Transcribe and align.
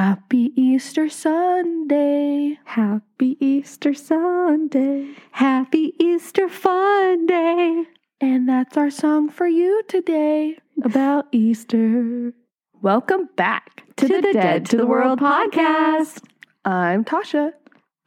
Happy 0.00 0.50
Easter 0.56 1.10
Sunday. 1.10 2.58
Happy 2.64 3.36
Easter 3.38 3.92
Sunday. 3.92 5.10
Happy 5.32 5.92
Easter 5.98 6.48
fun 6.48 7.26
day. 7.26 7.84
And 8.18 8.48
that's 8.48 8.78
our 8.78 8.88
song 8.88 9.28
for 9.28 9.46
you 9.46 9.82
today. 9.88 10.56
About 10.82 11.26
Easter. 11.32 12.32
Welcome 12.80 13.28
back 13.36 13.82
To, 13.98 14.08
the, 14.08 14.22
Dead 14.32 14.64
to 14.70 14.78
the 14.78 14.86
World 14.86 15.18
podcast. 15.20 16.24
I'm 16.64 17.04
Tasha. 17.04 17.52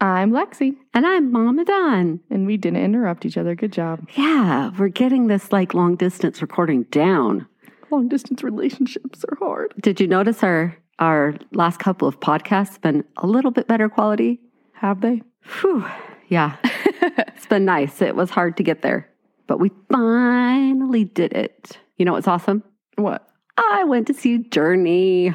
I'm 0.01 0.31
Lexi, 0.31 0.75
And 0.95 1.05
I'm 1.05 1.31
Mama 1.31 1.63
Dawn. 1.63 2.21
and 2.31 2.47
we 2.47 2.57
didn't 2.57 2.83
interrupt 2.83 3.23
each 3.23 3.37
other. 3.37 3.53
Good 3.53 3.71
job. 3.71 4.09
Yeah, 4.15 4.71
we're 4.79 4.87
getting 4.87 5.27
this 5.27 5.51
like 5.51 5.75
long 5.75 5.95
distance 5.95 6.41
recording 6.41 6.85
down. 6.89 7.45
Long 7.91 8.07
distance 8.07 8.41
relationships 8.41 9.23
are 9.29 9.37
hard. 9.37 9.75
Did 9.79 10.01
you 10.01 10.07
notice 10.07 10.41
our 10.41 10.75
our 10.99 11.35
last 11.51 11.79
couple 11.79 12.07
of 12.07 12.19
podcasts 12.19 12.79
been 12.79 13.03
a 13.17 13.27
little 13.27 13.51
bit 13.51 13.67
better 13.67 13.89
quality? 13.89 14.39
Have 14.73 15.01
they? 15.01 15.21
Whew. 15.61 15.85
Yeah. 16.27 16.55
it's 16.63 17.45
been 17.47 17.65
nice. 17.65 18.01
It 18.01 18.15
was 18.15 18.29
hard 18.29 18.57
to 18.57 18.63
get 18.63 18.81
there, 18.81 19.09
but 19.47 19.59
we 19.59 19.71
finally 19.91 21.05
did 21.05 21.33
it. 21.33 21.77
You 21.97 22.05
know 22.05 22.13
what's 22.13 22.27
awesome? 22.27 22.63
What? 22.95 23.27
I 23.57 23.83
went 23.83 24.07
to 24.07 24.13
see 24.13 24.39
Journey 24.39 25.33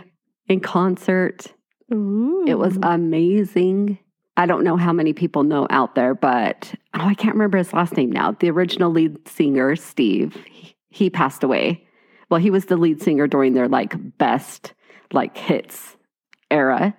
in 0.49 0.61
concert. 0.61 1.53
Ooh. 1.93 2.45
It 2.47 2.59
was 2.59 2.79
amazing. 2.83 3.99
I 4.37 4.47
don't 4.47 4.65
know 4.65 4.77
how 4.77 4.93
many 4.93 5.13
people 5.13 5.43
know 5.43 5.67
out 5.71 5.95
there, 5.95 6.15
but 6.15 6.73
oh, 6.95 7.07
I 7.07 7.15
can't 7.15 7.35
remember 7.35 7.59
his 7.59 7.73
last 7.73 7.97
name 7.97 8.11
now. 8.13 8.33
The 8.33 8.51
original 8.51 8.91
lead 8.91 9.29
singer, 9.29 9.75
Steve, 9.77 10.37
he, 10.49 10.77
he 10.91 11.11
passed 11.11 11.43
away. 11.43 11.85
Well, 12.31 12.41
he 12.41 12.51
was 12.51 12.67
the 12.67 12.77
lead 12.77 13.03
singer 13.03 13.27
during 13.27 13.55
their 13.55 13.69
like 13.69 13.95
best 14.19 14.75
like 15.13 15.37
hits 15.37 15.97
era. 16.51 16.95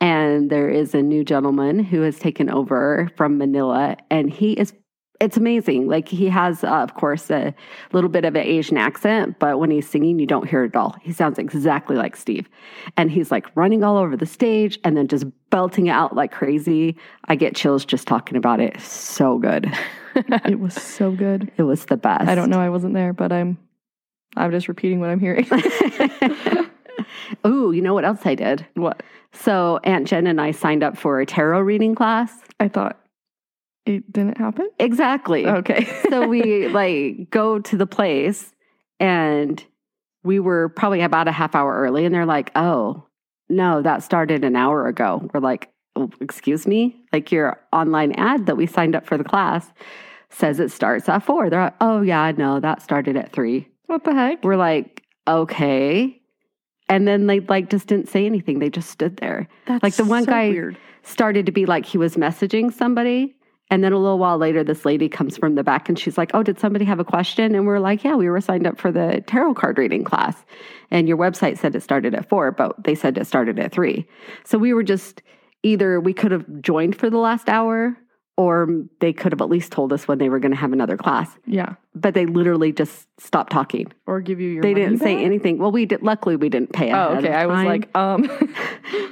And 0.00 0.50
there 0.50 0.68
is 0.68 0.94
a 0.94 1.02
new 1.02 1.24
gentleman 1.24 1.78
who 1.84 2.00
has 2.02 2.18
taken 2.18 2.48
over 2.48 3.10
from 3.16 3.36
Manila, 3.36 3.98
and 4.10 4.30
he 4.30 4.52
is 4.52 4.72
it's 5.20 5.36
amazing. 5.36 5.86
Like 5.86 6.08
he 6.08 6.28
has, 6.28 6.64
uh, 6.64 6.68
of 6.68 6.94
course, 6.94 7.30
a 7.30 7.54
little 7.92 8.08
bit 8.08 8.24
of 8.24 8.34
an 8.34 8.42
Asian 8.42 8.78
accent, 8.78 9.38
but 9.38 9.60
when 9.60 9.70
he's 9.70 9.88
singing, 9.88 10.18
you 10.18 10.26
don't 10.26 10.48
hear 10.48 10.64
it 10.64 10.68
at 10.68 10.76
all. 10.76 10.96
He 11.02 11.12
sounds 11.12 11.38
exactly 11.38 11.96
like 11.96 12.16
Steve. 12.16 12.48
And 12.96 13.10
he's 13.10 13.30
like 13.30 13.54
running 13.54 13.84
all 13.84 13.98
over 13.98 14.16
the 14.16 14.24
stage 14.24 14.78
and 14.82 14.96
then 14.96 15.08
just 15.08 15.26
belting 15.50 15.90
out 15.90 16.16
like 16.16 16.32
crazy. 16.32 16.96
I 17.26 17.36
get 17.36 17.54
chills 17.54 17.84
just 17.84 18.08
talking 18.08 18.36
about 18.36 18.60
it. 18.60 18.80
So 18.80 19.38
good. 19.38 19.70
it 20.14 20.58
was 20.58 20.74
so 20.74 21.12
good. 21.12 21.52
It 21.58 21.64
was 21.64 21.84
the 21.84 21.98
best. 21.98 22.26
I 22.26 22.34
don't 22.34 22.48
know. 22.48 22.60
I 22.60 22.70
wasn't 22.70 22.94
there, 22.94 23.12
but 23.12 23.30
I'm. 23.30 23.58
I'm 24.36 24.52
just 24.52 24.68
repeating 24.68 25.00
what 25.00 25.10
I'm 25.10 25.18
hearing. 25.18 25.44
Ooh, 27.46 27.72
you 27.72 27.82
know 27.82 27.94
what 27.94 28.04
else 28.04 28.20
I 28.24 28.34
did? 28.34 28.66
what? 28.74 29.02
So 29.32 29.78
Aunt 29.84 30.06
Jen 30.06 30.26
and 30.26 30.40
I 30.40 30.50
signed 30.50 30.82
up 30.82 30.96
for 30.96 31.20
a 31.20 31.26
tarot 31.26 31.60
reading 31.60 31.94
class. 31.94 32.32
I 32.58 32.68
thought 32.68 33.00
it 33.86 34.12
didn't 34.12 34.38
happen. 34.38 34.68
Exactly. 34.78 35.46
Okay. 35.46 35.84
so 36.10 36.26
we 36.26 36.68
like 36.68 37.30
go 37.30 37.58
to 37.58 37.76
the 37.76 37.86
place 37.86 38.52
and 38.98 39.64
we 40.22 40.38
were 40.38 40.68
probably 40.70 41.00
about 41.00 41.28
a 41.28 41.32
half 41.32 41.54
hour 41.54 41.80
early 41.80 42.04
and 42.04 42.14
they're 42.14 42.26
like, 42.26 42.50
"Oh, 42.54 43.06
no, 43.48 43.82
that 43.82 44.02
started 44.02 44.44
an 44.44 44.56
hour 44.56 44.86
ago." 44.86 45.28
We're 45.32 45.40
like, 45.40 45.70
oh, 45.96 46.10
"Excuse 46.20 46.66
me? 46.66 46.96
Like 47.12 47.32
your 47.32 47.58
online 47.72 48.12
ad 48.12 48.46
that 48.46 48.56
we 48.56 48.66
signed 48.66 48.94
up 48.94 49.06
for 49.06 49.16
the 49.16 49.24
class 49.24 49.66
says 50.28 50.60
it 50.60 50.70
starts 50.70 51.08
at 51.08 51.20
4." 51.20 51.48
They're 51.50 51.64
like, 51.64 51.74
"Oh, 51.80 52.02
yeah, 52.02 52.32
no, 52.36 52.60
that 52.60 52.82
started 52.82 53.16
at 53.16 53.32
3." 53.32 53.66
what 53.86 54.04
the 54.04 54.14
heck? 54.14 54.44
We're 54.44 54.56
like, 54.56 55.02
"Okay." 55.26 56.19
And 56.90 57.06
then 57.08 57.26
they 57.28 57.40
like 57.40 57.70
just 57.70 57.86
didn't 57.86 58.08
say 58.08 58.26
anything. 58.26 58.58
They 58.58 58.68
just 58.68 58.90
stood 58.90 59.16
there. 59.18 59.48
That's 59.66 59.82
Like 59.82 59.94
the 59.94 60.04
one 60.04 60.24
so 60.24 60.32
guy- 60.32 60.50
weird. 60.50 60.76
Started 61.02 61.46
to 61.46 61.52
be 61.52 61.64
like 61.64 61.86
he 61.86 61.96
was 61.96 62.16
messaging 62.16 62.70
somebody. 62.72 63.34
And 63.70 63.82
then 63.84 63.92
a 63.92 63.98
little 63.98 64.18
while 64.18 64.36
later, 64.36 64.62
this 64.64 64.84
lady 64.84 65.08
comes 65.08 65.36
from 65.38 65.54
the 65.54 65.62
back 65.62 65.88
and 65.88 65.96
she's 65.98 66.18
like, 66.18 66.32
Oh, 66.34 66.42
did 66.42 66.58
somebody 66.58 66.84
have 66.84 66.98
a 67.00 67.04
question? 67.04 67.54
And 67.54 67.66
we're 67.66 67.78
like, 67.78 68.04
Yeah, 68.04 68.16
we 68.16 68.28
were 68.28 68.40
signed 68.40 68.66
up 68.66 68.78
for 68.78 68.90
the 68.92 69.22
tarot 69.26 69.54
card 69.54 69.78
reading 69.78 70.04
class. 70.04 70.36
And 70.90 71.08
your 71.08 71.16
website 71.16 71.56
said 71.58 71.74
it 71.76 71.82
started 71.82 72.14
at 72.14 72.28
four, 72.28 72.50
but 72.50 72.82
they 72.84 72.94
said 72.96 73.16
it 73.16 73.26
started 73.26 73.58
at 73.60 73.70
three. 73.72 74.06
So 74.44 74.58
we 74.58 74.74
were 74.74 74.82
just 74.82 75.22
either 75.62 76.00
we 76.00 76.12
could 76.12 76.32
have 76.32 76.44
joined 76.60 76.96
for 76.96 77.08
the 77.08 77.18
last 77.18 77.48
hour 77.48 77.96
or 78.36 78.68
they 79.00 79.12
could 79.12 79.32
have 79.32 79.40
at 79.40 79.48
least 79.48 79.70
told 79.70 79.92
us 79.92 80.08
when 80.08 80.18
they 80.18 80.28
were 80.28 80.38
going 80.38 80.52
to 80.52 80.56
have 80.56 80.72
another 80.72 80.96
class. 80.96 81.30
Yeah. 81.46 81.74
But 81.94 82.14
they 82.14 82.24
literally 82.26 82.72
just 82.72 83.06
stopped 83.18 83.52
talking. 83.52 83.92
Or 84.06 84.20
give 84.20 84.40
you 84.40 84.48
your. 84.48 84.62
they 84.62 84.72
didn't 84.72 84.98
say 84.98 85.22
anything. 85.22 85.58
Well, 85.58 85.72
we 85.72 85.84
did, 85.84 86.02
luckily 86.02 86.36
we 86.36 86.48
didn't 86.48 86.72
pay. 86.72 86.92
Oh, 86.92 87.16
okay. 87.16 87.32
I 87.32 87.46
was 87.46 87.64
like, 87.64 87.94
um. 87.96 88.30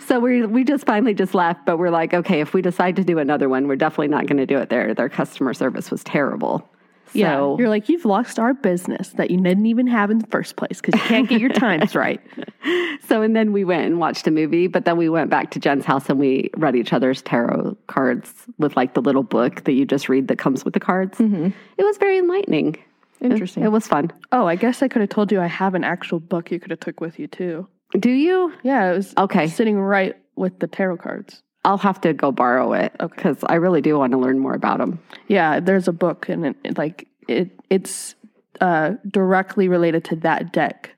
So 0.06 0.20
we 0.20 0.46
we 0.46 0.64
just 0.64 0.86
finally 0.86 1.12
just 1.12 1.34
left, 1.34 1.66
but 1.66 1.76
we're 1.76 1.90
like, 1.90 2.14
okay, 2.14 2.40
if 2.40 2.54
we 2.54 2.62
decide 2.62 2.96
to 2.96 3.04
do 3.04 3.18
another 3.18 3.46
one, 3.46 3.68
we're 3.68 3.76
definitely 3.76 4.08
not 4.08 4.26
going 4.26 4.38
to 4.38 4.46
do 4.46 4.56
it 4.56 4.70
there. 4.70 4.94
Their 4.94 5.10
customer 5.10 5.52
service 5.52 5.90
was 5.90 6.02
terrible. 6.02 6.66
Yeah. 7.14 7.56
You're 7.58 7.69
like, 7.69 7.88
you've 7.88 8.04
lost 8.04 8.38
our 8.38 8.54
business 8.54 9.10
that 9.10 9.30
you 9.30 9.41
didn't 9.41 9.66
even 9.66 9.86
have 9.86 10.10
in 10.10 10.19
the 10.19 10.26
first 10.28 10.56
place 10.56 10.80
because 10.80 11.00
you 11.00 11.06
can't 11.06 11.28
get 11.28 11.41
your 11.41 11.50
times 11.52 11.94
right. 11.94 12.20
so 13.08 13.22
and 13.22 13.34
then 13.36 13.52
we 13.52 13.64
went 13.64 13.86
and 13.86 13.98
watched 13.98 14.26
a 14.26 14.30
movie, 14.30 14.66
but 14.66 14.84
then 14.84 14.96
we 14.96 15.08
went 15.08 15.30
back 15.30 15.50
to 15.52 15.58
Jen's 15.60 15.84
house 15.84 16.08
and 16.08 16.19
we 16.19 16.50
read 16.56 16.76
each 16.76 16.92
other's 16.92 17.22
tarot 17.22 17.76
cards 17.86 18.32
with 18.58 18.76
like 18.76 18.94
the 18.94 19.00
little 19.02 19.22
book 19.22 19.64
that 19.64 19.72
you 19.72 19.84
just 19.86 20.08
read 20.08 20.28
that 20.28 20.38
comes 20.38 20.64
with 20.64 20.74
the 20.74 20.80
cards. 20.80 21.19
Mhm. 21.19 21.52
It 21.76 21.84
was 21.84 21.96
very 21.98 22.19
enlightening. 22.19 22.74
It- 23.20 23.32
Interesting. 23.32 23.64
It, 23.64 23.72
was 23.72 23.86
fun. 23.86 24.12
Oh, 24.30 24.46
I 24.46 24.54
guess 24.54 24.80
I 24.82 24.88
could 24.88 25.00
have 25.00 25.10
told 25.10 25.32
you 25.32 25.40
I 25.40 25.46
have 25.48 25.75
an 25.75 25.82
actual 25.84 26.20
book 26.20 26.50
you 26.52 26.60
could 26.60 26.70
have 26.70 26.80
took 26.80 27.00
with 27.00 27.19
you 27.19 27.26
too. 27.26 27.66
Do 27.98 28.10
you? 28.10 28.52
Yeah, 28.62 28.92
it 28.92 28.96
was 28.96 29.14
Okay. 29.19 29.48
sitting 29.48 29.80
right 29.80 30.14
with 30.36 30.58
the 30.60 30.66
tarot 30.69 30.98
cards. 30.98 31.42
I'll 31.64 31.78
have 31.78 32.00
to 32.02 32.12
go 32.12 32.32
borrow 32.32 32.72
it 32.72 32.92
Okay. 33.00 33.14
because 33.16 33.38
I 33.44 33.56
really 33.56 33.80
do 33.80 33.98
want 33.98 34.12
to 34.12 34.19
learn 34.19 34.38
more 34.38 34.54
about 34.54 34.78
them. 34.78 35.00
Yeah, 35.26 35.60
there's 35.60 35.88
a 35.88 35.92
book 35.92 36.28
and 36.28 36.46
it, 36.64 36.78
like 36.78 37.08
it 37.26 37.50
it's 37.69 38.14
uh 38.60 38.94
directly 39.10 39.69
related 39.69 40.04
to 40.04 40.16
that 40.16 40.52
deck. 40.52 40.92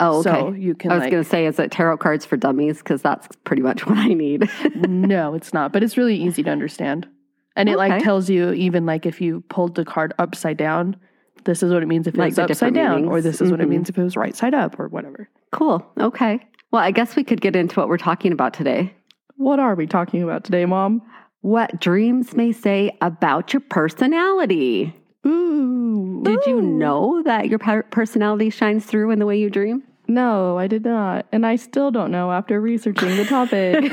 Oh, 0.00 0.18
okay. 0.20 0.30
So 0.30 0.52
you 0.52 0.74
can 0.74 0.90
I 0.90 0.94
was 0.96 1.02
like 1.02 1.10
going 1.10 1.22
to 1.22 1.28
say, 1.28 1.46
is 1.46 1.58
it 1.58 1.70
tarot 1.70 1.96
cards 1.98 2.26
for 2.26 2.36
dummies? 2.36 2.78
Because 2.78 3.00
that's 3.02 3.28
pretty 3.44 3.62
much 3.62 3.86
what 3.86 3.96
I 3.98 4.08
need. 4.08 4.48
no, 4.74 5.34
it's 5.34 5.54
not, 5.54 5.72
but 5.72 5.82
it's 5.82 5.96
really 5.96 6.16
easy 6.16 6.42
to 6.42 6.50
understand. 6.50 7.06
And 7.54 7.70
it 7.70 7.78
like 7.78 8.02
tells 8.02 8.28
you 8.28 8.52
even 8.52 8.84
like 8.84 9.06
if 9.06 9.20
you 9.22 9.40
pulled 9.48 9.74
the 9.76 9.84
card 9.86 10.12
upside 10.18 10.58
down, 10.58 10.96
this 11.44 11.62
is 11.62 11.72
what 11.72 11.82
it 11.82 11.86
means 11.86 12.06
if 12.06 12.14
it 12.14 12.18
Like 12.18 12.32
was 12.32 12.38
upside 12.40 12.74
down, 12.74 13.06
or 13.06 13.22
this 13.22 13.40
is 13.40 13.50
what 13.50 13.60
it 13.60 13.66
Mhm. 13.66 13.70
means 13.70 13.88
if 13.88 13.96
it 13.96 14.02
was 14.02 14.14
right 14.16 14.36
side 14.36 14.52
up, 14.52 14.78
or 14.78 14.88
whatever. 14.88 15.30
Cool. 15.52 15.86
Okay. 15.98 16.40
Well, 16.70 16.82
I 16.82 16.90
guess 16.90 17.16
we 17.16 17.24
could 17.24 17.40
get 17.40 17.56
into 17.56 17.80
what 17.80 17.88
we're 17.88 17.96
talking 17.96 18.32
about 18.32 18.52
today. 18.52 18.92
What 19.36 19.58
are 19.58 19.74
we 19.74 19.86
talking 19.86 20.22
about 20.22 20.44
today, 20.44 20.64
Mom? 20.64 21.02
What 21.40 21.80
dreams 21.80 22.34
may 22.34 22.52
say 22.52 22.96
about 23.00 23.52
your 23.52 23.60
personality. 23.60 24.94
Ooh. 25.26 26.22
Did 26.24 26.46
you 26.46 26.60
know 26.60 27.22
that 27.24 27.48
your 27.48 27.58
personality 27.58 28.50
shines 28.50 28.84
through 28.84 29.10
in 29.10 29.18
the 29.18 29.26
way 29.26 29.38
you 29.38 29.50
dream? 29.50 29.82
No, 30.08 30.56
I 30.58 30.66
did 30.66 30.84
not. 30.84 31.26
And 31.32 31.44
I 31.44 31.56
still 31.56 31.90
don't 31.90 32.10
know 32.10 32.30
after 32.30 32.60
researching 32.60 33.16
the 33.16 33.24
topic. 33.24 33.76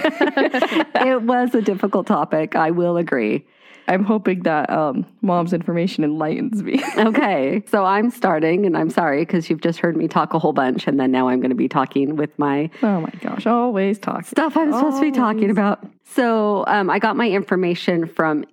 it 0.95 1.21
was 1.23 1.55
a 1.55 1.61
difficult 1.61 2.07
topic. 2.07 2.55
I 2.55 2.71
will 2.71 2.97
agree. 2.97 3.45
I'm 3.87 4.03
hoping 4.03 4.41
that 4.43 4.69
um, 4.69 5.05
mom's 5.21 5.53
information 5.53 6.03
enlightens 6.03 6.61
me. 6.63 6.81
Okay. 6.97 7.63
So 7.67 7.85
I'm 7.85 8.09
starting, 8.09 8.65
and 8.65 8.77
I'm 8.77 8.89
sorry 8.89 9.23
because 9.23 9.49
you've 9.49 9.61
just 9.61 9.79
heard 9.79 9.97
me 9.97 10.07
talk 10.07 10.33
a 10.33 10.39
whole 10.39 10.53
bunch, 10.53 10.87
and 10.87 10.99
then 10.99 11.11
now 11.11 11.27
I'm 11.27 11.39
going 11.39 11.49
to 11.49 11.55
be 11.55 11.67
talking 11.67 12.15
with 12.15 12.37
my 12.39 12.69
oh 12.81 13.01
my 13.01 13.11
gosh, 13.21 13.45
always 13.45 13.99
talk. 13.99 14.25
stuff 14.25 14.55
I'm 14.55 14.71
supposed 14.71 14.97
to 14.97 15.01
be 15.01 15.11
talking 15.11 15.49
about. 15.49 15.85
So 16.05 16.63
um, 16.67 16.89
I 16.89 16.99
got 16.99 17.17
my 17.17 17.29
information 17.29 18.07
from 18.07 18.45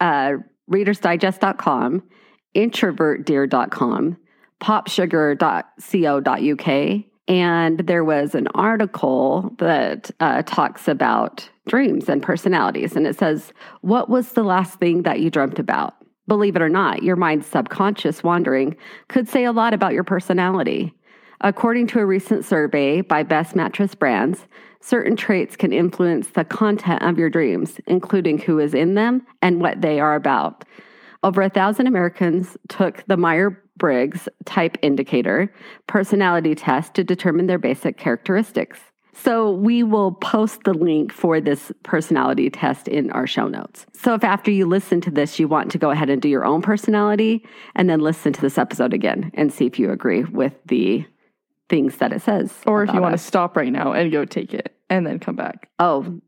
uh, 0.00 0.34
readersdigest.com, 0.70 2.02
introvertdear.com, 2.54 4.16
popsugar.co.uk, 4.62 7.04
and 7.28 7.80
there 7.80 8.04
was 8.04 8.34
an 8.34 8.48
article 8.54 9.54
that 9.58 10.10
uh, 10.18 10.42
talks 10.42 10.88
about 10.88 11.48
dreams 11.68 12.08
and 12.08 12.22
personalities. 12.22 12.96
And 12.96 13.06
it 13.06 13.18
says, 13.18 13.52
What 13.82 14.08
was 14.08 14.32
the 14.32 14.42
last 14.42 14.78
thing 14.80 15.02
that 15.02 15.20
you 15.20 15.30
dreamt 15.30 15.58
about? 15.58 15.94
Believe 16.26 16.56
it 16.56 16.62
or 16.62 16.68
not, 16.70 17.02
your 17.02 17.16
mind's 17.16 17.46
subconscious 17.46 18.22
wandering 18.22 18.76
could 19.08 19.28
say 19.28 19.44
a 19.44 19.52
lot 19.52 19.74
about 19.74 19.92
your 19.92 20.04
personality. 20.04 20.92
According 21.42 21.86
to 21.88 22.00
a 22.00 22.06
recent 22.06 22.44
survey 22.44 23.02
by 23.02 23.22
Best 23.22 23.54
Mattress 23.54 23.94
Brands, 23.94 24.46
certain 24.80 25.14
traits 25.14 25.54
can 25.54 25.72
influence 25.72 26.28
the 26.28 26.44
content 26.44 27.02
of 27.02 27.18
your 27.18 27.30
dreams, 27.30 27.78
including 27.86 28.38
who 28.38 28.58
is 28.58 28.74
in 28.74 28.94
them 28.94 29.26
and 29.42 29.60
what 29.60 29.80
they 29.80 30.00
are 30.00 30.14
about. 30.14 30.64
Over 31.22 31.42
a 31.42 31.50
thousand 31.50 31.86
Americans 31.86 32.56
took 32.68 33.04
the 33.06 33.16
Meyer 33.16 33.62
Briggs 33.78 34.28
Type 34.44 34.76
Indicator 34.82 35.52
personality 35.86 36.54
test 36.54 36.94
to 36.94 37.04
determine 37.04 37.46
their 37.46 37.58
basic 37.58 37.96
characteristics. 37.96 38.80
So 39.14 39.50
we 39.50 39.82
will 39.82 40.12
post 40.12 40.62
the 40.64 40.72
link 40.74 41.12
for 41.12 41.40
this 41.40 41.72
personality 41.82 42.50
test 42.50 42.86
in 42.86 43.10
our 43.10 43.26
show 43.26 43.48
notes. 43.48 43.84
So 43.92 44.14
if 44.14 44.22
after 44.22 44.50
you 44.52 44.64
listen 44.66 45.00
to 45.02 45.10
this, 45.10 45.40
you 45.40 45.48
want 45.48 45.72
to 45.72 45.78
go 45.78 45.90
ahead 45.90 46.08
and 46.08 46.22
do 46.22 46.28
your 46.28 46.44
own 46.44 46.62
personality 46.62 47.44
and 47.74 47.90
then 47.90 47.98
listen 47.98 48.32
to 48.34 48.40
this 48.40 48.58
episode 48.58 48.94
again 48.94 49.32
and 49.34 49.52
see 49.52 49.66
if 49.66 49.78
you 49.78 49.90
agree 49.90 50.22
with 50.22 50.52
the 50.66 51.04
things 51.68 51.96
that 51.96 52.12
it 52.12 52.22
says. 52.22 52.54
Or 52.64 52.84
if 52.84 52.94
you 52.94 53.00
want 53.00 53.14
to 53.14 53.18
stop 53.18 53.56
right 53.56 53.72
now 53.72 53.92
and 53.92 54.12
go 54.12 54.24
take 54.24 54.54
it. 54.54 54.74
and 54.88 55.04
then 55.06 55.18
come 55.18 55.34
back. 55.36 55.68
Oh, 55.80 56.20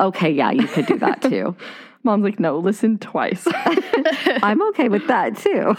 okay. 0.00 0.30
Yeah, 0.30 0.50
you 0.50 0.66
could 0.66 0.86
do 0.86 0.98
that 1.00 1.20
too. 1.30 1.54
Mom's 2.02 2.24
like, 2.24 2.40
no, 2.40 2.58
listen 2.58 2.98
twice. 2.98 3.46
I'm 4.42 4.62
okay 4.70 4.88
with 4.88 5.06
that 5.08 5.36
too. 5.36 5.76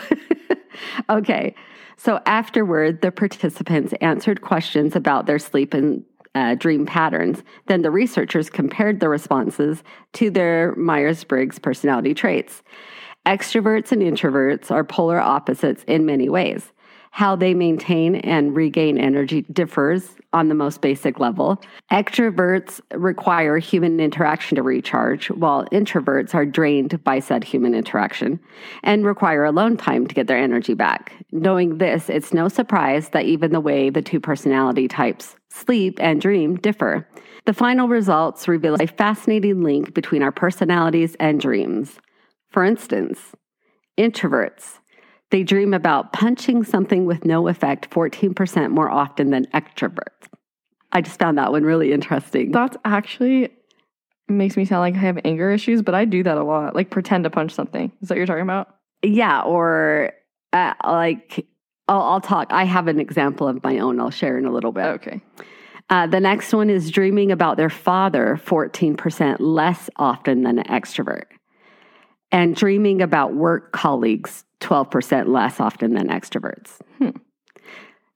okay. 1.10 1.56
So 1.98 2.22
afterward, 2.26 3.02
the 3.02 3.12
participants 3.12 3.94
answered 4.02 4.42
questions 4.42 4.96
about 4.96 5.26
their 5.26 5.40
sleep 5.40 5.74
and 5.74 6.04
uh, 6.36 6.56
dream 6.56 6.86
patterns. 6.86 7.44
Then 7.68 7.82
the 7.82 7.92
researchers 7.92 8.50
compared 8.50 9.00
the 9.00 9.10
responses 9.10 9.84
to 10.14 10.30
their 10.30 10.76
Myers 10.76 11.24
Briggs 11.24 11.60
personality 11.60 12.14
traits. 12.14 12.64
Extroverts 13.26 13.92
and 13.92 14.02
introverts 14.02 14.72
are 14.72 14.84
polar 14.84 15.20
opposites 15.20 15.84
in 15.88 16.06
many 16.06 16.30
ways. 16.30 16.72
How 17.12 17.36
they 17.36 17.54
maintain 17.54 18.16
and 18.16 18.56
regain 18.56 18.98
energy 18.98 19.42
differs 19.52 20.16
on 20.34 20.48
the 20.48 20.56
most 20.56 20.82
basic 20.82 21.20
level. 21.20 21.62
Extroverts 21.92 22.82
require 22.94 23.58
human 23.58 24.00
interaction 24.00 24.56
to 24.56 24.64
recharge, 24.64 25.30
while 25.32 25.66
introverts 25.66 26.36
are 26.36 26.46
drained 26.46 27.04
by 27.04 27.20
said 27.20 27.44
human 27.44 27.74
interaction 27.74 28.40
and 28.84 29.06
require 29.06 29.46
alone 29.46 29.78
time 29.78 30.08
to 30.08 30.16
get 30.16 30.28
their 30.28 30.38
energy 30.38 30.74
back. 30.74 31.14
Knowing 31.32 31.78
this, 31.78 32.10
it's 32.10 32.34
no 32.34 32.48
surprise 32.48 33.10
that 33.10 33.26
even 33.26 33.52
the 33.52 33.60
way 33.60 33.90
the 33.90 34.02
two 34.02 34.20
personality 34.20 34.88
types 34.88 35.36
sleep 35.50 35.98
and 36.00 36.22
dream 36.22 36.56
differ. 36.56 37.08
The 37.46 37.54
final 37.54 37.88
results 37.88 38.48
reveal 38.48 38.76
a 38.80 38.86
fascinating 38.86 39.64
link 39.64 39.94
between 39.94 40.22
our 40.22 40.32
personalities 40.32 41.16
and 41.20 41.40
dreams. 41.40 42.00
For 42.52 42.64
instance, 42.64 43.20
introverts 43.98 44.79
they 45.32 45.44
dream 45.44 45.74
about 45.74 46.12
punching 46.14 46.64
something 46.64 47.06
with 47.06 47.26
no 47.26 47.48
effect 47.48 47.90
14% 47.90 48.72
more 48.72 48.90
often 48.90 49.30
than 49.30 49.46
extroverts. 49.48 50.28
I 50.92 51.02
just 51.02 51.20
found 51.20 51.38
that 51.38 51.52
one 51.52 51.64
really 51.64 51.94
interesting. 51.94 52.52
That's 52.52 52.78
actually 52.84 53.50
makes 54.28 54.58
me 54.58 54.66
sound 54.66 54.82
like 54.82 54.96
I 54.96 55.00
have 55.00 55.20
anger 55.26 55.52
issues, 55.52 55.82
but 55.82 55.96
I 55.96 56.06
do 56.06 56.24
that 56.24 56.38
a 56.38 56.44
lot. 56.44 56.76
Like 56.76 56.90
pretend 56.90 57.24
to 57.26 57.30
punch 57.30 57.54
something. 57.54 57.92
Is 58.02 58.10
that 58.10 58.16
what 58.16 58.18
you're 58.18 58.26
talking 58.26 58.44
about? 58.44 58.76
Yeah, 59.04 59.42
or 59.42 60.14
uh, 60.54 60.74
like 60.84 61.46
I'll, 61.88 62.02
I'll, 62.02 62.22
talk. 62.22 62.48
I 62.52 62.64
have 62.66 62.88
an 62.88 63.00
example 63.00 63.48
of 63.48 63.64
my 63.64 63.80
own. 63.80 64.00
I'll 64.00 64.12
share 64.12 64.38
in 64.38 64.46
a 64.46 64.52
little 64.52 64.72
bit. 64.72 64.86
Okay. 64.86 65.22
Uh, 65.90 66.06
the 66.06 66.20
next 66.20 66.54
one 66.54 66.70
is 66.70 66.92
dreaming 66.92 67.32
about 67.32 67.58
their 67.58 67.70
father 67.70 68.40
14% 68.46 69.38
less 69.40 69.90
often 69.96 70.44
than 70.44 70.60
an 70.60 70.66
extrovert, 70.66 71.26
and 72.32 72.56
dreaming 72.56 73.02
about 73.02 73.34
work 73.34 73.72
colleagues 73.72 74.44
12% 74.62 75.28
less 75.28 75.60
often 75.60 75.94
than 75.94 76.10
extroverts. 76.10 76.80
Hmm. 76.98 77.10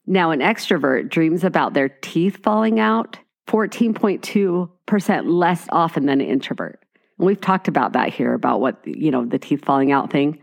Now, 0.06 0.32
an 0.32 0.40
extrovert 0.40 1.10
dreams 1.10 1.44
about 1.44 1.74
their 1.74 1.90
teeth 1.90 2.40
falling 2.44 2.80
out 2.80 3.18
14.2% 3.48 5.24
less 5.26 5.68
often 5.72 6.06
than 6.06 6.22
an 6.22 6.28
introvert. 6.28 6.84
And 7.18 7.28
we've 7.28 7.40
talked 7.40 7.68
about 7.68 7.94
that 7.94 8.10
here 8.10 8.34
about 8.34 8.60
what, 8.60 8.86
you 8.86 9.12
know, 9.12 9.26
the 9.26 9.40
teeth 9.40 9.64
falling 9.64 9.92
out 9.92 10.12
thing. 10.12 10.40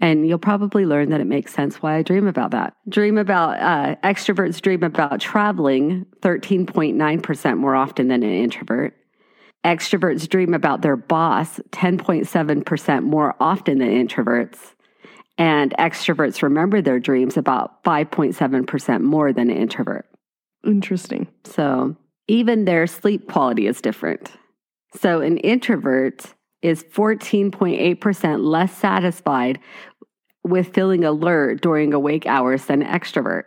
And 0.00 0.28
you'll 0.28 0.38
probably 0.38 0.86
learn 0.86 1.10
that 1.10 1.20
it 1.20 1.26
makes 1.26 1.52
sense 1.52 1.82
why 1.82 1.96
I 1.96 2.02
dream 2.02 2.28
about 2.28 2.52
that. 2.52 2.74
Dream 2.88 3.18
about, 3.18 3.58
uh, 3.58 3.96
extroverts 4.04 4.60
dream 4.60 4.84
about 4.84 5.20
traveling 5.20 6.06
13.9% 6.20 7.58
more 7.58 7.74
often 7.74 8.08
than 8.08 8.22
an 8.22 8.32
introvert. 8.32 8.94
Extroverts 9.64 10.28
dream 10.28 10.54
about 10.54 10.82
their 10.82 10.96
boss 10.96 11.58
10.7% 11.70 13.02
more 13.02 13.34
often 13.40 13.78
than 13.78 13.88
introverts. 13.88 14.74
And 15.38 15.72
extroverts 15.78 16.42
remember 16.42 16.82
their 16.82 16.98
dreams 16.98 17.36
about 17.36 17.82
5.7% 17.84 19.02
more 19.02 19.32
than 19.32 19.50
an 19.50 19.56
introvert. 19.56 20.06
Interesting. 20.66 21.28
So 21.44 21.96
even 22.26 22.64
their 22.64 22.88
sleep 22.88 23.28
quality 23.30 23.68
is 23.68 23.80
different. 23.80 24.32
So 24.96 25.20
an 25.20 25.38
introvert 25.38 26.34
is 26.60 26.82
14.8% 26.82 28.44
less 28.44 28.76
satisfied 28.76 29.60
with 30.42 30.74
feeling 30.74 31.04
alert 31.04 31.60
during 31.60 31.94
awake 31.94 32.26
hours 32.26 32.64
than 32.64 32.82
an 32.82 32.88
extrovert. 32.88 33.44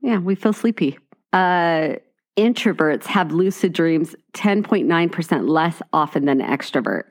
Yeah, 0.00 0.18
we 0.18 0.36
feel 0.36 0.52
sleepy. 0.52 0.98
Uh, 1.32 1.94
introverts 2.36 3.04
have 3.06 3.32
lucid 3.32 3.72
dreams 3.72 4.14
10.9% 4.34 5.48
less 5.48 5.82
often 5.92 6.26
than 6.26 6.40
an 6.40 6.48
extrovert. 6.48 7.04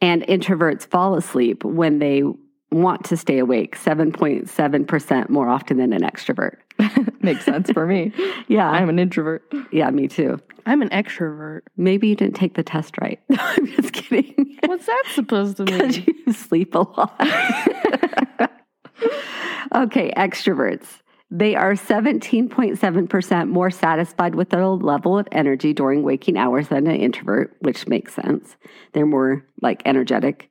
And 0.00 0.22
introverts 0.22 0.86
fall 0.86 1.14
asleep 1.14 1.62
when 1.62 1.98
they 1.98 2.22
want 2.70 3.04
to 3.04 3.16
stay 3.16 3.38
awake 3.38 3.76
7.7% 3.76 5.28
more 5.28 5.48
often 5.48 5.76
than 5.76 5.92
an 5.92 6.02
extrovert. 6.02 6.56
Makes 7.22 7.44
sense 7.44 7.70
for 7.70 7.86
me. 7.86 8.12
yeah. 8.48 8.68
I'm 8.68 8.88
an 8.88 8.98
introvert. 8.98 9.42
Yeah, 9.72 9.90
me 9.90 10.08
too. 10.08 10.38
I'm 10.66 10.82
an 10.82 10.90
extrovert. 10.90 11.62
Maybe 11.76 12.08
you 12.08 12.16
didn't 12.16 12.36
take 12.36 12.54
the 12.54 12.62
test 12.62 12.96
right. 13.00 13.20
I'm 13.38 13.66
just 13.66 13.92
kidding. 13.92 14.56
What's 14.66 14.86
that 14.86 15.04
supposed 15.14 15.56
to 15.58 15.64
mean? 15.64 16.04
you 16.26 16.32
sleep 16.32 16.74
a 16.74 16.78
lot. 16.78 17.14
okay, 19.74 20.12
extroverts. 20.16 20.86
They 21.32 21.54
are 21.54 21.74
17.7% 21.74 23.48
more 23.48 23.70
satisfied 23.70 24.34
with 24.34 24.50
their 24.50 24.66
level 24.66 25.16
of 25.16 25.28
energy 25.30 25.72
during 25.72 26.02
waking 26.02 26.36
hours 26.36 26.68
than 26.68 26.88
an 26.88 26.96
introvert, 26.96 27.56
which 27.60 27.86
makes 27.86 28.14
sense. 28.14 28.56
They're 28.92 29.06
more 29.06 29.46
like 29.62 29.82
energetic. 29.84 30.49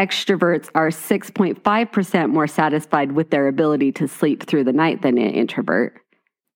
Extroverts 0.00 0.70
are 0.74 0.88
6.5% 0.88 2.30
more 2.30 2.46
satisfied 2.46 3.12
with 3.12 3.28
their 3.28 3.48
ability 3.48 3.92
to 3.92 4.08
sleep 4.08 4.46
through 4.46 4.64
the 4.64 4.72
night 4.72 5.02
than 5.02 5.18
an 5.18 5.30
introvert. 5.30 6.00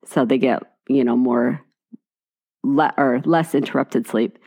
So 0.07 0.25
they 0.25 0.39
get, 0.39 0.63
you 0.89 1.05
know, 1.05 1.15
more 1.15 1.61
le- 2.63 2.95
or 2.97 3.21
less 3.27 3.55
interrupted 3.55 4.07
sleep. 4.07 4.39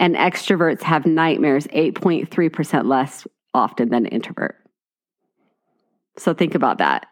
And 0.00 0.16
extroverts 0.16 0.80
have 0.84 1.04
nightmares 1.04 1.66
8.3% 1.66 2.86
less 2.86 3.26
often 3.52 3.90
than 3.90 4.06
an 4.06 4.12
introvert. 4.12 4.56
So 6.16 6.32
think 6.32 6.54
about 6.54 6.78
that. 6.78 7.04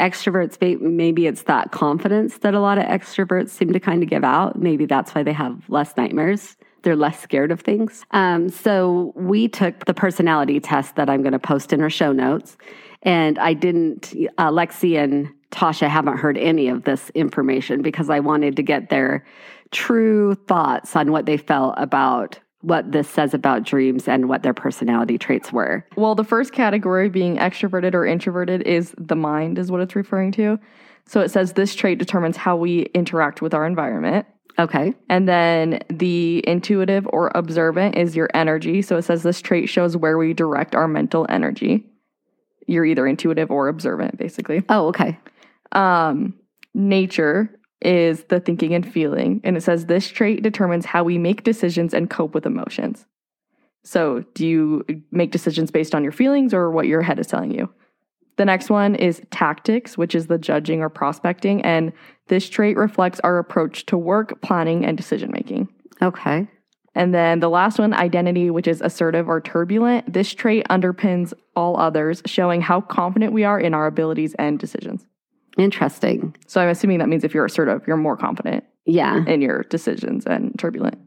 Extroverts, 0.00 0.80
maybe 0.80 1.26
it's 1.26 1.42
that 1.42 1.72
confidence 1.72 2.38
that 2.38 2.54
a 2.54 2.60
lot 2.60 2.78
of 2.78 2.84
extroverts 2.84 3.48
seem 3.48 3.72
to 3.72 3.80
kind 3.80 4.04
of 4.04 4.08
give 4.08 4.22
out. 4.22 4.56
Maybe 4.56 4.86
that's 4.86 5.16
why 5.16 5.24
they 5.24 5.32
have 5.32 5.64
less 5.68 5.96
nightmares 5.96 6.56
they're 6.82 6.96
less 6.96 7.20
scared 7.20 7.50
of 7.50 7.60
things. 7.60 8.04
Um, 8.12 8.48
so 8.48 9.12
we 9.14 9.48
took 9.48 9.84
the 9.84 9.94
personality 9.94 10.60
test 10.60 10.96
that 10.96 11.08
I'm 11.10 11.22
going 11.22 11.32
to 11.32 11.38
post 11.38 11.72
in 11.72 11.80
our 11.80 11.90
show 11.90 12.12
notes. 12.12 12.56
And 13.02 13.38
I 13.38 13.54
didn't, 13.54 14.14
uh, 14.38 14.50
Lexi 14.50 15.02
and 15.02 15.30
Tasha 15.50 15.88
haven't 15.88 16.18
heard 16.18 16.36
any 16.38 16.68
of 16.68 16.84
this 16.84 17.10
information 17.10 17.82
because 17.82 18.10
I 18.10 18.20
wanted 18.20 18.56
to 18.56 18.62
get 18.62 18.90
their 18.90 19.24
true 19.70 20.34
thoughts 20.34 20.94
on 20.96 21.12
what 21.12 21.26
they 21.26 21.36
felt 21.36 21.74
about 21.76 22.38
what 22.62 22.92
this 22.92 23.08
says 23.08 23.32
about 23.32 23.62
dreams 23.62 24.06
and 24.06 24.28
what 24.28 24.42
their 24.42 24.52
personality 24.52 25.16
traits 25.16 25.52
were. 25.52 25.86
Well, 25.96 26.14
the 26.14 26.24
first 26.24 26.52
category 26.52 27.08
being 27.08 27.38
extroverted 27.38 27.94
or 27.94 28.04
introverted 28.04 28.62
is 28.62 28.94
the 28.98 29.16
mind, 29.16 29.58
is 29.58 29.70
what 29.70 29.80
it's 29.80 29.96
referring 29.96 30.32
to. 30.32 30.58
So 31.06 31.20
it 31.20 31.30
says 31.30 31.54
this 31.54 31.74
trait 31.74 31.98
determines 31.98 32.36
how 32.36 32.56
we 32.56 32.82
interact 32.94 33.40
with 33.40 33.54
our 33.54 33.66
environment. 33.66 34.26
Okay. 34.58 34.94
And 35.08 35.28
then 35.28 35.80
the 35.88 36.46
intuitive 36.46 37.06
or 37.12 37.30
observant 37.34 37.96
is 37.96 38.16
your 38.16 38.28
energy. 38.34 38.82
So 38.82 38.96
it 38.96 39.02
says 39.02 39.22
this 39.22 39.40
trait 39.40 39.68
shows 39.68 39.96
where 39.96 40.18
we 40.18 40.34
direct 40.34 40.74
our 40.74 40.88
mental 40.88 41.26
energy. 41.28 41.86
You're 42.66 42.84
either 42.84 43.06
intuitive 43.06 43.50
or 43.50 43.68
observant, 43.68 44.18
basically. 44.18 44.62
Oh, 44.68 44.88
okay. 44.88 45.18
Um, 45.72 46.34
nature 46.74 47.50
is 47.80 48.24
the 48.24 48.40
thinking 48.40 48.74
and 48.74 48.90
feeling. 48.90 49.40
And 49.44 49.56
it 49.56 49.62
says 49.62 49.86
this 49.86 50.08
trait 50.08 50.42
determines 50.42 50.84
how 50.84 51.04
we 51.04 51.18
make 51.18 51.44
decisions 51.44 51.94
and 51.94 52.10
cope 52.10 52.34
with 52.34 52.46
emotions. 52.46 53.06
So, 53.82 54.24
do 54.34 54.46
you 54.46 54.84
make 55.10 55.30
decisions 55.30 55.70
based 55.70 55.94
on 55.94 56.02
your 56.02 56.12
feelings 56.12 56.52
or 56.52 56.70
what 56.70 56.86
your 56.86 57.00
head 57.00 57.18
is 57.18 57.26
telling 57.26 57.50
you? 57.50 57.72
The 58.36 58.44
next 58.44 58.70
one 58.70 58.94
is 58.94 59.20
tactics, 59.30 59.98
which 59.98 60.14
is 60.14 60.26
the 60.28 60.38
judging 60.38 60.80
or 60.80 60.88
prospecting. 60.88 61.62
And 61.62 61.92
this 62.28 62.48
trait 62.48 62.76
reflects 62.76 63.20
our 63.20 63.38
approach 63.38 63.86
to 63.86 63.98
work, 63.98 64.40
planning, 64.40 64.84
and 64.84 64.96
decision 64.96 65.30
making. 65.32 65.68
Okay. 66.00 66.48
And 66.94 67.14
then 67.14 67.40
the 67.40 67.50
last 67.50 67.78
one, 67.78 67.92
identity, 67.92 68.50
which 68.50 68.66
is 68.66 68.80
assertive 68.80 69.28
or 69.28 69.40
turbulent. 69.40 70.12
This 70.12 70.32
trait 70.32 70.66
underpins 70.68 71.32
all 71.54 71.78
others, 71.78 72.22
showing 72.26 72.60
how 72.60 72.80
confident 72.80 73.32
we 73.32 73.44
are 73.44 73.60
in 73.60 73.74
our 73.74 73.86
abilities 73.86 74.34
and 74.38 74.58
decisions. 74.58 75.06
Interesting. 75.58 76.34
So 76.46 76.60
I'm 76.60 76.68
assuming 76.68 76.98
that 76.98 77.08
means 77.08 77.24
if 77.24 77.34
you're 77.34 77.44
assertive, 77.44 77.82
you're 77.86 77.96
more 77.96 78.16
confident. 78.16 78.64
Yeah. 78.86 79.24
In 79.26 79.40
your 79.40 79.64
decisions 79.64 80.26
and 80.26 80.58
turbulent, 80.58 80.98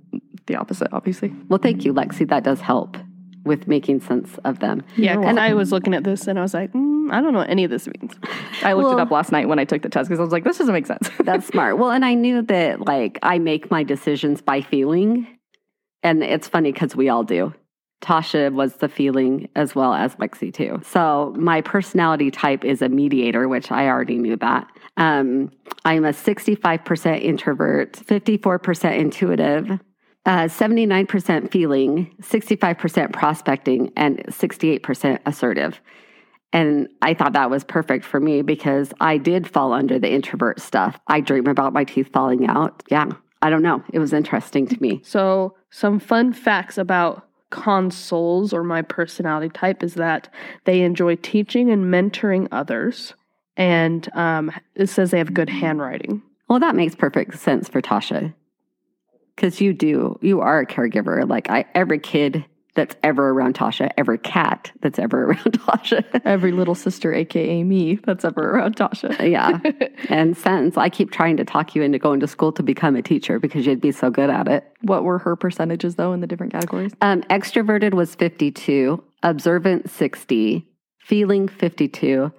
the 0.46 0.56
opposite, 0.56 0.90
obviously. 0.92 1.34
Well, 1.50 1.60
thank 1.60 1.84
you, 1.84 1.94
Lexi. 1.94 2.30
That 2.30 2.44
does 2.44 2.62
help 2.62 2.98
with 3.44 3.68
making 3.68 4.00
sense 4.02 4.38
of 4.46 4.60
them. 4.60 4.84
Yeah, 4.96 5.20
and 5.20 5.40
I 5.40 5.54
was 5.54 5.72
looking 5.72 5.94
at 5.94 6.04
this 6.04 6.28
and 6.28 6.40
I 6.40 6.42
was 6.42 6.54
like, 6.54 6.72
mm, 6.74 7.12
I 7.12 7.22
don't 7.22 7.34
know 7.34 7.40
what 7.40 7.50
any 7.50 7.64
of 7.64 7.72
this 7.72 7.88
means. 7.88 8.14
I 8.62 8.74
looked 8.74 8.86
well, 8.86 8.98
it 8.98 9.02
up 9.02 9.12
last 9.12 9.32
night 9.32 9.48
when 9.48 9.60
I 9.60 9.66
took 9.66 9.82
the 9.82 9.90
test 9.90 10.10
because 10.10 10.20
I 10.20 10.24
was 10.24 10.32
like, 10.32 10.44
this 10.44 10.58
doesn't 10.58 10.74
make 10.74 10.88
sense. 10.88 11.10
that's 11.20 11.48
smart. 11.48 11.78
Well, 11.78 11.92
and 11.92 12.06
I 12.06 12.14
knew 12.14 12.42
that 12.44 12.82
like 12.82 13.20
I 13.22 13.40
make 13.40 13.70
my 13.70 13.84
decisions 13.84 14.42
by 14.42 14.62
feeling, 14.62 15.28
and 16.02 16.24
it's 16.24 16.48
funny 16.48 16.72
because 16.72 16.96
we 16.96 17.10
all 17.10 17.24
do. 17.24 17.54
Tasha 18.02 18.54
was 18.54 18.76
the 18.76 18.90
feeling 18.90 19.48
as 19.56 19.76
well 19.76 19.94
as 19.94 20.16
Lexi 20.16 20.54
too. 20.54 20.82
So 20.84 21.34
my 21.38 21.62
personality 21.62 22.32
type 22.32 22.66
is 22.66 22.82
a 22.82 22.90
mediator, 22.90 23.48
which 23.48 23.72
I 23.72 23.88
already 23.88 24.18
knew 24.18 24.36
that. 24.38 24.68
Um, 24.98 25.52
I'm 25.86 26.04
a 26.04 26.10
65% 26.10 27.24
introvert, 27.24 27.94
54% 27.94 28.98
intuitive, 28.98 29.80
uh, 30.26 30.46
79% 30.46 31.52
feeling, 31.52 32.16
65% 32.22 33.12
prospecting, 33.12 33.92
and 33.96 34.20
68% 34.28 35.20
assertive. 35.26 35.82
And 36.54 36.88
I 37.02 37.14
thought 37.14 37.34
that 37.34 37.50
was 37.50 37.64
perfect 37.64 38.06
for 38.06 38.20
me 38.20 38.42
because 38.42 38.94
I 39.02 39.18
did 39.18 39.48
fall 39.48 39.74
under 39.74 39.98
the 40.00 40.12
introvert 40.12 40.62
stuff. 40.62 41.00
I 41.08 41.20
dream 41.20 41.48
about 41.48 41.74
my 41.74 41.84
teeth 41.84 42.10
falling 42.14 42.48
out. 42.48 42.84
Yeah. 42.90 43.10
I 43.42 43.50
don't 43.50 43.64
know. 43.64 43.84
It 43.92 44.00
was 44.00 44.14
interesting 44.14 44.68
to 44.68 44.82
me. 44.82 45.02
So, 45.04 45.56
some 45.70 46.00
fun 46.00 46.32
facts 46.32 46.78
about 46.78 47.28
consoles 47.50 48.54
or 48.54 48.64
my 48.64 48.82
personality 48.82 49.50
type 49.50 49.84
is 49.84 49.96
that 49.96 50.30
they 50.64 50.82
enjoy 50.82 51.18
teaching 51.18 51.70
and 51.70 51.86
mentoring 51.86 52.48
others. 52.52 53.14
And 53.58 54.08
um, 54.16 54.52
it 54.76 54.88
says 54.88 55.12
they 55.12 55.18
have 55.18 55.34
good 55.34 55.50
handwriting. 55.50 56.22
Well, 56.48 56.60
that 56.60 56.76
makes 56.76 56.96
perfect 56.96 57.38
sense 57.38 57.68
for 57.68 57.82
Tasha. 57.82 58.34
Because 59.36 59.60
you 59.60 59.74
do, 59.74 60.18
you 60.22 60.42
are 60.42 60.60
a 60.60 60.66
caregiver. 60.66 61.28
Like 61.28 61.50
I, 61.50 61.66
every 61.74 62.00
kid 62.00 62.46
that's 62.76 62.96
ever 63.04 63.30
around 63.30 63.56
Tasha, 63.56 63.92
every 63.98 64.18
cat 64.18 64.72
that's 64.82 64.98
ever 64.98 65.26
around 65.32 65.60
Tasha. 65.60 66.04
Every 66.26 66.52
little 66.52 66.76
sister, 66.76 67.14
aka 67.14 67.64
me, 67.64 67.96
that's 67.96 68.26
ever 68.26 68.52
around 68.52 68.76
Tasha. 68.76 69.18
yeah. 69.32 69.60
And 70.10 70.36
since 70.36 70.78
I 70.78 70.90
keep 70.90 71.12
trying 71.12 71.38
to 71.38 71.46
talk 71.46 71.76
you 71.76 71.82
into 71.84 72.00
going 72.00 72.20
to 72.22 72.28
school 72.28 72.52
to 72.54 72.64
become 72.64 72.96
a 72.96 73.02
teacher 73.02 73.40
because 73.40 73.66
you'd 73.66 73.82
be 73.82 73.92
so 73.92 74.10
good 74.10 74.30
at 74.30 74.48
it. 74.48 74.72
What 74.82 75.04
were 75.04 75.20
her 75.20 75.36
percentages 75.36 75.96
though 75.96 76.14
in 76.14 76.22
the 76.22 76.28
different 76.28 76.54
categories? 76.54 76.94
Um, 77.02 77.22
extroverted 77.24 77.94
was 77.94 78.16
52, 78.16 79.04
observant 79.22 79.90
60, 79.90 80.68
feeling 81.00 81.48
52, 81.48 82.32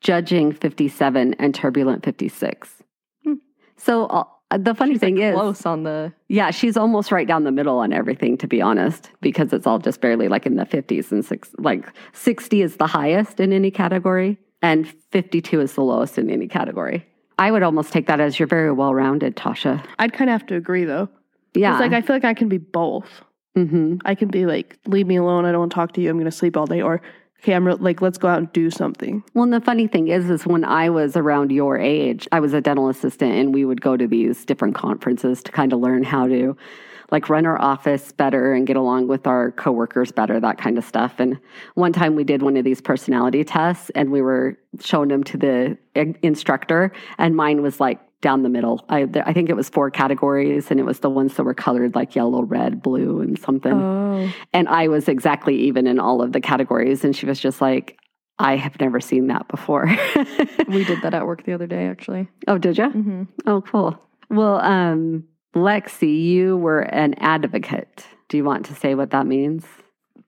judging 0.00 0.52
57, 0.52 1.34
and 1.34 1.54
turbulent 1.54 2.04
56. 2.04 2.82
Hmm. 3.24 3.34
So 3.76 4.06
uh, 4.06 4.24
the 4.50 4.74
funny 4.74 4.92
She's, 4.92 5.00
thing 5.00 5.16
like, 5.16 5.24
is, 5.24 5.34
close 5.34 5.66
on 5.66 5.82
the 5.82 6.12
yeah, 6.28 6.50
she's 6.50 6.76
almost 6.76 7.10
right 7.10 7.26
down 7.26 7.44
the 7.44 7.52
middle 7.52 7.78
on 7.78 7.92
everything, 7.92 8.38
to 8.38 8.46
be 8.46 8.62
honest, 8.62 9.10
because 9.20 9.52
it's 9.52 9.66
all 9.66 9.78
just 9.78 10.00
barely 10.00 10.28
like 10.28 10.46
in 10.46 10.56
the 10.56 10.64
50s 10.64 11.10
and 11.10 11.24
six, 11.24 11.50
like 11.58 11.86
60 12.12 12.62
is 12.62 12.76
the 12.76 12.86
highest 12.86 13.40
in 13.40 13.52
any 13.52 13.70
category, 13.70 14.38
and 14.62 14.88
52 15.10 15.60
is 15.60 15.74
the 15.74 15.82
lowest 15.82 16.16
in 16.18 16.30
any 16.30 16.46
category. 16.46 17.04
I 17.38 17.50
would 17.50 17.62
almost 17.62 17.92
take 17.92 18.06
that 18.06 18.20
as 18.20 18.38
you're 18.38 18.46
very 18.46 18.72
well 18.72 18.94
rounded, 18.94 19.36
Tasha. 19.36 19.84
I'd 19.98 20.12
kind 20.12 20.30
of 20.30 20.40
have 20.40 20.46
to 20.48 20.54
agree 20.56 20.84
though. 20.84 21.08
Yeah. 21.54 21.72
It's 21.72 21.80
like 21.80 21.92
I 21.92 22.00
feel 22.00 22.16
like 22.16 22.24
I 22.24 22.34
can 22.34 22.48
be 22.48 22.58
both. 22.58 23.08
mm-hmm. 23.56 23.96
I 24.04 24.14
can 24.14 24.28
be 24.28 24.46
like, 24.46 24.78
leave 24.86 25.06
me 25.06 25.16
alone. 25.16 25.44
I 25.44 25.52
don't 25.52 25.60
want 25.60 25.72
to 25.72 25.74
talk 25.74 25.92
to 25.94 26.00
you. 26.00 26.10
I'm 26.10 26.16
going 26.16 26.30
to 26.30 26.30
sleep 26.36 26.56
all 26.56 26.66
day. 26.66 26.82
Or, 26.82 27.00
okay, 27.40 27.54
I'm 27.54 27.66
re- 27.66 27.74
like, 27.74 28.02
let's 28.02 28.18
go 28.18 28.28
out 28.28 28.38
and 28.38 28.52
do 28.52 28.70
something. 28.70 29.22
Well, 29.34 29.44
and 29.44 29.52
the 29.52 29.60
funny 29.60 29.86
thing 29.86 30.08
is, 30.08 30.28
is 30.30 30.46
when 30.46 30.64
I 30.64 30.90
was 30.90 31.16
around 31.16 31.52
your 31.52 31.78
age, 31.78 32.26
I 32.32 32.40
was 32.40 32.52
a 32.52 32.60
dental 32.60 32.88
assistant, 32.88 33.32
and 33.32 33.54
we 33.54 33.64
would 33.64 33.80
go 33.80 33.96
to 33.96 34.06
these 34.06 34.44
different 34.44 34.74
conferences 34.74 35.42
to 35.44 35.52
kind 35.52 35.72
of 35.72 35.80
learn 35.80 36.02
how 36.02 36.26
to, 36.26 36.56
like, 37.10 37.28
run 37.28 37.46
our 37.46 37.60
office 37.60 38.10
better 38.12 38.52
and 38.52 38.66
get 38.66 38.76
along 38.76 39.08
with 39.08 39.26
our 39.26 39.52
coworkers 39.52 40.10
better, 40.12 40.40
that 40.40 40.58
kind 40.58 40.76
of 40.78 40.84
stuff. 40.84 41.14
And 41.18 41.38
one 41.74 41.92
time 41.92 42.16
we 42.16 42.24
did 42.24 42.42
one 42.42 42.56
of 42.56 42.64
these 42.64 42.80
personality 42.80 43.44
tests, 43.44 43.90
and 43.90 44.10
we 44.10 44.22
were 44.22 44.58
showing 44.80 45.08
them 45.08 45.22
to 45.24 45.36
the 45.36 45.78
instructor, 46.22 46.92
and 47.18 47.36
mine 47.36 47.62
was 47.62 47.80
like 47.80 48.00
down 48.20 48.42
the 48.42 48.48
middle. 48.48 48.84
I, 48.88 49.06
I 49.24 49.32
think 49.32 49.50
it 49.50 49.56
was 49.56 49.68
four 49.68 49.90
categories, 49.90 50.70
and 50.70 50.80
it 50.80 50.84
was 50.84 51.00
the 51.00 51.10
ones 51.10 51.34
that 51.34 51.44
were 51.44 51.54
colored 51.54 51.94
like 51.94 52.14
yellow, 52.14 52.42
red, 52.42 52.82
blue, 52.82 53.20
and 53.20 53.38
something. 53.38 53.72
Oh. 53.72 54.32
And 54.52 54.68
I 54.68 54.88
was 54.88 55.08
exactly 55.08 55.56
even 55.62 55.86
in 55.86 55.98
all 55.98 56.22
of 56.22 56.32
the 56.32 56.40
categories. 56.40 57.04
And 57.04 57.14
she 57.14 57.26
was 57.26 57.38
just 57.38 57.60
like, 57.60 57.98
I 58.38 58.56
have 58.56 58.78
never 58.80 59.00
seen 59.00 59.28
that 59.28 59.48
before. 59.48 59.86
We 60.68 60.84
did 60.84 61.02
that 61.02 61.14
at 61.14 61.26
work 61.26 61.44
the 61.44 61.52
other 61.52 61.68
day 61.68 61.86
actually. 61.86 62.28
oh, 62.48 62.58
did 62.58 62.76
you? 62.76 62.88
Mm-hmm. 62.88 63.22
Oh, 63.46 63.60
cool. 63.62 63.96
Well, 64.28 64.60
um, 64.60 65.22
Lexi, 65.54 66.22
you 66.24 66.56
were 66.56 66.80
an 66.80 67.14
advocate. 67.18 68.04
Do 68.28 68.36
you 68.36 68.42
want 68.42 68.66
to 68.66 68.74
say 68.74 68.96
what 68.96 69.10
that 69.10 69.26
means? 69.26 69.64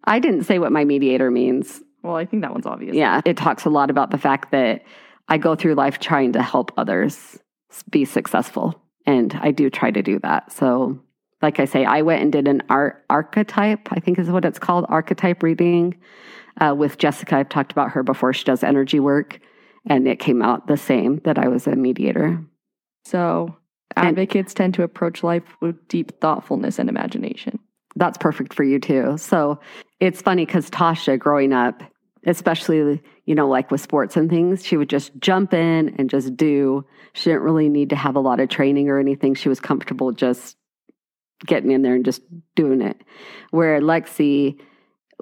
I 0.05 0.21
didn't 0.21 0.45
say 0.45 0.61
what 0.61 0.71
my 0.71 0.85
mediator 0.85 1.29
means. 1.31 1.83
Well, 2.05 2.15
I 2.15 2.25
think 2.25 2.43
that 2.43 2.53
one's 2.53 2.67
obvious. 2.67 2.95
Yeah, 2.95 3.21
it 3.25 3.37
talks 3.37 3.65
a 3.65 3.71
lot 3.71 3.91
about 3.91 4.13
the 4.13 4.19
fact 4.19 4.53
that 4.53 4.85
I 5.29 5.39
go 5.39 5.57
through 5.57 5.75
life 5.75 5.99
trying 5.99 6.33
to 6.35 6.43
help 6.43 6.73
others 6.77 7.39
be 7.91 8.05
successful. 8.05 8.81
And 9.07 9.39
I 9.41 9.51
do 9.51 9.71
try 9.71 9.91
to 9.91 10.03
do 10.03 10.19
that. 10.21 10.53
So, 10.53 11.01
like 11.41 11.61
I 11.61 11.65
say, 11.65 11.85
I 11.85 12.03
went 12.03 12.23
and 12.23 12.33
did 12.33 12.49
an 12.49 12.63
art 12.69 13.05
archetype, 13.09 13.89
I 13.91 14.01
think 14.01 14.19
is 14.19 14.29
what 14.31 14.45
it's 14.45 14.59
called, 14.59 14.87
archetype 14.89 15.43
reading 15.43 15.97
uh, 16.61 16.75
with 16.77 16.99
Jessica. 16.99 17.37
I've 17.37 17.49
talked 17.49 17.73
about 17.73 17.91
her 17.93 18.03
before. 18.03 18.33
She 18.33 18.45
does 18.45 18.63
energy 18.63 19.01
work. 19.01 19.41
And 19.87 20.07
it 20.07 20.19
came 20.19 20.43
out 20.43 20.67
the 20.67 20.77
same 20.77 21.21
that 21.25 21.39
I 21.39 21.49
was 21.49 21.67
a 21.67 21.75
mediator. 21.77 22.45
So 23.07 23.57
And- 23.97 24.09
advocates 24.09 24.53
tend 24.53 24.75
to 24.75 24.83
approach 24.83 25.23
life 25.23 25.45
with 25.61 25.89
deep 25.89 26.21
thoughtfulness 26.21 26.79
and 26.79 26.89
imagination. 26.89 27.59
that's 27.97 28.19
perfect 28.19 28.53
for 28.55 28.63
you 28.65 28.79
too. 28.79 29.17
So 29.17 29.59
it's 29.99 30.21
funny 30.23 30.45
because 30.47 30.69
Tasha, 30.71 31.19
growing 31.19 31.53
up, 31.53 31.83
especially, 32.27 33.03
you 33.27 33.35
know, 33.35 33.49
like 33.49 33.71
with 33.71 33.81
sports 33.81 34.17
and 34.17 34.29
things, 34.29 34.65
she 34.65 34.77
would 34.77 34.89
just 34.89 35.13
jump 35.21 35.55
in 35.55 35.95
and 35.99 36.11
just 36.11 36.37
do. 36.37 36.85
She 37.13 37.31
didn't 37.31 37.43
really 37.43 37.69
need 37.69 37.91
to 37.91 37.97
have 37.97 38.17
a 38.17 38.21
lot 38.21 38.41
of 38.41 38.49
training 38.49 38.89
or 38.89 38.99
anything. 38.99 39.35
She 39.35 39.49
was 39.49 39.61
comfortable 39.61 40.13
just 40.13 40.57
getting 41.47 41.71
in 41.71 41.83
there 41.83 41.95
and 41.95 42.05
just 42.05 42.23
doing 42.55 42.81
it. 42.81 43.01
Where 43.51 43.81
Lexi 43.81 44.59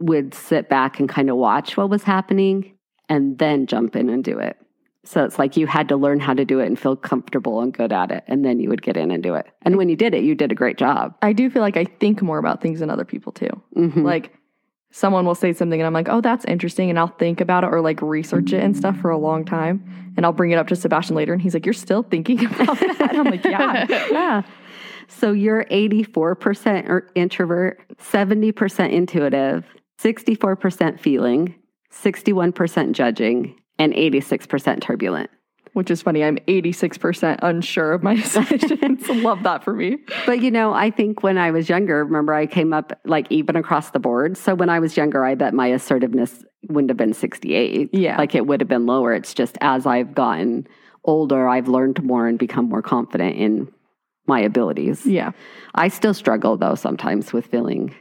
would 0.00 0.34
sit 0.34 0.68
back 0.68 1.00
and 1.00 1.08
kind 1.08 1.30
of 1.30 1.36
watch 1.36 1.76
what 1.76 1.90
was 1.90 2.02
happening 2.02 2.76
and 3.08 3.38
then 3.38 3.66
jump 3.66 3.96
in 3.96 4.08
and 4.08 4.22
do 4.24 4.38
it. 4.38 4.56
So 5.04 5.24
it's 5.24 5.38
like 5.38 5.56
you 5.56 5.68
had 5.68 5.88
to 5.90 5.96
learn 5.96 6.18
how 6.18 6.34
to 6.34 6.44
do 6.44 6.58
it 6.58 6.66
and 6.66 6.78
feel 6.78 6.96
comfortable 6.96 7.60
and 7.60 7.72
good 7.72 7.92
at 7.92 8.10
it. 8.10 8.24
And 8.26 8.44
then 8.44 8.58
you 8.58 8.68
would 8.68 8.82
get 8.82 8.96
in 8.96 9.12
and 9.12 9.22
do 9.22 9.34
it. 9.34 9.46
And 9.62 9.76
when 9.76 9.88
you 9.88 9.94
did 9.94 10.14
it, 10.14 10.24
you 10.24 10.34
did 10.34 10.50
a 10.50 10.56
great 10.56 10.78
job. 10.78 11.14
I 11.22 11.32
do 11.32 11.48
feel 11.48 11.62
like 11.62 11.76
I 11.76 11.84
think 11.84 12.22
more 12.22 12.38
about 12.38 12.60
things 12.60 12.80
than 12.80 12.90
other 12.90 13.04
people 13.04 13.30
too. 13.30 13.62
Mhm. 13.76 14.02
Like 14.02 14.32
someone 14.90 15.26
will 15.26 15.34
say 15.34 15.52
something 15.52 15.80
and 15.80 15.86
I'm 15.86 15.92
like, 15.92 16.08
oh, 16.08 16.20
that's 16.20 16.44
interesting. 16.46 16.90
And 16.90 16.98
I'll 16.98 17.06
think 17.08 17.40
about 17.40 17.64
it 17.64 17.68
or 17.68 17.80
like 17.80 18.00
research 18.00 18.52
it 18.52 18.62
and 18.62 18.76
stuff 18.76 18.96
for 18.98 19.10
a 19.10 19.18
long 19.18 19.44
time. 19.44 20.12
And 20.16 20.24
I'll 20.24 20.32
bring 20.32 20.50
it 20.50 20.56
up 20.56 20.68
to 20.68 20.76
Sebastian 20.76 21.16
later 21.16 21.32
and 21.32 21.42
he's 21.42 21.54
like, 21.54 21.66
you're 21.66 21.74
still 21.74 22.02
thinking 22.02 22.44
about 22.54 22.78
that? 22.80 23.14
I'm 23.14 23.24
like, 23.24 23.44
yeah. 23.44 23.86
yeah. 23.88 24.42
So 25.08 25.30
you're 25.30 25.64
84% 25.66 27.00
introvert, 27.14 27.80
70% 27.98 28.90
intuitive, 28.90 29.64
64% 30.00 30.98
feeling, 30.98 31.54
61% 31.92 32.92
judging, 32.92 33.56
and 33.78 33.92
86% 33.92 34.80
turbulent. 34.80 35.30
Which 35.76 35.90
is 35.90 36.00
funny. 36.00 36.24
I'm 36.24 36.38
86% 36.48 37.38
unsure 37.42 37.92
of 37.92 38.02
my 38.02 38.14
decisions. 38.22 39.06
Love 39.10 39.42
that 39.42 39.62
for 39.62 39.74
me. 39.74 39.98
But 40.24 40.40
you 40.40 40.50
know, 40.50 40.72
I 40.72 40.90
think 40.90 41.22
when 41.22 41.36
I 41.36 41.50
was 41.50 41.68
younger, 41.68 42.02
remember 42.02 42.32
I 42.32 42.46
came 42.46 42.72
up 42.72 42.98
like 43.04 43.26
even 43.28 43.56
across 43.56 43.90
the 43.90 43.98
board. 43.98 44.38
So 44.38 44.54
when 44.54 44.70
I 44.70 44.78
was 44.78 44.96
younger, 44.96 45.22
I 45.22 45.34
bet 45.34 45.52
my 45.52 45.66
assertiveness 45.66 46.42
wouldn't 46.70 46.88
have 46.88 46.96
been 46.96 47.12
68. 47.12 47.90
Yeah. 47.92 48.16
Like 48.16 48.34
it 48.34 48.46
would 48.46 48.62
have 48.62 48.70
been 48.70 48.86
lower. 48.86 49.12
It's 49.12 49.34
just 49.34 49.58
as 49.60 49.84
I've 49.84 50.14
gotten 50.14 50.66
older, 51.04 51.46
I've 51.46 51.68
learned 51.68 52.02
more 52.02 52.26
and 52.26 52.38
become 52.38 52.70
more 52.70 52.80
confident 52.80 53.36
in 53.36 53.70
my 54.26 54.40
abilities. 54.40 55.04
Yeah. 55.04 55.32
I 55.74 55.88
still 55.88 56.14
struggle 56.14 56.56
though 56.56 56.74
sometimes 56.74 57.34
with 57.34 57.48
feeling 57.48 57.94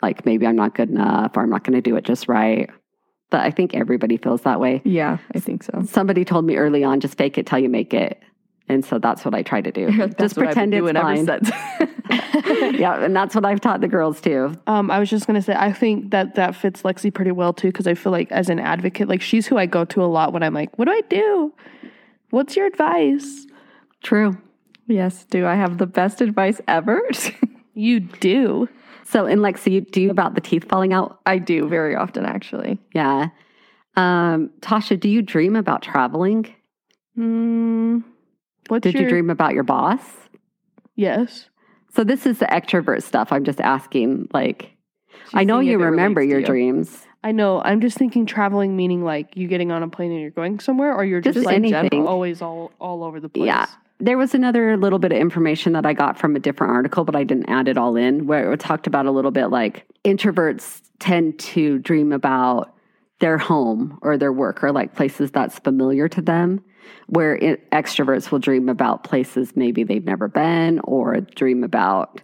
like 0.00 0.24
maybe 0.24 0.46
I'm 0.46 0.54
not 0.54 0.76
good 0.76 0.90
enough 0.90 1.36
or 1.36 1.42
I'm 1.42 1.50
not 1.50 1.64
going 1.64 1.74
to 1.74 1.82
do 1.82 1.96
it 1.96 2.04
just 2.04 2.28
right. 2.28 2.70
But 3.30 3.40
I 3.40 3.50
think 3.50 3.74
everybody 3.74 4.16
feels 4.16 4.42
that 4.42 4.60
way. 4.60 4.82
Yeah, 4.84 5.18
I 5.34 5.40
think 5.40 5.62
so. 5.62 5.82
Somebody 5.86 6.24
told 6.24 6.44
me 6.44 6.56
early 6.56 6.82
on, 6.84 7.00
just 7.00 7.16
fake 7.16 7.38
it 7.38 7.46
till 7.46 7.60
you 7.60 7.68
make 7.68 7.94
it. 7.94 8.20
And 8.68 8.84
so 8.84 8.98
that's 8.98 9.24
what 9.24 9.34
I 9.34 9.42
try 9.42 9.60
to 9.60 9.72
do. 9.72 9.90
Just 10.20 10.36
pretend 10.36 10.70
been 10.70 10.84
it's 10.84 10.92
doing 10.92 10.94
fine. 10.94 11.28
ever 11.28 11.44
since. 11.44 11.50
yeah, 12.78 13.02
and 13.02 13.16
that's 13.16 13.34
what 13.34 13.44
I've 13.44 13.60
taught 13.60 13.80
the 13.80 13.88
girls 13.88 14.20
too. 14.20 14.54
Um, 14.68 14.92
I 14.92 15.00
was 15.00 15.10
just 15.10 15.26
gonna 15.26 15.42
say, 15.42 15.54
I 15.56 15.72
think 15.72 16.12
that 16.12 16.36
that 16.36 16.54
fits 16.54 16.82
Lexi 16.82 17.12
pretty 17.12 17.32
well 17.32 17.52
too, 17.52 17.68
because 17.68 17.88
I 17.88 17.94
feel 17.94 18.12
like 18.12 18.30
as 18.30 18.48
an 18.48 18.60
advocate, 18.60 19.08
like 19.08 19.22
she's 19.22 19.48
who 19.48 19.58
I 19.58 19.66
go 19.66 19.84
to 19.86 20.04
a 20.04 20.06
lot 20.06 20.32
when 20.32 20.44
I'm 20.44 20.54
like, 20.54 20.78
what 20.78 20.84
do 20.84 20.92
I 20.92 21.00
do? 21.08 21.52
What's 22.30 22.54
your 22.54 22.66
advice? 22.66 23.46
True. 24.04 24.38
yes. 24.86 25.24
Do 25.24 25.46
I 25.46 25.56
have 25.56 25.78
the 25.78 25.86
best 25.86 26.20
advice 26.20 26.60
ever? 26.68 27.02
You 27.74 28.00
do. 28.00 28.68
So, 29.10 29.26
in 29.26 29.40
Lexi, 29.40 29.72
you 29.72 29.80
do 29.80 30.00
you 30.00 30.10
about 30.10 30.34
the 30.36 30.40
teeth 30.40 30.64
falling 30.68 30.92
out? 30.92 31.20
I 31.26 31.38
do 31.38 31.68
very 31.68 31.96
often, 31.96 32.24
actually. 32.24 32.78
Yeah. 32.94 33.28
Um, 33.96 34.50
Tasha, 34.60 34.98
do 34.98 35.08
you 35.08 35.20
dream 35.20 35.56
about 35.56 35.82
traveling? 35.82 36.54
What's 38.68 38.84
Did 38.84 38.94
your, 38.94 39.02
you 39.02 39.08
dream 39.08 39.30
about 39.30 39.52
your 39.52 39.64
boss? 39.64 40.00
Yes. 40.94 41.48
So 41.92 42.04
this 42.04 42.24
is 42.24 42.38
the 42.38 42.46
extrovert 42.46 43.02
stuff. 43.02 43.32
I'm 43.32 43.44
just 43.44 43.60
asking. 43.60 44.28
Like, 44.32 44.76
I 45.34 45.42
know 45.42 45.58
you 45.58 45.78
remember 45.78 46.22
your 46.22 46.38
you. 46.38 46.46
dreams. 46.46 47.04
I 47.24 47.32
know. 47.32 47.60
I'm 47.62 47.80
just 47.80 47.98
thinking 47.98 48.26
traveling, 48.26 48.76
meaning 48.76 49.02
like 49.04 49.36
you 49.36 49.48
getting 49.48 49.72
on 49.72 49.82
a 49.82 49.88
plane 49.88 50.12
and 50.12 50.20
you're 50.20 50.30
going 50.30 50.60
somewhere, 50.60 50.94
or 50.94 51.04
you're 51.04 51.20
Just 51.20 51.34
just, 51.34 51.46
like 51.46 51.56
anything. 51.56 52.06
always 52.06 52.40
all 52.40 52.70
all 52.80 53.02
over 53.02 53.18
the 53.18 53.28
place. 53.28 53.46
Yeah. 53.46 53.66
There 54.00 54.16
was 54.16 54.34
another 54.34 54.76
little 54.76 54.98
bit 54.98 55.12
of 55.12 55.18
information 55.18 55.74
that 55.74 55.84
I 55.84 55.92
got 55.92 56.18
from 56.18 56.34
a 56.34 56.40
different 56.40 56.72
article, 56.72 57.04
but 57.04 57.14
I 57.14 57.24
didn't 57.24 57.50
add 57.50 57.68
it 57.68 57.76
all 57.76 57.96
in, 57.96 58.26
where 58.26 58.52
it 58.52 58.60
talked 58.60 58.86
about 58.86 59.06
a 59.06 59.10
little 59.10 59.30
bit 59.30 59.48
like 59.48 59.86
introverts 60.04 60.80
tend 60.98 61.38
to 61.38 61.78
dream 61.78 62.12
about 62.12 62.74
their 63.20 63.36
home 63.36 63.98
or 64.02 64.16
their 64.16 64.32
work 64.32 64.64
or 64.64 64.72
like 64.72 64.94
places 64.94 65.30
that's 65.30 65.58
familiar 65.58 66.08
to 66.08 66.22
them, 66.22 66.64
where 67.06 67.36
it, 67.36 67.70
extroverts 67.70 68.30
will 68.30 68.38
dream 68.38 68.68
about 68.68 69.04
places 69.04 69.54
maybe 69.54 69.84
they've 69.84 70.04
never 70.04 70.28
been 70.28 70.80
or 70.84 71.20
dream 71.20 71.62
about 71.62 72.22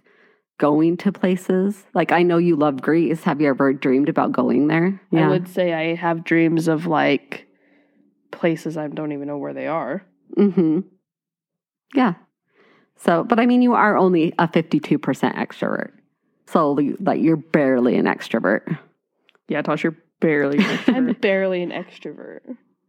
going 0.57 0.97
to 0.97 1.11
places. 1.11 1.85
Like 1.93 2.11
I 2.11 2.23
know 2.23 2.37
you 2.37 2.55
love 2.55 2.81
Greece. 2.81 3.23
Have 3.23 3.39
you 3.39 3.49
ever 3.49 3.73
dreamed 3.73 4.09
about 4.09 4.31
going 4.31 4.67
there? 4.67 4.99
Yeah. 5.11 5.27
I 5.27 5.29
would 5.29 5.47
say 5.47 5.73
I 5.73 5.93
have 5.93 6.23
dreams 6.23 6.67
of 6.67 6.87
like 6.87 7.47
places 8.31 8.77
I 8.77 8.87
don't 8.87 9.11
even 9.11 9.27
know 9.27 9.37
where 9.37 9.53
they 9.53 9.67
are. 9.67 10.03
Mm-hmm. 10.35 10.79
Yeah. 11.93 12.13
So, 12.97 13.23
but 13.23 13.39
I 13.39 13.45
mean, 13.45 13.61
you 13.61 13.73
are 13.73 13.97
only 13.97 14.33
a 14.39 14.47
52% 14.47 14.99
extrovert. 15.35 15.91
So, 16.47 16.77
like, 16.99 17.21
you're 17.21 17.37
barely 17.37 17.95
an 17.95 18.05
extrovert. 18.05 18.77
Yeah, 19.47 19.61
Tosh, 19.61 19.83
you're 19.83 19.97
barely. 20.19 20.57
an 20.57 20.79
I'm 20.87 21.13
barely 21.13 21.61
an 21.61 21.71
extrovert. 21.71 22.39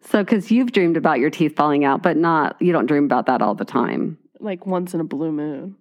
So, 0.00 0.24
because 0.24 0.50
you've 0.50 0.72
dreamed 0.72 0.96
about 0.96 1.18
your 1.18 1.30
teeth 1.30 1.56
falling 1.56 1.84
out, 1.84 2.02
but 2.02 2.16
not, 2.16 2.56
you 2.60 2.72
don't 2.72 2.86
dream 2.86 3.04
about 3.04 3.26
that 3.26 3.42
all 3.42 3.54
the 3.54 3.64
time. 3.64 4.16
Like 4.40 4.66
once 4.66 4.94
in 4.94 5.00
a 5.00 5.04
blue 5.04 5.32
moon. 5.32 5.76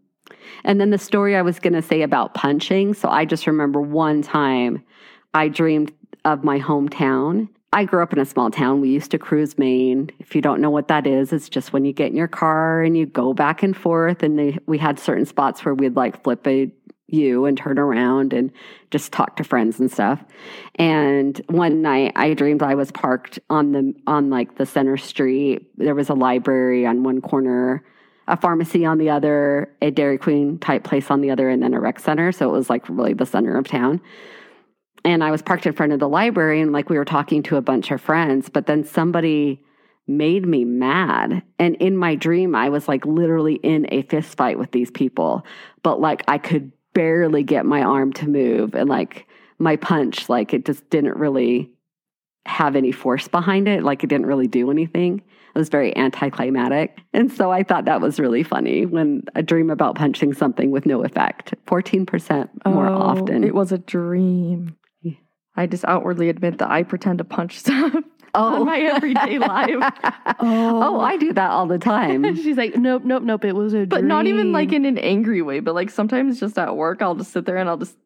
And 0.63 0.81
then 0.81 0.89
the 0.89 0.97
story 0.97 1.35
I 1.35 1.41
was 1.41 1.59
going 1.59 1.73
to 1.73 1.81
say 1.81 2.01
about 2.01 2.33
punching. 2.33 2.95
So, 2.95 3.09
I 3.09 3.25
just 3.25 3.47
remember 3.47 3.79
one 3.79 4.21
time 4.21 4.83
I 5.33 5.47
dreamed 5.47 5.93
of 6.25 6.43
my 6.43 6.59
hometown. 6.59 7.47
I 7.73 7.83
grew 7.83 8.01
up 8.01 8.13
in 8.13 8.19
a 8.19 8.25
small 8.25 8.49
town. 8.49 8.81
We 8.81 8.89
used 8.89 9.11
to 9.11 9.19
cruise 9.19 9.57
Main. 9.57 10.09
If 10.19 10.35
you 10.35 10.41
don't 10.41 10.61
know 10.61 10.69
what 10.69 10.87
that 10.87 11.05
is, 11.05 11.33
it's 11.33 11.49
just 11.49 11.73
when 11.73 11.83
you 11.85 11.93
get 11.93 12.11
in 12.11 12.15
your 12.15 12.27
car 12.27 12.81
and 12.81 12.97
you 12.97 13.05
go 13.05 13.33
back 13.33 13.61
and 13.61 13.75
forth. 13.75 14.23
And 14.23 14.39
they, 14.39 14.57
we 14.65 14.77
had 14.77 14.99
certain 14.99 15.25
spots 15.25 15.65
where 15.65 15.73
we'd 15.73 15.95
like 15.95 16.23
flip 16.23 16.47
a 16.47 16.71
U 17.07 17.45
and 17.45 17.57
turn 17.57 17.79
around 17.79 18.33
and 18.33 18.51
just 18.91 19.11
talk 19.11 19.37
to 19.37 19.43
friends 19.43 19.79
and 19.79 19.91
stuff. 19.91 20.23
And 20.75 21.39
one 21.47 21.81
night 21.81 22.13
I 22.15 22.33
dreamed 22.33 22.63
I 22.63 22.75
was 22.75 22.91
parked 22.91 23.39
on 23.49 23.71
the 23.71 23.93
on 24.05 24.29
like 24.29 24.57
the 24.57 24.65
center 24.65 24.97
street. 24.97 25.69
There 25.77 25.95
was 25.95 26.09
a 26.09 26.13
library 26.13 26.85
on 26.85 27.03
one 27.03 27.21
corner, 27.21 27.83
a 28.27 28.35
pharmacy 28.35 28.85
on 28.85 28.97
the 28.97 29.09
other, 29.09 29.73
a 29.81 29.91
Dairy 29.91 30.17
Queen 30.17 30.59
type 30.59 30.83
place 30.83 31.09
on 31.09 31.21
the 31.21 31.31
other, 31.31 31.49
and 31.49 31.63
then 31.63 31.73
a 31.73 31.79
rec 31.79 31.99
center. 31.99 32.31
So 32.31 32.49
it 32.49 32.51
was 32.51 32.69
like 32.69 32.87
really 32.89 33.13
the 33.13 33.25
center 33.25 33.57
of 33.57 33.67
town 33.67 34.01
and 35.07 35.23
I 35.23 35.31
was 35.31 35.41
parked 35.41 35.65
in 35.65 35.71
front 35.71 35.93
of 35.93 35.99
the 36.01 36.09
library 36.09 36.59
and 36.59 36.73
like 36.73 36.89
we 36.89 36.97
were 36.97 37.05
talking 37.05 37.41
to 37.43 37.55
a 37.55 37.61
bunch 37.61 37.91
of 37.91 38.01
friends, 38.01 38.49
but 38.49 38.65
then 38.65 38.83
somebody 38.83 39.63
made 40.05 40.45
me 40.45 40.65
mad. 40.65 41.43
And 41.57 41.75
in 41.75 41.95
my 41.95 42.15
dream, 42.15 42.53
I 42.53 42.67
was 42.67 42.89
like 42.89 43.05
literally 43.05 43.55
in 43.55 43.87
a 43.89 44.01
fist 44.03 44.35
fight 44.35 44.59
with 44.59 44.71
these 44.71 44.91
people, 44.91 45.45
but 45.81 46.01
like 46.01 46.25
I 46.27 46.37
could 46.37 46.73
barely 46.93 47.43
get 47.43 47.65
my 47.65 47.83
arm 47.83 48.11
to 48.13 48.27
move 48.27 48.75
and 48.75 48.89
like 48.89 49.27
my 49.59 49.77
punch, 49.77 50.27
like 50.27 50.53
it 50.53 50.65
just 50.65 50.89
didn't 50.89 51.15
really 51.15 51.71
have 52.45 52.75
any 52.75 52.91
force 52.91 53.29
behind 53.29 53.69
it. 53.69 53.83
Like 53.83 54.03
it 54.03 54.07
didn't 54.07 54.25
really 54.25 54.47
do 54.47 54.69
anything. 54.71 55.21
It 55.55 55.57
was 55.57 55.69
very 55.69 55.95
anticlimactic. 55.95 56.99
And 57.13 57.31
so 57.31 57.49
I 57.49 57.63
thought 57.63 57.85
that 57.85 58.01
was 58.01 58.19
really 58.19 58.43
funny 58.43 58.85
when 58.85 59.23
I 59.35 59.41
dream 59.41 59.69
about 59.69 59.95
punching 59.95 60.33
something 60.33 60.69
with 60.69 60.85
no 60.85 61.03
effect. 61.03 61.53
14% 61.65 62.49
more 62.65 62.87
Oh, 62.87 62.97
often. 62.97 63.45
It 63.45 63.55
was 63.55 63.71
a 63.71 63.77
dream. 63.77 64.76
Yeah. 65.57 65.63
I 65.63 65.67
just 65.67 65.85
outwardly 65.85 66.29
admit 66.29 66.59
that 66.59 66.69
I 66.69 66.83
pretend 66.83 67.17
to 67.19 67.23
punch 67.23 67.59
stuff 67.63 67.95
Oh. 68.33 68.59
on 68.61 68.65
my 68.65 68.77
everyday 68.79 69.39
life. 69.53 69.77
Oh. 70.39 70.83
oh, 70.97 70.99
I 70.99 71.17
do 71.17 71.33
that 71.33 71.49
all 71.49 71.65
the 71.65 71.79
time. 71.79 72.35
She's 72.43 72.57
like, 72.57 72.75
nope, 72.75 73.03
nope, 73.03 73.23
nope. 73.23 73.45
It 73.45 73.55
was 73.55 73.73
a 73.73 73.85
But 73.85 74.03
not 74.03 74.27
even 74.27 74.51
like 74.51 74.71
in 74.73 74.85
an 74.85 74.97
angry 74.99 75.41
way, 75.41 75.59
but 75.59 75.73
like 75.73 75.89
sometimes 75.89 76.39
just 76.39 76.57
at 76.59 76.75
work, 76.75 77.01
I'll 77.01 77.15
just 77.15 77.31
sit 77.31 77.45
there 77.45 77.57
and 77.57 77.67
I'll 77.67 77.77
just 77.77 77.97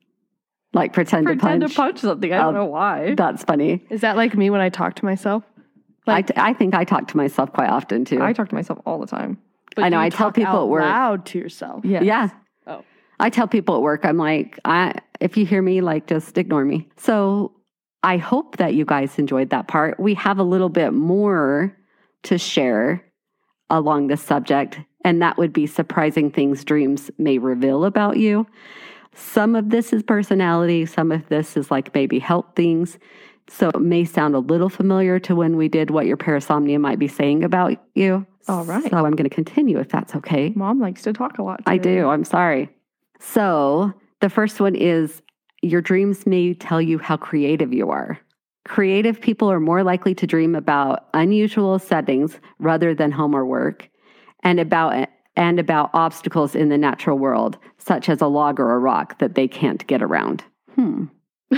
like 0.73 0.93
pretend, 0.93 1.25
pretend 1.25 1.61
to 1.61 1.67
to 1.67 1.73
punch. 1.73 1.95
punch 1.95 1.99
something. 1.99 2.31
I 2.31 2.37
don't 2.37 2.55
Oh, 2.55 2.59
know 2.59 2.65
why. 2.65 3.15
That's 3.15 3.43
funny. 3.43 3.83
Is 3.89 4.01
that 4.01 4.15
like 4.15 4.35
me 4.37 4.49
when 4.49 4.61
I 4.61 4.69
talk 4.69 4.95
to 4.95 5.05
myself? 5.05 5.43
I, 6.07 6.21
t- 6.21 6.33
I 6.37 6.53
think 6.53 6.73
I 6.75 6.83
talk 6.85 7.07
to 7.09 7.17
myself 7.17 7.51
quite 7.51 7.69
often 7.69 8.05
too. 8.05 8.21
I 8.21 8.31
talk 8.31 8.47
to 8.49 8.55
myself 8.55 8.79
all 8.85 8.99
the 8.99 9.07
time. 9.07 9.37
But 9.75 9.85
I 9.85 9.89
know, 9.89 9.99
I 9.99 10.09
tell 10.09 10.31
people 10.31 10.63
at 10.63 10.67
work- 10.69 10.81
loud 10.83 11.25
to 11.27 11.39
yourself. 11.39 11.83
Yes. 11.83 12.03
Yeah. 12.03 12.29
Oh. 12.67 12.83
I 13.19 13.29
tell 13.29 13.47
people 13.47 13.75
at 13.75 13.81
work, 13.81 14.05
I'm 14.05 14.17
like, 14.17 14.59
I 14.65 14.95
if 15.21 15.37
you 15.37 15.45
hear 15.45 15.61
me, 15.61 15.81
like 15.81 16.07
just 16.07 16.37
ignore 16.37 16.65
me. 16.65 16.89
So 16.97 17.53
I 18.03 18.17
hope 18.17 18.57
that 18.57 18.73
you 18.73 18.83
guys 18.83 19.19
enjoyed 19.19 19.51
that 19.51 19.67
part. 19.67 19.99
We 19.99 20.15
have 20.15 20.39
a 20.39 20.43
little 20.43 20.69
bit 20.69 20.91
more 20.91 21.77
to 22.23 22.37
share 22.37 23.03
along 23.69 24.07
this 24.07 24.21
subject, 24.21 24.79
and 25.05 25.21
that 25.21 25.37
would 25.37 25.53
be 25.53 25.67
surprising 25.67 26.31
things 26.31 26.63
dreams 26.65 27.09
may 27.17 27.37
reveal 27.37 27.85
about 27.85 28.17
you. 28.17 28.47
Some 29.13 29.55
of 29.55 29.69
this 29.69 29.93
is 29.93 30.03
personality, 30.03 30.85
some 30.85 31.11
of 31.11 31.27
this 31.29 31.55
is 31.55 31.69
like 31.69 31.93
maybe 31.93 32.19
help 32.19 32.55
things. 32.55 32.97
So 33.47 33.69
it 33.69 33.81
may 33.81 34.05
sound 34.05 34.35
a 34.35 34.39
little 34.39 34.69
familiar 34.69 35.19
to 35.19 35.35
when 35.35 35.57
we 35.57 35.67
did 35.67 35.91
what 35.91 36.05
your 36.05 36.17
parasomnia 36.17 36.79
might 36.79 36.99
be 36.99 37.07
saying 37.07 37.43
about 37.43 37.77
you. 37.95 38.25
All 38.47 38.63
right. 38.63 38.89
So 38.89 38.97
I'm 38.97 39.11
going 39.11 39.29
to 39.29 39.35
continue 39.35 39.77
if 39.79 39.89
that's 39.89 40.15
okay. 40.15 40.53
Mom 40.55 40.79
likes 40.79 41.03
to 41.03 41.13
talk 41.13 41.37
a 41.37 41.43
lot. 41.43 41.61
I 41.65 41.77
do. 41.77 42.07
I'm 42.07 42.23
sorry. 42.23 42.69
So 43.19 43.93
the 44.21 44.29
first 44.29 44.59
one 44.59 44.75
is 44.75 45.21
your 45.61 45.81
dreams 45.81 46.25
may 46.25 46.53
tell 46.53 46.81
you 46.81 46.97
how 46.97 47.17
creative 47.17 47.73
you 47.73 47.89
are. 47.89 48.19
Creative 48.65 49.19
people 49.19 49.51
are 49.51 49.59
more 49.59 49.83
likely 49.83 50.15
to 50.15 50.27
dream 50.27 50.55
about 50.55 51.07
unusual 51.13 51.79
settings 51.79 52.39
rather 52.59 52.93
than 52.93 53.11
home 53.11 53.35
or 53.35 53.45
work, 53.45 53.89
and 54.43 54.59
about 54.59 55.09
and 55.35 55.59
about 55.59 55.89
obstacles 55.93 56.55
in 56.55 56.69
the 56.69 56.77
natural 56.77 57.17
world, 57.17 57.57
such 57.77 58.09
as 58.09 58.21
a 58.21 58.27
log 58.27 58.59
or 58.59 58.73
a 58.73 58.79
rock 58.79 59.17
that 59.19 59.35
they 59.35 59.47
can't 59.47 59.85
get 59.87 60.01
around. 60.01 60.43
Hmm. 60.75 61.05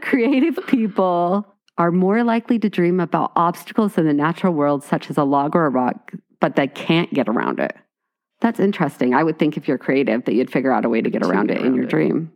Creative 0.00 0.58
people 0.66 1.46
are 1.78 1.92
more 1.92 2.24
likely 2.24 2.58
to 2.58 2.68
dream 2.68 3.00
about 3.00 3.32
obstacles 3.36 3.96
in 3.96 4.06
the 4.06 4.12
natural 4.12 4.52
world, 4.52 4.82
such 4.82 5.08
as 5.10 5.16
a 5.16 5.24
log 5.24 5.54
or 5.54 5.66
a 5.66 5.70
rock, 5.70 6.12
but 6.40 6.56
they 6.56 6.66
can't 6.66 7.12
get 7.14 7.28
around 7.28 7.60
it. 7.60 7.74
That's 8.40 8.58
interesting. 8.60 9.14
I 9.14 9.22
would 9.22 9.38
think 9.38 9.56
if 9.56 9.68
you're 9.68 9.78
creative 9.78 10.24
that 10.24 10.34
you'd 10.34 10.50
figure 10.50 10.72
out 10.72 10.84
a 10.84 10.88
way 10.88 11.00
to 11.02 11.10
get 11.10 11.22
To 11.22 11.28
around 11.28 11.48
get 11.48 11.58
it 11.58 11.64
in 11.66 11.74
your 11.74 11.84
it. 11.84 11.90
dream. 11.90 12.32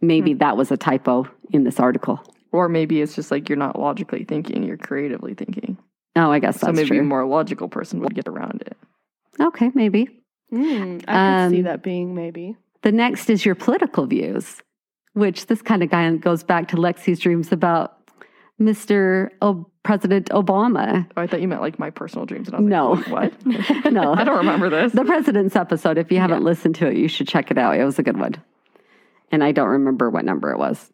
Maybe 0.00 0.34
that 0.34 0.56
was 0.56 0.70
a 0.70 0.76
typo 0.76 1.26
in 1.50 1.64
this 1.64 1.80
article. 1.80 2.22
Or 2.52 2.68
maybe 2.68 3.00
it's 3.00 3.14
just 3.14 3.30
like 3.30 3.48
you're 3.48 3.58
not 3.58 3.78
logically 3.78 4.24
thinking, 4.24 4.62
you're 4.62 4.76
creatively 4.76 5.34
thinking. 5.34 5.78
Oh, 6.16 6.30
I 6.30 6.38
guess 6.38 6.60
so 6.60 6.66
that's 6.66 6.76
maybe 6.76 6.88
true. 6.88 7.00
a 7.00 7.04
more 7.04 7.26
logical 7.26 7.68
person 7.68 8.00
would 8.00 8.14
get 8.14 8.28
around 8.28 8.62
it. 8.62 8.76
okay, 9.40 9.70
maybe. 9.74 10.08
Mm, 10.52 11.04
I 11.06 11.12
can 11.12 11.50
see 11.50 11.58
Um, 11.58 11.62
that 11.64 11.82
being 11.82 12.14
maybe. 12.14 12.56
The 12.82 12.92
next 12.92 13.28
is 13.30 13.44
your 13.44 13.54
political 13.54 14.06
views, 14.06 14.62
which 15.12 15.46
this 15.46 15.62
kind 15.62 15.82
of 15.82 15.90
guy 15.90 16.10
goes 16.16 16.42
back 16.42 16.68
to 16.68 16.76
Lexi's 16.76 17.18
dreams 17.20 17.52
about 17.52 17.98
Mr. 18.60 19.28
O- 19.42 19.70
President 19.88 20.28
Obama. 20.32 21.06
Oh, 21.16 21.22
I 21.22 21.26
thought 21.26 21.40
you 21.40 21.48
meant 21.48 21.62
like 21.62 21.78
my 21.78 21.88
personal 21.88 22.26
dreams. 22.26 22.46
And 22.48 22.56
I 22.56 22.60
was 22.60 22.68
No. 22.68 22.90
like, 23.10 23.32
what? 23.42 23.46
No. 23.90 24.12
I 24.20 24.22
don't 24.22 24.36
remember 24.36 24.68
this. 24.68 24.92
The 24.92 25.02
president's 25.02 25.56
episode, 25.56 25.96
if 25.96 26.12
you 26.12 26.18
haven't 26.18 26.42
Yeah. 26.42 26.44
listened 26.50 26.74
to 26.74 26.88
it, 26.88 26.98
you 26.98 27.08
should 27.08 27.26
check 27.26 27.50
it 27.50 27.56
out. 27.56 27.74
It 27.78 27.84
was 27.84 27.98
a 27.98 28.02
good 28.02 28.18
one. 28.18 28.34
And 29.32 29.42
I 29.42 29.52
don't 29.52 29.68
remember 29.70 30.10
what 30.10 30.26
number 30.26 30.52
it 30.52 30.58
was. 30.58 30.90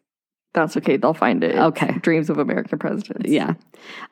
That's 0.53 0.77
okay. 0.77 0.95
They'll 0.95 1.13
find 1.13 1.43
it. 1.43 1.51
It's 1.51 1.59
Okay. 1.59 1.91
Dreams 1.99 2.29
of 2.29 2.37
American 2.37 2.79
Presidents. 2.79 3.29
Yeah. 3.29 3.55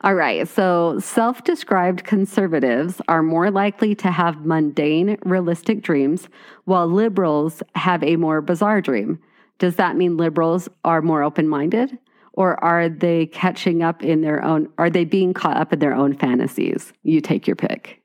All 0.02 0.14
right. 0.14 0.46
So 0.46 0.98
self 0.98 1.42
described 1.44 2.04
conservatives 2.04 3.00
are 3.08 3.22
more 3.22 3.50
likely 3.50 3.94
to 3.94 4.10
have 4.10 4.44
mundane, 4.44 5.16
realistic 5.24 5.80
dreams, 5.80 6.28
while 6.66 6.86
liberals 6.86 7.62
have 7.74 8.02
a 8.02 8.16
more 8.16 8.42
bizarre 8.42 8.82
dream. 8.82 9.18
Does 9.58 9.76
that 9.76 9.96
mean 9.96 10.18
liberals 10.18 10.68
are 10.84 11.00
more 11.00 11.22
open 11.22 11.48
minded? 11.48 11.96
Or 12.36 12.62
are 12.62 12.88
they 12.88 13.26
catching 13.26 13.82
up 13.82 14.02
in 14.02 14.20
their 14.20 14.44
own, 14.44 14.68
are 14.76 14.90
they 14.90 15.04
being 15.04 15.32
caught 15.32 15.56
up 15.56 15.72
in 15.72 15.78
their 15.78 15.94
own 15.94 16.16
fantasies? 16.16 16.92
You 17.04 17.20
take 17.20 17.46
your 17.46 17.54
pick. 17.56 18.02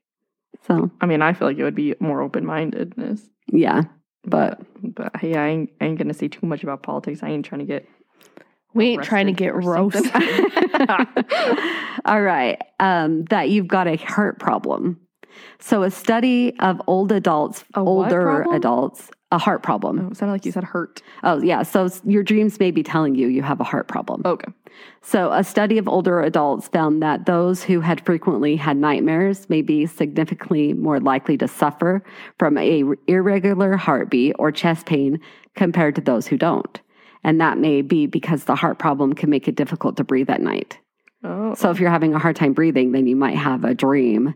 So, 0.66 0.90
I 1.00 1.06
mean, 1.06 1.20
I 1.20 1.32
feel 1.32 1.48
like 1.48 1.58
it 1.58 1.64
would 1.64 1.74
be 1.74 1.96
more 1.98 2.20
open 2.20 2.46
mindedness. 2.46 3.22
yeah. 3.48 3.82
But 4.24 4.60
But 4.82 5.16
hey, 5.16 5.34
I 5.34 5.48
ain't, 5.48 5.70
I 5.80 5.86
ain't 5.86 5.98
going 5.98 6.08
to 6.08 6.14
say 6.14 6.28
too 6.28 6.46
much 6.46 6.62
about 6.62 6.82
politics. 6.82 7.22
I 7.22 7.30
ain't 7.30 7.44
trying 7.44 7.60
to 7.60 7.64
get. 7.64 7.88
We 8.72 8.86
ain't 8.86 9.02
trying 9.02 9.26
to 9.26 9.32
get 9.32 9.52
or 9.52 9.60
roasted. 9.60 10.12
All 12.04 12.22
right. 12.22 12.60
Um, 12.78 13.24
that 13.24 13.48
you've 13.50 13.66
got 13.66 13.88
a 13.88 13.96
heart 13.96 14.38
problem. 14.38 15.00
So, 15.58 15.82
a 15.82 15.90
study 15.90 16.56
of 16.60 16.80
old 16.86 17.10
adults, 17.10 17.64
A 17.74 17.80
older 17.80 18.44
adults, 18.52 19.10
a 19.32 19.38
heart 19.38 19.62
problem. 19.62 20.00
Oh, 20.00 20.10
it 20.10 20.16
sounded 20.16 20.32
like 20.32 20.44
you 20.44 20.52
said 20.52 20.64
hurt. 20.64 21.02
Oh, 21.22 21.40
yeah. 21.40 21.62
So, 21.62 21.88
your 22.04 22.22
dreams 22.22 22.58
may 22.58 22.70
be 22.70 22.82
telling 22.82 23.14
you 23.14 23.28
you 23.28 23.42
have 23.42 23.60
a 23.60 23.64
heart 23.64 23.86
problem. 23.88 24.22
Okay. 24.24 24.52
So, 25.02 25.32
a 25.32 25.44
study 25.44 25.78
of 25.78 25.88
older 25.88 26.20
adults 26.20 26.68
found 26.68 27.02
that 27.02 27.26
those 27.26 27.62
who 27.62 27.80
had 27.80 28.04
frequently 28.04 28.56
had 28.56 28.76
nightmares 28.76 29.48
may 29.48 29.62
be 29.62 29.86
significantly 29.86 30.72
more 30.72 31.00
likely 31.00 31.36
to 31.38 31.48
suffer 31.48 32.02
from 32.38 32.58
a 32.58 32.84
irregular 33.06 33.76
heartbeat 33.76 34.34
or 34.38 34.50
chest 34.50 34.86
pain 34.86 35.20
compared 35.54 35.94
to 35.94 36.00
those 36.00 36.26
who 36.26 36.36
don't. 36.36 36.80
And 37.22 37.40
that 37.40 37.58
may 37.58 37.82
be 37.82 38.06
because 38.06 38.44
the 38.44 38.54
heart 38.54 38.78
problem 38.78 39.12
can 39.12 39.30
make 39.30 39.46
it 39.46 39.54
difficult 39.54 39.96
to 39.98 40.04
breathe 40.04 40.30
at 40.30 40.40
night. 40.40 40.78
Oh. 41.22 41.54
So 41.54 41.70
if 41.70 41.78
you're 41.78 41.90
having 41.90 42.14
a 42.14 42.18
hard 42.18 42.36
time 42.36 42.54
breathing, 42.54 42.92
then 42.92 43.06
you 43.06 43.16
might 43.16 43.36
have 43.36 43.64
a 43.64 43.74
dream 43.74 44.34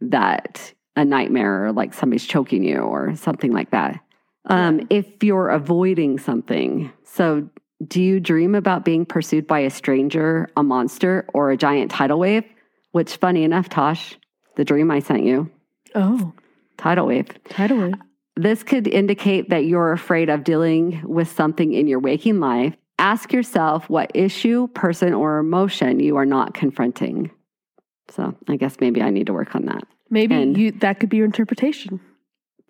that 0.00 0.74
a 0.96 1.04
nightmare 1.04 1.66
or 1.66 1.72
like 1.72 1.94
somebody's 1.94 2.26
choking 2.26 2.64
you 2.64 2.78
or 2.78 3.14
something 3.16 3.52
like 3.52 3.70
that. 3.70 4.00
Um, 4.46 4.86
if 4.90 5.22
you're 5.22 5.48
avoiding 5.50 6.18
something, 6.18 6.92
so 7.04 7.48
Do 7.86 8.00
you 8.00 8.20
dream 8.20 8.54
about 8.54 8.84
being 8.84 9.04
pursued 9.04 9.46
by 9.46 9.58
a 9.60 9.68
stranger, 9.70 10.48
a 10.56 10.62
monster, 10.62 11.26
or 11.34 11.50
a 11.50 11.56
giant 11.56 11.90
tidal 11.90 12.18
wave? 12.20 12.44
Which, 12.92 13.16
funny 13.16 13.42
enough, 13.42 13.68
Tosh, 13.68 14.16
the 14.56 14.64
dream 14.64 14.90
I 14.90 15.00
sent 15.00 15.24
you, 15.24 15.50
Oh, 15.94 16.32
tidal 16.78 17.06
wave. 17.08 17.28
tidal 17.48 17.78
wave. 17.78 17.94
This 18.36 18.62
could 18.62 18.86
indicate 18.86 19.50
that 19.50 19.64
you're 19.66 19.92
afraid 19.92 20.30
of 20.30 20.44
dealing 20.44 21.02
with 21.04 21.28
something 21.28 21.72
in 21.72 21.86
your 21.88 21.98
waking 21.98 22.38
life. 22.40 22.74
Ask 22.98 23.32
yourself 23.32 23.90
what 23.90 24.10
issue, 24.14 24.68
person, 24.68 25.12
or 25.12 25.38
emotion 25.38 25.98
you 26.00 26.16
are 26.16 26.24
not 26.26 26.54
confronting. 26.54 27.30
So 28.08 28.34
I 28.48 28.56
guess 28.56 28.76
maybe 28.80 29.02
I 29.02 29.10
need 29.10 29.26
to 29.26 29.32
work 29.34 29.54
on 29.56 29.66
that. 29.66 29.82
Maybe 30.10 30.34
And- 30.36 30.56
you 30.56 30.70
that 30.80 31.00
could 31.00 31.08
be 31.10 31.16
your 31.18 31.26
interpretation. 31.26 32.00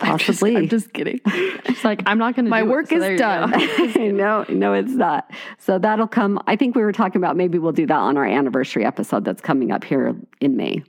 I'm 0.01 0.19
just- 0.19 0.27
Possibly. 0.27 0.57
I'm 0.57 0.69
just, 0.69 0.93
kidding. 0.93 1.21
It's 1.67 1.85
like 1.85 2.03
I'm 2.07 2.19
not 2.19 2.37
going 2.37 2.45
to. 2.45 2.51
My 2.51 2.63
work 2.63 2.93
it, 2.93 3.01
so 3.01 3.11
is 3.11 3.19
done. 3.19 3.51
no, 4.17 4.45
no, 4.49 4.75
it's 4.75 4.93
not. 4.93 5.31
So 5.59 5.79
that'll 5.79 6.07
come. 6.07 6.41
I 6.47 6.57
think 6.57 6.77
we 6.77 6.83
were 6.83 6.93
talking 6.93 7.21
about 7.21 7.37
maybe 7.37 7.59
we'll 7.59 7.73
do 7.73 7.87
that 7.87 7.97
on 7.97 8.17
our 8.17 8.25
anniversary 8.27 8.85
episode 8.85 9.25
that's 9.25 9.41
coming 9.41 9.71
up 9.73 9.83
here 9.85 10.15
in 10.41 10.57
May. 10.57 10.83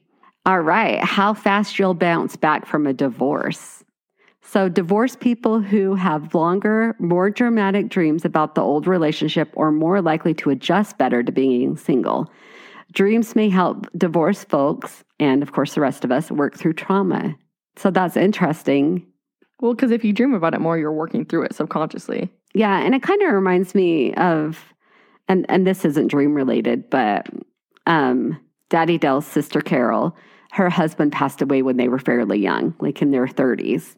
All 0.45 0.59
right. 0.59 1.03
How 1.03 1.33
fast 1.33 1.79
you'll 1.79 1.95
bounce 1.95 2.35
back 2.35 2.65
from 2.65 2.85
a 2.85 2.93
divorce. 2.93 3.83
So, 4.43 4.69
divorced 4.69 5.19
people 5.21 5.59
who 5.59 5.95
have 5.95 6.35
longer, 6.35 6.95
more 6.99 7.31
dramatic 7.31 7.89
dreams 7.89 8.25
about 8.25 8.53
the 8.53 8.61
old 8.61 8.85
relationship 8.85 9.51
are 9.57 9.71
more 9.71 10.01
likely 10.01 10.35
to 10.35 10.51
adjust 10.51 10.97
better 10.99 11.23
to 11.23 11.31
being 11.31 11.77
single. 11.77 12.31
Dreams 12.91 13.35
may 13.35 13.49
help 13.49 13.87
divorced 13.97 14.47
folks, 14.47 15.03
and 15.19 15.41
of 15.41 15.51
course, 15.51 15.73
the 15.73 15.81
rest 15.81 16.05
of 16.05 16.11
us, 16.11 16.29
work 16.29 16.55
through 16.55 16.73
trauma. 16.73 17.35
So, 17.77 17.91
that's 17.91 18.17
interesting. 18.17 19.05
Well, 19.61 19.73
because 19.73 19.91
if 19.91 20.03
you 20.03 20.13
dream 20.13 20.33
about 20.33 20.53
it 20.53 20.61
more, 20.61 20.77
you're 20.77 20.91
working 20.91 21.25
through 21.25 21.43
it 21.43 21.55
subconsciously. 21.55 22.29
Yeah, 22.53 22.79
and 22.79 22.95
it 22.95 23.03
kind 23.03 23.21
of 23.21 23.33
reminds 23.33 23.75
me 23.75 24.13
of, 24.15 24.73
and 25.27 25.45
and 25.49 25.65
this 25.65 25.85
isn't 25.85 26.07
dream 26.07 26.33
related, 26.33 26.89
but 26.89 27.27
um, 27.85 28.39
Daddy 28.69 28.97
Dell's 28.97 29.25
sister 29.25 29.61
Carol, 29.61 30.15
her 30.51 30.69
husband 30.69 31.11
passed 31.11 31.41
away 31.41 31.61
when 31.61 31.77
they 31.77 31.87
were 31.87 31.99
fairly 31.99 32.39
young, 32.39 32.75
like 32.79 33.01
in 33.01 33.11
their 33.11 33.27
thirties, 33.27 33.97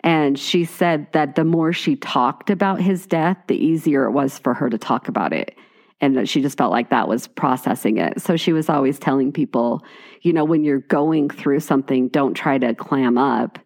and 0.00 0.38
she 0.38 0.64
said 0.64 1.06
that 1.12 1.34
the 1.34 1.44
more 1.44 1.72
she 1.72 1.96
talked 1.96 2.50
about 2.50 2.80
his 2.80 3.06
death, 3.06 3.36
the 3.46 3.56
easier 3.56 4.04
it 4.04 4.12
was 4.12 4.38
for 4.38 4.54
her 4.54 4.70
to 4.70 4.78
talk 4.78 5.08
about 5.08 5.32
it. 5.32 5.56
And 6.00 6.16
that 6.16 6.28
she 6.28 6.40
just 6.40 6.56
felt 6.56 6.70
like 6.70 6.90
that 6.90 7.08
was 7.08 7.26
processing 7.26 7.98
it. 7.98 8.22
So 8.22 8.36
she 8.36 8.52
was 8.52 8.68
always 8.68 9.00
telling 9.00 9.32
people, 9.32 9.82
you 10.22 10.32
know, 10.32 10.44
when 10.44 10.62
you're 10.62 10.78
going 10.78 11.28
through 11.28 11.60
something, 11.60 12.08
don't 12.08 12.34
try 12.34 12.56
to 12.56 12.74
clam 12.74 13.18
up 13.18 13.58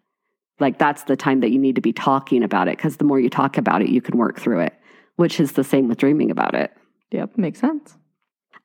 like 0.59 0.77
that's 0.77 1.03
the 1.03 1.15
time 1.15 1.41
that 1.41 1.51
you 1.51 1.59
need 1.59 1.75
to 1.75 1.81
be 1.81 1.93
talking 1.93 2.43
about 2.43 2.67
it 2.67 2.77
because 2.77 2.97
the 2.97 3.03
more 3.03 3.19
you 3.19 3.29
talk 3.29 3.57
about 3.57 3.81
it, 3.81 3.89
you 3.89 4.01
can 4.01 4.17
work 4.17 4.39
through 4.39 4.61
it, 4.61 4.73
which 5.15 5.39
is 5.39 5.53
the 5.53 5.63
same 5.63 5.87
with 5.87 5.97
dreaming 5.97 6.31
about 6.31 6.55
it. 6.55 6.71
Yep, 7.11 7.37
makes 7.37 7.59
sense. 7.59 7.97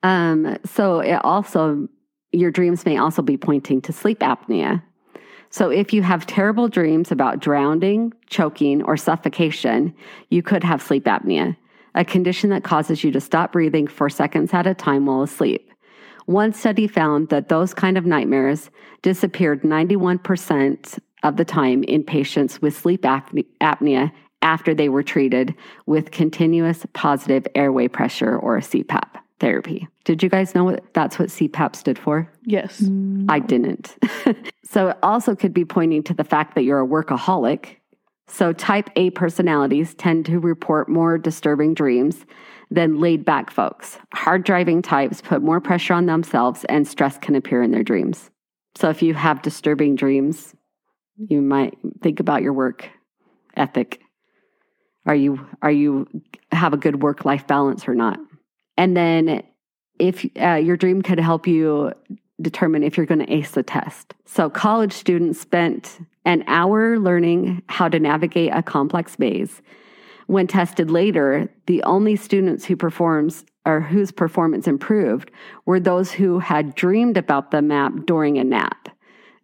Um, 0.02 0.59
so 0.64 1.00
it 1.00 1.20
also, 1.24 1.88
your 2.33 2.50
dreams 2.50 2.85
may 2.87 2.96
also 2.98 3.22
be 3.22 3.37
pointing 3.37 3.81
to 3.83 3.92
sleep 3.92 4.20
apnea. 4.20 4.83
So 5.50 5.70
if 5.70 5.92
you 5.92 6.02
have 6.02 6.26
terrible 6.26 6.68
dreams 6.68 7.11
about 7.11 7.40
drowning, 7.40 8.12
choking, 8.26 8.83
or 8.83 8.96
suffocation, 8.96 9.94
you 10.28 10.42
could 10.42 10.62
have 10.62 10.83
sleep 10.83 11.04
apnea, 11.04 11.57
a 11.98 12.04
condition 12.04 12.48
that 12.50 12.62
causes 12.62 13.02
you 13.02 13.11
to 13.11 13.20
stop 13.20 13.52
breathing 13.52 13.88
for 13.88 14.08
seconds 14.08 14.54
at 14.54 14.66
a 14.66 14.72
time 14.72 15.04
while 15.04 15.22
asleep. 15.22 15.70
One 16.26 16.52
study 16.52 16.87
found 16.87 17.28
that 17.30 17.48
those 17.48 17.74
kind 17.74 17.98
of 17.98 18.06
nightmares 18.06 18.70
disappeared 19.02 19.62
91% 19.62 20.98
of 21.24 21.37
the 21.37 21.44
time 21.44 21.82
in 21.84 22.04
patients 22.04 22.62
with 22.62 22.76
sleep 22.76 23.02
apnea 23.02 24.12
after 24.40 24.74
they 24.74 24.88
were 24.88 25.02
treated 25.02 25.54
with 25.87 26.12
continuous 26.12 26.87
positive 26.92 27.46
airway 27.56 27.88
pressure 27.88 28.38
or 28.38 28.56
a 28.56 28.61
CPAP 28.61 29.08
therapy. 29.40 29.88
Did 30.04 30.22
you 30.22 30.28
guys 30.28 30.54
know 30.54 30.64
what 30.64 30.84
that's 30.94 31.18
what 31.18 31.28
CPAP 31.30 31.74
stood 31.74 31.98
for? 31.98 32.30
Yes. 32.44 32.82
I 33.28 33.40
didn't. 33.40 33.96
so 34.64 34.88
it 34.88 34.98
also 35.02 35.34
could 35.34 35.52
be 35.52 35.64
pointing 35.64 36.04
to 36.04 36.14
the 36.14 36.24
fact 36.24 36.54
that 36.54 36.62
you're 36.62 36.80
a 36.80 36.87
workaholic. 36.87 37.76
So 38.28 38.52
type 38.52 38.90
A 38.96 39.10
personalities 39.10 39.94
tend 39.94 40.26
to 40.26 40.38
report 40.38 40.88
more 40.88 41.18
disturbing 41.18 41.74
dreams 41.74 42.24
than 42.70 43.00
laid 43.00 43.24
back 43.24 43.50
folks. 43.50 43.98
Hard 44.12 44.44
driving 44.44 44.82
types 44.82 45.20
put 45.20 45.42
more 45.42 45.60
pressure 45.60 45.94
on 45.94 46.06
themselves 46.06 46.64
and 46.64 46.86
stress 46.86 47.18
can 47.18 47.34
appear 47.34 47.62
in 47.62 47.70
their 47.70 47.82
dreams. 47.82 48.30
So 48.76 48.90
if 48.90 49.02
you 49.02 49.14
have 49.14 49.42
disturbing 49.42 49.96
dreams, 49.96 50.54
you 51.16 51.40
might 51.40 51.76
think 52.02 52.20
about 52.20 52.42
your 52.42 52.52
work 52.52 52.88
ethic. 53.56 54.00
Are 55.06 55.16
you 55.16 55.44
are 55.62 55.70
you 55.70 56.06
have 56.52 56.74
a 56.74 56.76
good 56.76 57.02
work 57.02 57.24
life 57.24 57.46
balance 57.46 57.88
or 57.88 57.94
not? 57.94 58.18
And 58.76 58.96
then 58.96 59.42
if 59.98 60.24
uh, 60.40 60.54
your 60.54 60.76
dream 60.76 61.02
could 61.02 61.18
help 61.18 61.46
you 61.46 61.92
determine 62.40 62.84
if 62.84 62.96
you're 62.96 63.06
going 63.06 63.24
to 63.24 63.32
ace 63.32 63.52
the 63.52 63.62
test. 63.62 64.14
So, 64.24 64.48
college 64.48 64.92
students 64.92 65.40
spent 65.40 65.98
an 66.28 66.44
hour 66.46 66.98
learning 66.98 67.62
how 67.70 67.88
to 67.88 67.98
navigate 67.98 68.50
a 68.52 68.62
complex 68.62 69.18
maze. 69.18 69.62
When 70.26 70.46
tested 70.46 70.90
later, 70.90 71.50
the 71.66 71.82
only 71.84 72.16
students 72.16 72.66
who 72.66 72.76
performs 72.76 73.46
or 73.64 73.80
whose 73.80 74.12
performance 74.12 74.68
improved 74.68 75.30
were 75.64 75.80
those 75.80 76.12
who 76.12 76.38
had 76.38 76.74
dreamed 76.74 77.16
about 77.16 77.50
the 77.50 77.62
map 77.62 77.92
during 78.04 78.36
a 78.36 78.44
nap. 78.44 78.90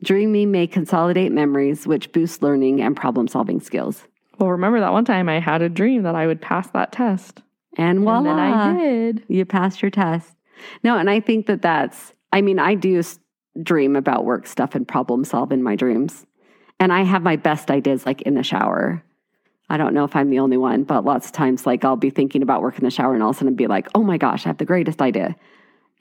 Dreaming 0.03 0.51
may 0.51 0.67
consolidate 0.67 1.33
memories, 1.33 1.87
which 1.87 2.13
boosts 2.13 2.43
learning 2.43 2.83
and 2.83 2.95
problem 2.95 3.29
solving 3.29 3.61
skills. 3.61 4.07
Well, 4.39 4.51
remember 4.51 4.81
that 4.81 4.93
one 4.93 5.07
time 5.07 5.27
I 5.31 5.41
had 5.41 5.63
a 5.63 5.71
dream 5.71 6.03
that 6.03 6.15
I 6.15 6.27
would 6.27 6.43
pass 6.43 6.69
that 6.73 6.93
test. 6.93 7.41
And 7.79 8.01
voila, 8.01 8.19
And 8.19 8.27
then 8.27 8.39
I 8.39 8.79
did. 8.79 9.25
you 9.29 9.47
passed 9.47 9.81
your 9.81 9.91
test. 9.91 10.37
No, 10.83 10.99
and 10.99 11.09
I 11.09 11.21
think 11.21 11.47
that 11.47 11.63
that's, 11.63 12.13
I 12.31 12.43
mean, 12.43 12.59
I 12.59 12.75
do 12.75 13.03
dream 13.63 13.97
about 13.97 14.27
work 14.27 14.47
stuff 14.47 14.75
and 14.75 14.87
problem 14.87 15.25
solve 15.25 15.51
in 15.51 15.63
my 15.63 15.77
dreams. 15.77 16.27
And 16.81 16.93
I 16.93 17.03
have 17.03 17.23
my 17.23 17.37
best 17.37 17.71
ideas 17.71 18.07
like 18.07 18.23
in 18.23 18.35
the 18.35 18.43
shower. 18.43 19.03
I 19.69 19.77
don't 19.77 19.95
know 19.95 20.05
if 20.05 20.15
I'm 20.15 20.31
the 20.31 20.41
only 20.41 20.57
one, 20.57 20.85
but 20.85 21.05
lots 21.05 21.27
of 21.27 21.33
times, 21.33 21.67
like 21.67 21.85
I'll 21.85 21.97
be 21.97 22.11
thinking 22.11 22.43
about 22.43 22.61
work 22.61 22.79
in 22.79 22.85
the 22.85 22.91
shower 22.91 23.15
and 23.15 23.23
all 23.23 23.31
of 23.31 23.37
a 23.37 23.39
sudden 23.39 23.55
be 23.55 23.67
like, 23.67 23.89
oh 23.95 24.03
my 24.03 24.19
gosh, 24.19 24.45
I 24.45 24.51
have 24.51 24.59
the 24.59 24.65
greatest 24.65 25.01
idea. 25.01 25.37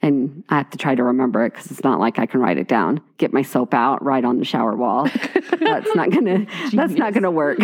And 0.02 0.44
I 0.50 0.58
have 0.58 0.70
to 0.70 0.78
try 0.78 0.94
to 0.94 1.02
remember 1.02 1.46
it 1.46 1.54
because 1.54 1.70
it's 1.70 1.82
not 1.82 1.98
like 1.98 2.18
I 2.18 2.26
can 2.26 2.40
write 2.40 2.58
it 2.58 2.68
down. 2.68 3.00
Get 3.16 3.32
my 3.32 3.40
soap 3.40 3.72
out, 3.72 4.04
write 4.04 4.24
on 4.24 4.38
the 4.38 4.44
shower 4.44 4.76
wall. 4.76 5.08
that's 5.60 5.94
not 5.94 6.10
gonna. 6.10 6.46
That's 6.72 6.92
not 6.92 7.14
gonna 7.14 7.30
work. 7.30 7.58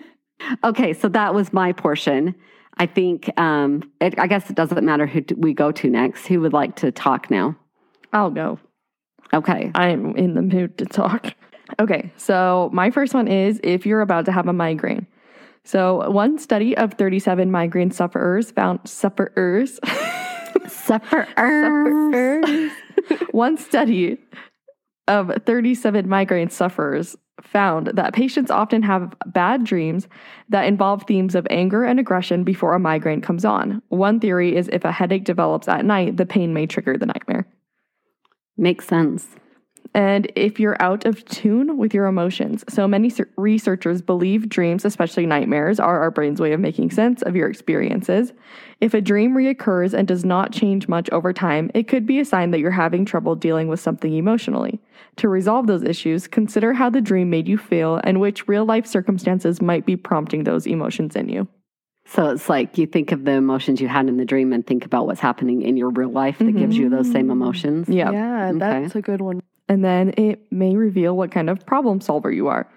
okay, 0.64 0.92
so 0.92 1.08
that 1.10 1.34
was 1.34 1.52
my 1.52 1.72
portion. 1.72 2.34
I 2.78 2.86
think. 2.86 3.30
Um, 3.38 3.92
it, 4.00 4.18
I 4.18 4.26
guess 4.26 4.50
it 4.50 4.56
doesn't 4.56 4.84
matter 4.84 5.06
who 5.06 5.22
we 5.36 5.54
go 5.54 5.70
to 5.70 5.88
next. 5.88 6.26
Who 6.26 6.40
would 6.40 6.52
like 6.52 6.74
to 6.76 6.90
talk 6.90 7.30
now? 7.30 7.56
I'll 8.12 8.30
go. 8.30 8.58
Okay. 9.32 9.70
I'm 9.74 10.16
in 10.16 10.34
the 10.34 10.42
mood 10.42 10.78
to 10.78 10.86
talk. 10.86 11.34
Okay, 11.80 12.12
so 12.16 12.70
my 12.72 12.90
first 12.90 13.14
one 13.14 13.28
is 13.28 13.60
if 13.62 13.86
you're 13.86 14.00
about 14.00 14.24
to 14.24 14.32
have 14.32 14.48
a 14.48 14.52
migraine. 14.52 15.06
So, 15.64 16.10
one 16.10 16.38
study 16.38 16.76
of 16.76 16.94
37 16.94 17.50
migraine 17.50 17.90
sufferers 17.90 18.50
found 18.50 18.80
sufferers. 18.84 19.78
Suffer. 20.66 21.28
sufferers. 21.36 22.72
one 23.30 23.56
study 23.56 24.18
of 25.06 25.32
37 25.46 26.08
migraine 26.08 26.50
sufferers 26.50 27.16
found 27.42 27.88
that 27.88 28.12
patients 28.12 28.50
often 28.50 28.82
have 28.82 29.14
bad 29.26 29.64
dreams 29.64 30.08
that 30.48 30.66
involve 30.66 31.04
themes 31.04 31.34
of 31.34 31.46
anger 31.50 31.84
and 31.84 32.00
aggression 32.00 32.44
before 32.44 32.74
a 32.74 32.78
migraine 32.78 33.20
comes 33.20 33.44
on. 33.44 33.82
One 33.88 34.20
theory 34.20 34.56
is 34.56 34.68
if 34.72 34.84
a 34.84 34.92
headache 34.92 35.24
develops 35.24 35.68
at 35.68 35.84
night, 35.84 36.16
the 36.16 36.26
pain 36.26 36.52
may 36.52 36.66
trigger 36.66 36.96
the 36.96 37.06
nightmare. 37.06 37.46
Makes 38.56 38.86
sense. 38.86 39.28
And 39.94 40.30
if 40.36 40.60
you're 40.60 40.80
out 40.80 41.06
of 41.06 41.24
tune 41.24 41.78
with 41.78 41.94
your 41.94 42.06
emotions. 42.06 42.64
So 42.68 42.86
many 42.86 43.10
researchers 43.36 44.02
believe 44.02 44.48
dreams, 44.48 44.84
especially 44.84 45.26
nightmares, 45.26 45.80
are 45.80 46.00
our 46.00 46.10
brain's 46.10 46.40
way 46.40 46.52
of 46.52 46.60
making 46.60 46.90
sense 46.90 47.22
of 47.22 47.34
your 47.34 47.48
experiences. 47.48 48.32
If 48.80 48.94
a 48.94 49.00
dream 49.00 49.34
reoccurs 49.34 49.94
and 49.94 50.06
does 50.06 50.24
not 50.24 50.52
change 50.52 50.88
much 50.88 51.10
over 51.10 51.32
time, 51.32 51.70
it 51.74 51.88
could 51.88 52.06
be 52.06 52.20
a 52.20 52.24
sign 52.24 52.50
that 52.50 52.60
you're 52.60 52.70
having 52.70 53.04
trouble 53.04 53.34
dealing 53.34 53.68
with 53.68 53.80
something 53.80 54.14
emotionally. 54.14 54.80
To 55.16 55.28
resolve 55.28 55.66
those 55.66 55.82
issues, 55.82 56.28
consider 56.28 56.74
how 56.74 56.90
the 56.90 57.00
dream 57.00 57.30
made 57.30 57.48
you 57.48 57.58
feel 57.58 58.00
and 58.04 58.20
which 58.20 58.46
real 58.46 58.64
life 58.64 58.86
circumstances 58.86 59.60
might 59.60 59.86
be 59.86 59.96
prompting 59.96 60.44
those 60.44 60.66
emotions 60.66 61.16
in 61.16 61.28
you. 61.28 61.48
So 62.06 62.30
it's 62.30 62.48
like 62.48 62.78
you 62.78 62.86
think 62.86 63.12
of 63.12 63.24
the 63.24 63.32
emotions 63.32 63.82
you 63.82 63.88
had 63.88 64.08
in 64.08 64.16
the 64.16 64.24
dream 64.24 64.52
and 64.54 64.66
think 64.66 64.86
about 64.86 65.06
what's 65.06 65.20
happening 65.20 65.60
in 65.60 65.76
your 65.76 65.90
real 65.90 66.10
life 66.10 66.38
that 66.38 66.56
gives 66.56 66.76
you 66.76 66.88
those 66.88 67.10
same 67.10 67.24
mm-hmm. 67.24 67.32
emotions. 67.32 67.88
Yeah. 67.88 68.10
Yeah, 68.10 68.48
Okay. 68.48 68.58
that's 68.58 68.94
a 68.94 69.02
good 69.02 69.20
one. 69.20 69.42
And 69.68 69.84
then 69.84 70.14
it 70.16 70.50
may 70.50 70.76
reveal 70.76 71.16
what 71.16 71.30
kind 71.30 71.50
of 71.50 71.64
problem 71.66 72.00
solver 72.00 72.30
you 72.30 72.48
are. 72.48 72.68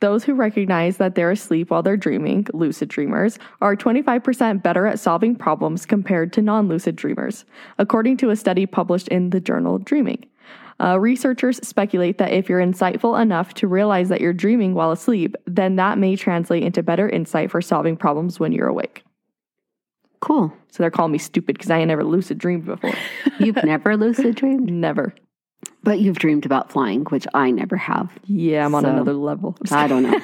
Those 0.00 0.24
who 0.24 0.34
recognize 0.34 0.98
that 0.98 1.14
they're 1.14 1.30
asleep 1.30 1.70
while 1.70 1.82
they're 1.82 1.96
dreaming, 1.96 2.46
lucid 2.52 2.88
dreamers, 2.88 3.38
are 3.62 3.76
25% 3.76 4.62
better 4.62 4.86
at 4.86 5.00
solving 5.00 5.34
problems 5.34 5.86
compared 5.86 6.32
to 6.34 6.42
non 6.42 6.68
lucid 6.68 6.96
dreamers, 6.96 7.44
according 7.78 8.18
to 8.18 8.30
a 8.30 8.36
study 8.36 8.66
published 8.66 9.08
in 9.08 9.30
the 9.30 9.40
journal 9.40 9.78
Dreaming. 9.78 10.26
Uh, 10.78 11.00
researchers 11.00 11.66
speculate 11.66 12.18
that 12.18 12.32
if 12.32 12.50
you're 12.50 12.60
insightful 12.60 13.20
enough 13.20 13.54
to 13.54 13.66
realize 13.66 14.10
that 14.10 14.20
you're 14.20 14.34
dreaming 14.34 14.74
while 14.74 14.92
asleep, 14.92 15.34
then 15.46 15.76
that 15.76 15.96
may 15.96 16.14
translate 16.16 16.62
into 16.62 16.82
better 16.82 17.08
insight 17.08 17.50
for 17.50 17.62
solving 17.62 17.96
problems 17.96 18.38
when 18.38 18.52
you're 18.52 18.68
awake. 18.68 19.02
Cool. 20.20 20.52
So 20.70 20.82
they're 20.82 20.90
calling 20.90 21.12
me 21.12 21.18
stupid 21.18 21.56
because 21.56 21.70
I 21.70 21.78
ain't 21.78 21.88
never 21.88 22.04
lucid 22.04 22.36
dreamed 22.36 22.66
before. 22.66 22.92
You've 23.38 23.62
never 23.64 23.96
lucid 23.96 24.34
dreamed, 24.34 24.70
never. 24.72 25.14
But 25.82 26.00
you've 26.00 26.18
dreamed 26.18 26.46
about 26.46 26.70
flying, 26.70 27.04
which 27.04 27.26
I 27.34 27.50
never 27.50 27.76
have. 27.76 28.10
Yeah, 28.24 28.64
I'm 28.64 28.74
on 28.74 28.82
So, 28.82 28.90
another 28.90 29.14
level. 29.14 29.56
I 29.70 29.86
don't 29.86 30.02
know. 30.02 30.20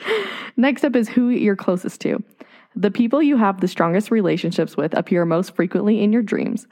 Next 0.56 0.84
up 0.84 0.96
is 0.96 1.08
who 1.08 1.28
you're 1.28 1.56
closest 1.56 2.00
to. 2.02 2.22
The 2.74 2.90
people 2.90 3.22
you 3.22 3.36
have 3.36 3.60
the 3.60 3.68
strongest 3.68 4.10
relationships 4.10 4.76
with 4.76 4.94
appear 4.94 5.24
most 5.24 5.54
frequently 5.54 6.02
in 6.02 6.12
your 6.12 6.22
dreams. 6.22 6.66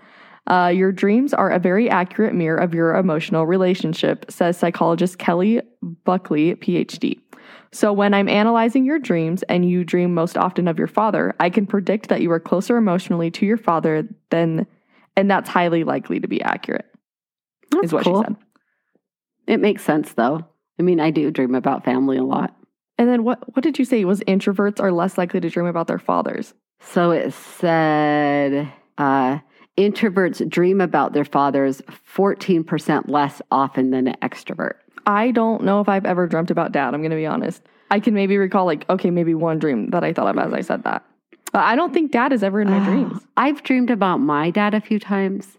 Uh, 0.47 0.73
your 0.75 0.91
dreams 0.91 1.35
are 1.35 1.51
a 1.51 1.59
very 1.59 1.89
accurate 1.91 2.35
mirror 2.35 2.57
of 2.57 2.75
your 2.75 2.97
emotional 2.97 3.47
relationship, 3.47 4.31
says 4.31 4.57
psychologist 4.57 5.19
Kelly 5.19 5.61
Bulkeley, 5.83 6.55
PhD. 6.57 7.21
So, 7.73 7.93
when 7.93 8.15
I'm 8.15 8.29
analyzing 8.29 8.85
your 8.85 8.99
dreams 8.99 9.43
and 9.45 9.69
you 9.69 9.85
dream 9.85 10.15
most 10.15 10.37
often 10.37 10.67
of 10.67 10.79
your 10.79 10.89
father, 10.89 11.35
I 11.39 11.51
can 11.51 11.67
predict 11.67 12.09
that 12.09 12.21
you 12.21 12.33
are 12.33 12.41
closer 12.41 12.77
emotionally 12.77 13.31
to 13.33 13.47
your 13.47 13.57
father 13.57 14.09
than, 14.31 14.67
and 15.17 15.31
that's 15.31 15.49
highly 15.49 15.85
likely 15.85 16.19
to 16.19 16.27
be 16.27 16.43
accurate, 16.43 16.90
That's 17.71 17.87
is 17.87 17.93
what 17.93 18.05
cool. 18.05 18.23
she 18.23 18.27
said. 18.27 18.37
It 19.47 19.61
makes 19.61 19.83
sense 19.83 20.13
though. 20.13 20.45
I 20.79 20.83
mean, 20.83 21.01
I 21.01 21.11
do 21.11 21.31
dream 21.31 21.55
about 21.55 21.85
family 21.85 22.17
a 22.17 22.25
lot. 22.25 22.57
And 22.99 23.09
then 23.09 23.25
what, 23.25 23.55
what 23.55 23.63
did 23.63 23.79
you 23.79 23.85
say? 23.85 24.05
Was 24.05 24.21
introverts 24.21 24.81
are 24.81 24.93
less 24.93 25.17
likely 25.19 25.41
to 25.41 25.49
dream 25.51 25.67
about 25.67 25.87
their 25.87 25.99
fathers? 25.99 26.55
So 26.81 27.11
it 27.11 27.33
said 27.33 28.71
uh, 28.99 29.39
introverts 29.79 30.47
dream 30.49 30.81
about 30.81 31.13
their 31.13 31.25
fathers 31.25 31.81
14% 32.15 33.09
less 33.09 33.41
often 33.51 33.91
than 33.91 34.07
an 34.07 34.17
extrovert. 34.23 34.75
I 35.07 35.31
don't 35.31 35.63
know 35.65 35.81
if 35.81 35.89
I've 35.89 36.05
ever 36.07 36.27
dreamt 36.27 36.51
about 36.51 36.73
dad. 36.73 36.93
I'm 36.95 37.01
going 37.01 37.11
to 37.11 37.17
be 37.17 37.27
honest. 37.27 37.63
I 37.91 38.01
can 38.01 38.15
maybe 38.15 38.37
recall, 38.37 38.67
like, 38.67 38.89
okay, 38.89 39.11
maybe 39.11 39.35
one 39.35 39.59
dream 39.59 39.91
that 39.91 40.05
I 40.05 40.13
thought 40.13 40.29
of 40.29 40.39
as 40.39 40.53
I 40.53 40.61
said 40.61 40.85
that. 40.85 41.05
But 41.53 41.61
I 41.65 41.75
don't 41.75 41.93
think 41.93 42.13
dad 42.13 42.33
is 42.33 42.43
ever 42.45 42.61
in 42.61 42.69
my 42.71 42.81
Oh, 42.81 42.85
dreams. 42.85 43.21
I've 43.37 43.63
dreamed 43.63 43.91
about 43.91 44.19
my 44.19 44.51
dad 44.51 44.75
a 44.75 44.81
few 44.81 45.01
times, 45.01 45.57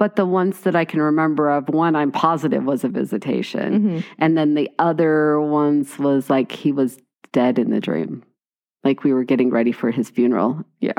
but 0.00 0.16
the 0.16 0.24
ones 0.24 0.60
that 0.62 0.74
I 0.74 0.86
can 0.86 1.02
remember 1.02 1.50
of, 1.50 1.68
one 1.68 1.94
I'm 1.94 2.10
positive 2.10 2.64
was 2.64 2.84
a 2.84 2.88
visitation. 2.88 3.68
Mhm. 4.00 4.04
And 4.18 4.36
then 4.38 4.54
the 4.54 4.70
other 4.78 5.38
ones 5.38 5.98
was 5.98 6.30
like 6.30 6.50
he 6.52 6.72
was 6.72 6.98
dead 7.32 7.58
in 7.58 7.68
the 7.70 7.80
dream. 7.80 8.22
Like 8.82 9.04
we 9.04 9.12
were 9.12 9.24
getting 9.24 9.50
ready 9.50 9.72
for 9.72 9.90
his 9.90 10.08
funeral. 10.08 10.64
Yeah. 10.80 10.94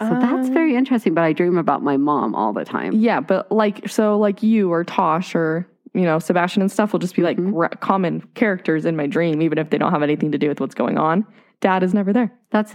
So 0.00 0.08
that's 0.10 0.48
Um, 0.48 0.52
very 0.52 0.74
interesting. 0.74 1.14
But 1.14 1.22
I 1.22 1.32
dream 1.32 1.56
about 1.56 1.84
my 1.84 1.96
mom 1.96 2.34
all 2.34 2.52
the 2.52 2.64
time. 2.64 2.94
Yeah, 2.94 3.20
but 3.20 3.52
like, 3.52 3.88
so 3.88 4.18
like 4.18 4.42
you 4.42 4.72
or 4.72 4.82
Tosh 4.82 5.36
or, 5.36 5.64
you 5.94 6.02
know, 6.02 6.18
Sebastian 6.18 6.62
and 6.62 6.72
stuff 6.72 6.92
will 6.92 6.98
just 6.98 7.14
be 7.14 7.22
like 7.22 7.38
Mhm. 7.38 7.52
ra- 7.54 7.68
common 7.78 8.22
characters 8.34 8.84
in 8.86 8.96
my 8.96 9.06
dream, 9.06 9.40
even 9.40 9.56
if 9.58 9.70
they 9.70 9.78
don't 9.78 9.92
have 9.92 10.02
anything 10.02 10.32
to 10.32 10.38
do 10.38 10.48
with 10.48 10.60
what's 10.60 10.74
going 10.74 10.98
on. 10.98 11.24
Dad 11.60 11.84
is 11.84 11.94
never 11.94 12.12
there. 12.12 12.32
That's 12.50 12.74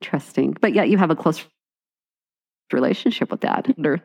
interesting. 0.00 0.56
But 0.60 0.74
yet 0.74 0.88
you 0.90 0.96
have 0.96 1.10
a 1.10 1.16
close 1.16 1.44
relationship 2.72 3.30
with 3.30 3.40
dad. 3.40 3.74
Or 3.84 4.00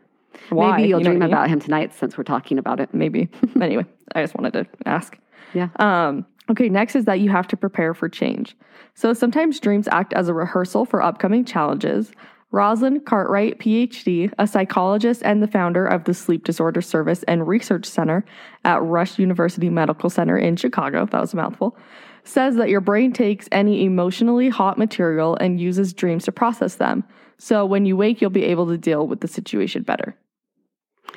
why? 0.49 0.77
Maybe 0.77 0.89
you'll 0.89 0.99
you 0.99 1.05
know 1.05 1.11
dream 1.11 1.23
I 1.23 1.25
mean? 1.25 1.33
about 1.33 1.49
him 1.49 1.59
tonight 1.59 1.93
since 1.93 2.17
we're 2.17 2.23
talking 2.23 2.57
about 2.57 2.79
it. 2.79 2.93
maybe. 2.93 3.29
anyway, 3.61 3.85
I 4.15 4.21
just 4.21 4.35
wanted 4.35 4.53
to 4.53 4.67
ask. 4.85 5.17
Yeah. 5.53 5.69
Um, 5.77 6.25
okay, 6.49 6.69
next 6.69 6.95
is 6.95 7.05
that 7.05 7.19
you 7.19 7.29
have 7.29 7.47
to 7.49 7.57
prepare 7.57 7.93
for 7.93 8.09
change. 8.09 8.55
So 8.93 9.13
sometimes 9.13 9.59
dreams 9.59 9.87
act 9.91 10.13
as 10.13 10.27
a 10.27 10.33
rehearsal 10.33 10.85
for 10.85 11.01
upcoming 11.01 11.45
challenges. 11.45 12.11
Rosalind 12.51 13.05
Cartwright, 13.05 13.59
PhD, 13.59 14.31
a 14.37 14.45
psychologist 14.45 15.21
and 15.23 15.41
the 15.41 15.47
founder 15.47 15.85
of 15.85 16.03
the 16.03 16.13
Sleep 16.13 16.43
Disorder 16.43 16.81
Service 16.81 17.23
and 17.23 17.47
Research 17.47 17.85
Center 17.85 18.25
at 18.65 18.83
Rush 18.83 19.17
University 19.17 19.69
Medical 19.69 20.09
Center 20.09 20.37
in 20.37 20.57
Chicago, 20.57 21.05
that 21.05 21.21
was 21.21 21.33
a 21.33 21.37
mouthful, 21.37 21.77
says 22.25 22.57
that 22.57 22.67
your 22.67 22.81
brain 22.81 23.13
takes 23.13 23.47
any 23.53 23.85
emotionally 23.85 24.49
hot 24.49 24.77
material 24.77 25.37
and 25.37 25.61
uses 25.61 25.93
dreams 25.93 26.25
to 26.25 26.33
process 26.33 26.75
them. 26.75 27.05
So 27.41 27.65
when 27.65 27.85
you 27.87 27.97
wake, 27.97 28.21
you'll 28.21 28.29
be 28.29 28.43
able 28.43 28.67
to 28.67 28.77
deal 28.77 29.07
with 29.07 29.21
the 29.21 29.27
situation 29.27 29.81
better. 29.81 30.15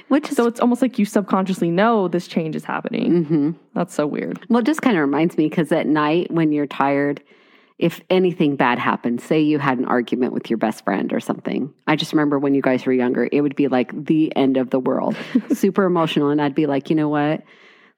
Which 0.09 0.31
is 0.31 0.37
So 0.37 0.47
it's 0.47 0.59
almost 0.59 0.81
like 0.81 0.99
you 0.99 1.05
subconsciously 1.05 1.71
know 1.71 2.09
this 2.09 2.27
change 2.27 2.57
is 2.57 2.65
happening. 2.65 3.25
hmm 3.25 3.51
That's 3.75 3.93
so 3.93 4.07
weird. 4.07 4.45
Well, 4.49 4.61
it 4.61 4.67
just 4.67 4.81
kind 4.81 4.97
of 4.97 5.03
reminds 5.03 5.37
me 5.37 5.51
because 5.51 5.71
at 5.71 5.87
night 5.87 6.31
when 6.31 6.51
you're 6.51 6.67
tired, 6.67 7.23
if 7.79 8.01
anything 8.09 8.57
bad 8.57 8.79
happened, 8.79 9.21
say 9.21 9.41
you 9.41 9.59
had 9.59 9.79
an 9.79 9.85
argument 9.85 10.33
with 10.33 10.49
your 10.49 10.57
best 10.57 10.83
friend 10.85 11.13
or 11.13 11.21
something. 11.21 11.73
I 11.87 11.95
just 11.95 12.13
remember 12.13 12.39
when 12.39 12.55
you 12.55 12.63
guys 12.63 12.87
were 12.87 12.93
younger, 12.95 13.29
it 13.31 13.43
would 13.43 13.55
be 13.55 13.69
like 13.69 13.93
the 14.07 14.35
end 14.35 14.57
of 14.57 14.71
the 14.71 14.81
world, 14.81 15.17
super 15.53 15.85
emotional. 15.85 16.31
And 16.31 16.41
I'd 16.41 16.55
be 16.55 16.67
like, 16.67 16.89
you 16.89 16.97
know 16.97 17.11
what? 17.11 17.43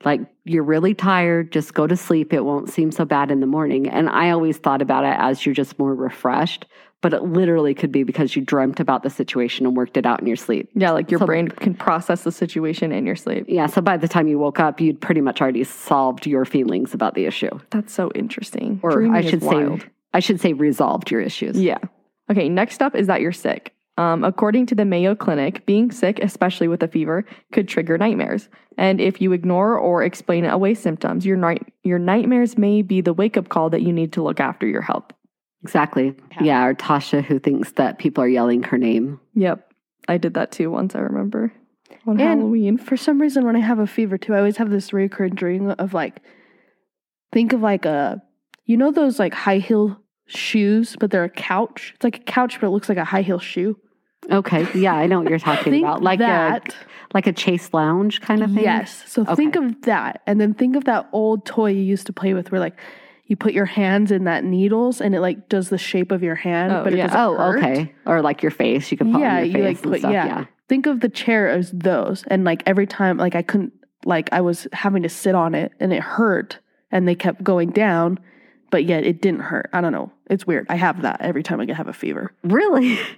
Like, 0.04 0.20
you're 0.44 0.62
really 0.64 0.94
tired. 0.94 1.52
Just 1.52 1.74
go 1.74 1.86
to 1.86 1.96
sleep. 1.96 2.32
It 2.32 2.44
won't 2.44 2.68
seem 2.68 2.90
so 2.90 3.04
bad 3.04 3.30
in 3.30 3.40
the 3.40 3.46
morning. 3.46 3.88
And 3.88 4.10
I 4.10 4.30
always 4.30 4.58
thought 4.58 4.82
about 4.82 5.04
it 5.04 5.16
as 5.18 5.46
you're 5.46 5.54
just 5.54 5.78
more 5.78 5.94
refreshed, 5.94 6.66
but 7.02 7.12
it 7.12 7.22
literally 7.22 7.74
could 7.74 7.92
be 7.92 8.02
because 8.02 8.34
you 8.34 8.42
dreamt 8.42 8.80
about 8.80 9.02
the 9.02 9.10
situation 9.10 9.66
and 9.66 9.76
worked 9.76 9.96
it 9.96 10.06
out 10.06 10.20
in 10.20 10.26
your 10.26 10.36
sleep. 10.36 10.68
Yeah, 10.74 10.90
like 10.92 11.10
your 11.10 11.20
So- 11.20 11.26
brain 11.26 11.48
can 11.48 11.74
process 11.74 12.24
the 12.24 12.32
situation 12.32 12.90
in 12.92 13.06
your 13.06 13.16
sleep. 13.16 13.44
Yeah. 13.48 13.66
So 13.66 13.80
by 13.80 13.96
the 13.96 14.08
time 14.08 14.28
you 14.28 14.38
woke 14.38 14.58
up, 14.58 14.80
you'd 14.80 15.00
pretty 15.00 15.20
much 15.20 15.40
already 15.40 15.64
solved 15.64 16.26
your 16.26 16.44
feelings 16.44 16.94
about 16.94 17.14
the 17.14 17.26
issue. 17.26 17.50
That's 17.70 17.92
so 17.92 18.10
interesting. 18.14 18.80
or 18.82 18.90
Dreaming 18.92 19.14
I 19.16 19.20
is 19.20 19.30
should 19.30 19.42
wild. 19.42 19.82
say, 19.82 19.88
I 20.14 20.20
should 20.20 20.40
say, 20.40 20.52
resolved 20.52 21.10
your 21.10 21.20
issues. 21.20 21.60
Yeah. 21.60 21.78
Okay, 22.30 22.48
next 22.48 22.82
up 22.82 22.94
is 22.96 23.06
that 23.06 23.20
you're 23.20 23.32
sick. 23.32 23.72
Um, 23.98 24.24
according 24.24 24.66
to 24.66 24.74
the 24.74 24.84
Mayo 24.84 25.14
Clinic, 25.14 25.64
being 25.64 25.90
sick, 25.90 26.18
especially 26.22 26.68
with 26.68 26.82
a 26.82 26.88
fever, 26.88 27.24
could 27.52 27.66
trigger 27.68 27.96
nightmares. 27.96 28.48
And 28.76 29.00
if 29.00 29.22
you 29.22 29.32
ignore 29.32 29.78
or 29.78 30.02
explain 30.02 30.44
away 30.44 30.74
symptoms, 30.74 31.24
your 31.24 31.36
night 31.38 31.62
your 31.82 31.98
nightmares 31.98 32.58
may 32.58 32.82
be 32.82 33.00
the 33.00 33.14
wake 33.14 33.36
up 33.38 33.48
call 33.48 33.70
that 33.70 33.80
you 33.82 33.92
need 33.92 34.12
to 34.14 34.22
look 34.22 34.38
after 34.38 34.66
your 34.66 34.82
health. 34.82 35.04
Exactly. 35.66 36.14
Yeah. 36.32 36.42
Yeah. 36.42 36.64
or 36.66 36.74
Tasha, 36.74 37.24
who 37.24 37.38
thinks 37.38 37.72
that 37.72 37.98
people 37.98 38.22
are 38.24 38.28
yelling 38.28 38.62
her 38.64 38.78
name. 38.78 39.20
Yep, 39.34 39.68
I 40.08 40.16
did 40.18 40.34
that 40.34 40.52
too 40.52 40.70
once. 40.70 40.94
I 40.94 41.00
remember 41.00 41.52
on 42.06 42.20
And- 42.20 42.40
Halloween. 42.40 42.78
For 42.78 42.96
some 42.96 43.20
reason, 43.20 43.44
when 43.44 43.56
I 43.56 43.60
have 43.60 43.78
a 43.78 43.86
fever 43.86 44.16
too, 44.18 44.34
I 44.34 44.38
always 44.38 44.56
have 44.58 44.70
this 44.70 44.92
recurring 44.92 45.34
dream 45.34 45.70
of 45.78 45.92
like, 45.94 46.22
think 47.32 47.52
of 47.52 47.60
like 47.62 47.84
a, 47.84 48.22
you 48.64 48.76
know, 48.76 48.90
those 48.92 49.18
like 49.18 49.34
high 49.34 49.58
heel 49.58 50.00
shoes, 50.26 50.96
but 50.98 51.10
they're 51.10 51.24
a 51.24 51.28
couch. 51.30 51.92
It's 51.96 52.04
like 52.04 52.16
a 52.16 52.22
couch, 52.24 52.60
but 52.60 52.66
it 52.68 52.70
looks 52.70 52.88
like 52.88 52.98
a 52.98 53.04
high 53.04 53.22
heel 53.22 53.38
shoe. 53.38 53.76
Okay. 54.30 54.66
Yeah, 54.74 54.94
I 54.94 55.06
know 55.06 55.20
what 55.20 55.28
you're 55.28 55.38
talking 55.38 55.72
Think 55.72 55.84
about. 55.84 56.02
Like 56.02 56.18
that. 56.20 56.68
a 56.68 56.74
like 57.14 57.26
a 57.28 57.32
chase 57.32 57.72
lounge 57.72 58.20
kind 58.20 58.42
of 58.42 58.50
thing. 58.52 58.64
Yes. 58.64 59.04
So 59.06 59.24
think 59.24 59.54
of 59.56 59.82
that, 59.82 60.22
and 60.26 60.40
then 60.40 60.52
think 60.54 60.74
of 60.76 60.84
that 60.84 61.08
old 61.12 61.46
toy 61.46 61.70
you 61.70 61.82
used 61.82 62.06
to 62.06 62.12
play 62.12 62.34
with, 62.34 62.50
where 62.50 62.60
like 62.60 62.76
you 63.26 63.36
put 63.36 63.52
your 63.52 63.64
hands 63.66 64.10
in 64.12 64.24
that 64.24 64.44
needles, 64.44 65.00
and 65.00 65.14
it 65.14 65.20
like 65.20 65.48
does 65.48 65.68
the 65.68 65.78
shape 65.78 66.12
of 66.12 66.22
your 66.22 66.34
hand, 66.36 66.72
Oh, 66.72 66.84
but 66.84 66.92
it 66.92 66.96
yeah. 66.98 67.06
doesn't 67.08 67.20
Oh, 67.20 67.36
hurt. 67.36 67.58
okay. 67.58 67.94
Or 68.06 68.22
like 68.22 68.42
your 68.42 68.50
face. 68.52 68.90
You 68.92 68.96
can 68.98 69.12
put 69.12 69.20
Yeah, 69.20 69.32
on 69.32 69.36
your 69.38 69.44
you, 69.46 69.52
face 69.52 69.64
like, 69.64 69.84
and 69.84 69.92
put- 69.92 69.98
stuff. 70.00 70.12
yeah. 70.12 70.26
Yeah. 70.26 70.44
Think 70.68 70.86
of 70.86 71.00
the 71.00 71.08
chair 71.08 71.48
as 71.48 71.70
those, 71.72 72.24
and 72.28 72.44
like 72.44 72.62
every 72.66 72.86
time, 72.86 73.16
like 73.18 73.34
I 73.34 73.42
couldn't, 73.42 73.72
like 74.04 74.28
I 74.32 74.40
was 74.40 74.66
having 74.72 75.02
to 75.02 75.08
sit 75.08 75.34
on 75.34 75.54
it, 75.54 75.72
and 75.80 75.92
it 75.92 76.02
hurt, 76.02 76.58
and 76.90 77.06
they 77.06 77.14
kept 77.14 77.42
going 77.44 77.70
down, 77.70 78.18
but 78.70 78.84
yet 78.84 79.04
it 79.04 79.20
didn't 79.22 79.40
hurt. 79.40 79.70
I 79.72 79.80
don't 79.80 79.92
know. 79.92 80.10
It's 80.28 80.46
weird. 80.46 80.66
I 80.68 80.74
have 80.76 81.02
that 81.02 81.20
every 81.20 81.42
time 81.42 81.60
I 81.60 81.72
have 81.72 81.88
a 81.88 81.92
fever. 81.92 82.32
Really? 82.42 82.98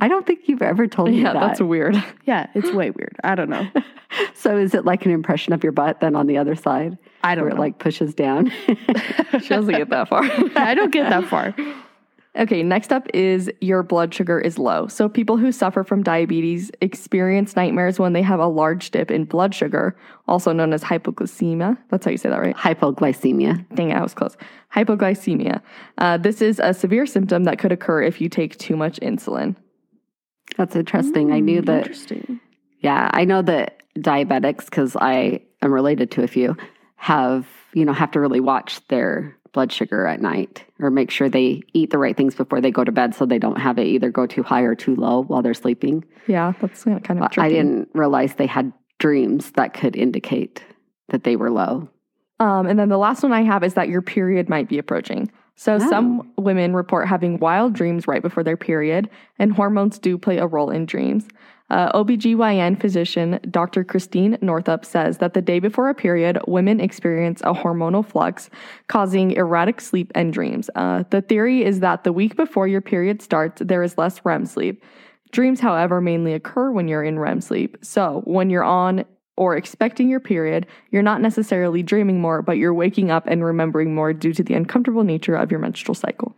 I 0.00 0.08
don't 0.08 0.26
think 0.26 0.48
you've 0.48 0.62
ever 0.62 0.86
told 0.86 1.10
me 1.10 1.22
Yeah, 1.22 1.32
that. 1.32 1.40
that's 1.40 1.60
weird. 1.60 1.96
Yeah, 2.24 2.46
it's 2.54 2.70
way 2.72 2.90
weird. 2.90 3.16
I 3.24 3.34
don't 3.34 3.48
know. 3.48 3.66
so 4.34 4.56
is 4.58 4.74
it 4.74 4.84
like 4.84 5.06
an 5.06 5.12
impression 5.12 5.54
of 5.54 5.62
your 5.62 5.72
butt 5.72 6.00
then 6.00 6.14
on 6.14 6.26
the 6.26 6.36
other 6.36 6.54
side? 6.54 6.98
I 7.24 7.34
don't 7.34 7.44
where 7.44 7.50
know. 7.54 7.56
it 7.56 7.60
like 7.60 7.78
pushes 7.78 8.14
down? 8.14 8.52
she 9.40 9.48
doesn't 9.48 9.74
get 9.74 9.88
that 9.90 10.08
far. 10.08 10.22
I 10.56 10.74
don't 10.74 10.92
get 10.92 11.08
that 11.08 11.24
far. 11.24 11.54
Okay, 12.36 12.62
next 12.62 12.92
up 12.92 13.08
is 13.14 13.50
your 13.62 13.82
blood 13.82 14.12
sugar 14.14 14.38
is 14.38 14.58
low. 14.58 14.86
So, 14.86 15.08
people 15.08 15.38
who 15.38 15.50
suffer 15.50 15.82
from 15.82 16.02
diabetes 16.04 16.70
experience 16.82 17.56
nightmares 17.56 17.98
when 17.98 18.12
they 18.12 18.22
have 18.22 18.38
a 18.38 18.46
large 18.46 18.90
dip 18.92 19.10
in 19.10 19.24
blood 19.24 19.54
sugar, 19.54 19.96
also 20.28 20.52
known 20.52 20.72
as 20.74 20.84
hypoglycemia. 20.84 21.76
That's 21.88 22.04
how 22.04 22.10
you 22.12 22.18
say 22.18 22.28
that, 22.28 22.38
right? 22.40 22.54
Hypoglycemia. 22.54 23.64
Dang 23.74 23.90
it, 23.90 23.94
I 23.96 24.02
was 24.02 24.14
close. 24.14 24.36
Hypoglycemia. 24.72 25.60
Uh, 25.96 26.18
this 26.18 26.40
is 26.40 26.60
a 26.62 26.72
severe 26.74 27.06
symptom 27.06 27.44
that 27.44 27.58
could 27.58 27.72
occur 27.72 28.02
if 28.02 28.20
you 28.20 28.28
take 28.28 28.56
too 28.58 28.76
much 28.76 29.00
insulin. 29.00 29.56
That's 30.58 30.76
interesting. 30.76 31.32
I 31.32 31.40
knew 31.40 31.62
Mm, 31.62 31.66
that 31.66 31.78
Interesting. 31.86 32.40
Yeah, 32.80 33.10
I 33.12 33.24
know 33.24 33.40
that 33.42 33.78
diabetics, 33.98 34.66
because 34.66 34.96
I 35.00 35.40
am 35.62 35.72
related 35.72 36.10
to 36.12 36.22
a 36.22 36.26
few, 36.28 36.56
have, 36.96 37.46
you 37.72 37.84
know, 37.84 37.92
have 37.92 38.10
to 38.12 38.20
really 38.20 38.40
watch 38.40 38.86
their 38.88 39.34
blood 39.52 39.72
sugar 39.72 40.06
at 40.06 40.20
night 40.20 40.64
or 40.78 40.90
make 40.90 41.10
sure 41.10 41.28
they 41.28 41.62
eat 41.72 41.90
the 41.90 41.98
right 41.98 42.16
things 42.16 42.34
before 42.34 42.60
they 42.60 42.70
go 42.70 42.84
to 42.84 42.92
bed 42.92 43.14
so 43.14 43.24
they 43.24 43.38
don't 43.38 43.58
have 43.58 43.78
it 43.78 43.86
either 43.86 44.10
go 44.10 44.26
too 44.26 44.42
high 44.42 44.60
or 44.62 44.74
too 44.74 44.94
low 44.94 45.22
while 45.22 45.42
they're 45.42 45.54
sleeping. 45.54 46.04
Yeah, 46.26 46.52
that's 46.60 46.84
kind 46.84 46.98
of 46.98 47.18
But 47.18 47.32
tricky. 47.32 47.46
I 47.46 47.48
didn't 47.48 47.88
realize 47.94 48.34
they 48.34 48.46
had 48.46 48.72
dreams 48.98 49.52
that 49.52 49.72
could 49.74 49.96
indicate 49.96 50.62
that 51.08 51.24
they 51.24 51.34
were 51.36 51.50
low. 51.50 51.88
Um, 52.40 52.66
and 52.66 52.78
then 52.78 52.88
the 52.88 52.98
last 52.98 53.22
one 53.22 53.32
I 53.32 53.42
have 53.42 53.64
is 53.64 53.74
that 53.74 53.88
your 53.88 54.02
period 54.02 54.48
might 54.48 54.68
be 54.68 54.78
approaching. 54.78 55.30
So 55.58 55.74
Oh. 55.74 55.78
some 55.90 56.30
women 56.36 56.72
report 56.72 57.08
having 57.08 57.40
wild 57.40 57.72
dreams 57.72 58.06
right 58.06 58.22
before 58.22 58.44
their 58.44 58.56
period, 58.56 59.10
and 59.40 59.52
hormones 59.52 59.98
do 59.98 60.16
play 60.16 60.38
a 60.38 60.46
role 60.46 60.70
in 60.70 60.86
dreams. 60.86 61.26
Uh, 61.68 61.90
OBGYN 61.98 62.80
physician 62.80 63.40
Dr. 63.50 63.82
Christine 63.82 64.38
Northrup 64.40 64.84
says 64.84 65.18
that 65.18 65.34
the 65.34 65.42
day 65.42 65.58
before 65.58 65.88
a 65.88 65.94
period, 65.94 66.38
women 66.46 66.78
experience 66.78 67.40
a 67.40 67.52
hormonal 67.52 68.06
flux 68.06 68.50
causing 68.86 69.32
erratic 69.32 69.80
sleep 69.80 70.12
and 70.14 70.32
dreams. 70.32 70.70
Uh, 70.76 71.02
the 71.10 71.20
theory 71.22 71.64
is 71.64 71.80
that 71.80 72.04
the 72.04 72.12
week 72.12 72.36
before 72.36 72.68
your 72.68 72.80
period 72.80 73.20
starts, 73.20 73.60
there 73.64 73.82
is 73.82 73.98
less 73.98 74.24
REM 74.24 74.46
sleep. 74.46 74.80
Dreams, 75.32 75.58
however, 75.58 76.00
mainly 76.00 76.34
occur 76.34 76.70
when 76.70 76.86
you're 76.86 77.02
in 77.02 77.18
REM 77.18 77.40
sleep. 77.40 77.76
So 77.82 78.22
when 78.24 78.48
you're 78.48 78.64
on 78.64 79.04
or 79.38 79.56
expecting 79.56 80.08
your 80.10 80.20
period, 80.20 80.66
you're 80.90 81.02
not 81.02 81.22
necessarily 81.22 81.82
dreaming 81.82 82.20
more, 82.20 82.42
but 82.42 82.58
you're 82.58 82.74
waking 82.74 83.10
up 83.10 83.26
and 83.26 83.44
remembering 83.44 83.94
more 83.94 84.12
due 84.12 84.34
to 84.34 84.42
the 84.42 84.54
uncomfortable 84.54 85.04
nature 85.04 85.36
of 85.36 85.50
your 85.50 85.60
menstrual 85.60 85.94
cycle. 85.94 86.36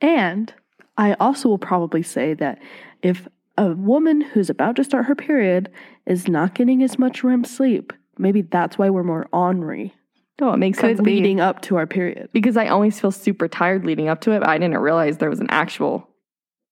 And 0.00 0.52
I 0.98 1.14
also 1.14 1.48
will 1.48 1.58
probably 1.58 2.02
say 2.02 2.34
that 2.34 2.58
if 3.02 3.28
a 3.56 3.72
woman 3.74 4.20
who's 4.20 4.50
about 4.50 4.76
to 4.76 4.84
start 4.84 5.06
her 5.06 5.14
period 5.14 5.70
is 6.06 6.28
not 6.28 6.54
getting 6.54 6.82
as 6.82 6.98
much 6.98 7.22
REM 7.22 7.44
sleep, 7.44 7.92
maybe 8.18 8.42
that's 8.42 8.76
why 8.76 8.90
we're 8.90 9.02
more 9.04 9.28
ornery 9.32 9.94
No, 10.40 10.52
it 10.52 10.56
makes 10.56 10.78
sense 10.78 10.98
leading 10.98 11.14
leading 11.22 11.40
up 11.40 11.60
to 11.62 11.76
our 11.76 11.86
period. 11.86 12.30
because 12.32 12.56
I 12.56 12.66
always 12.66 12.98
feel 12.98 13.12
super 13.12 13.48
tired 13.48 13.84
leading 13.84 14.08
up 14.08 14.20
to 14.22 14.32
it. 14.32 14.40
But 14.40 14.48
I 14.48 14.58
didn't 14.58 14.76
realize 14.78 15.18
there 15.18 15.30
was 15.30 15.40
an 15.40 15.50
actual. 15.50 16.08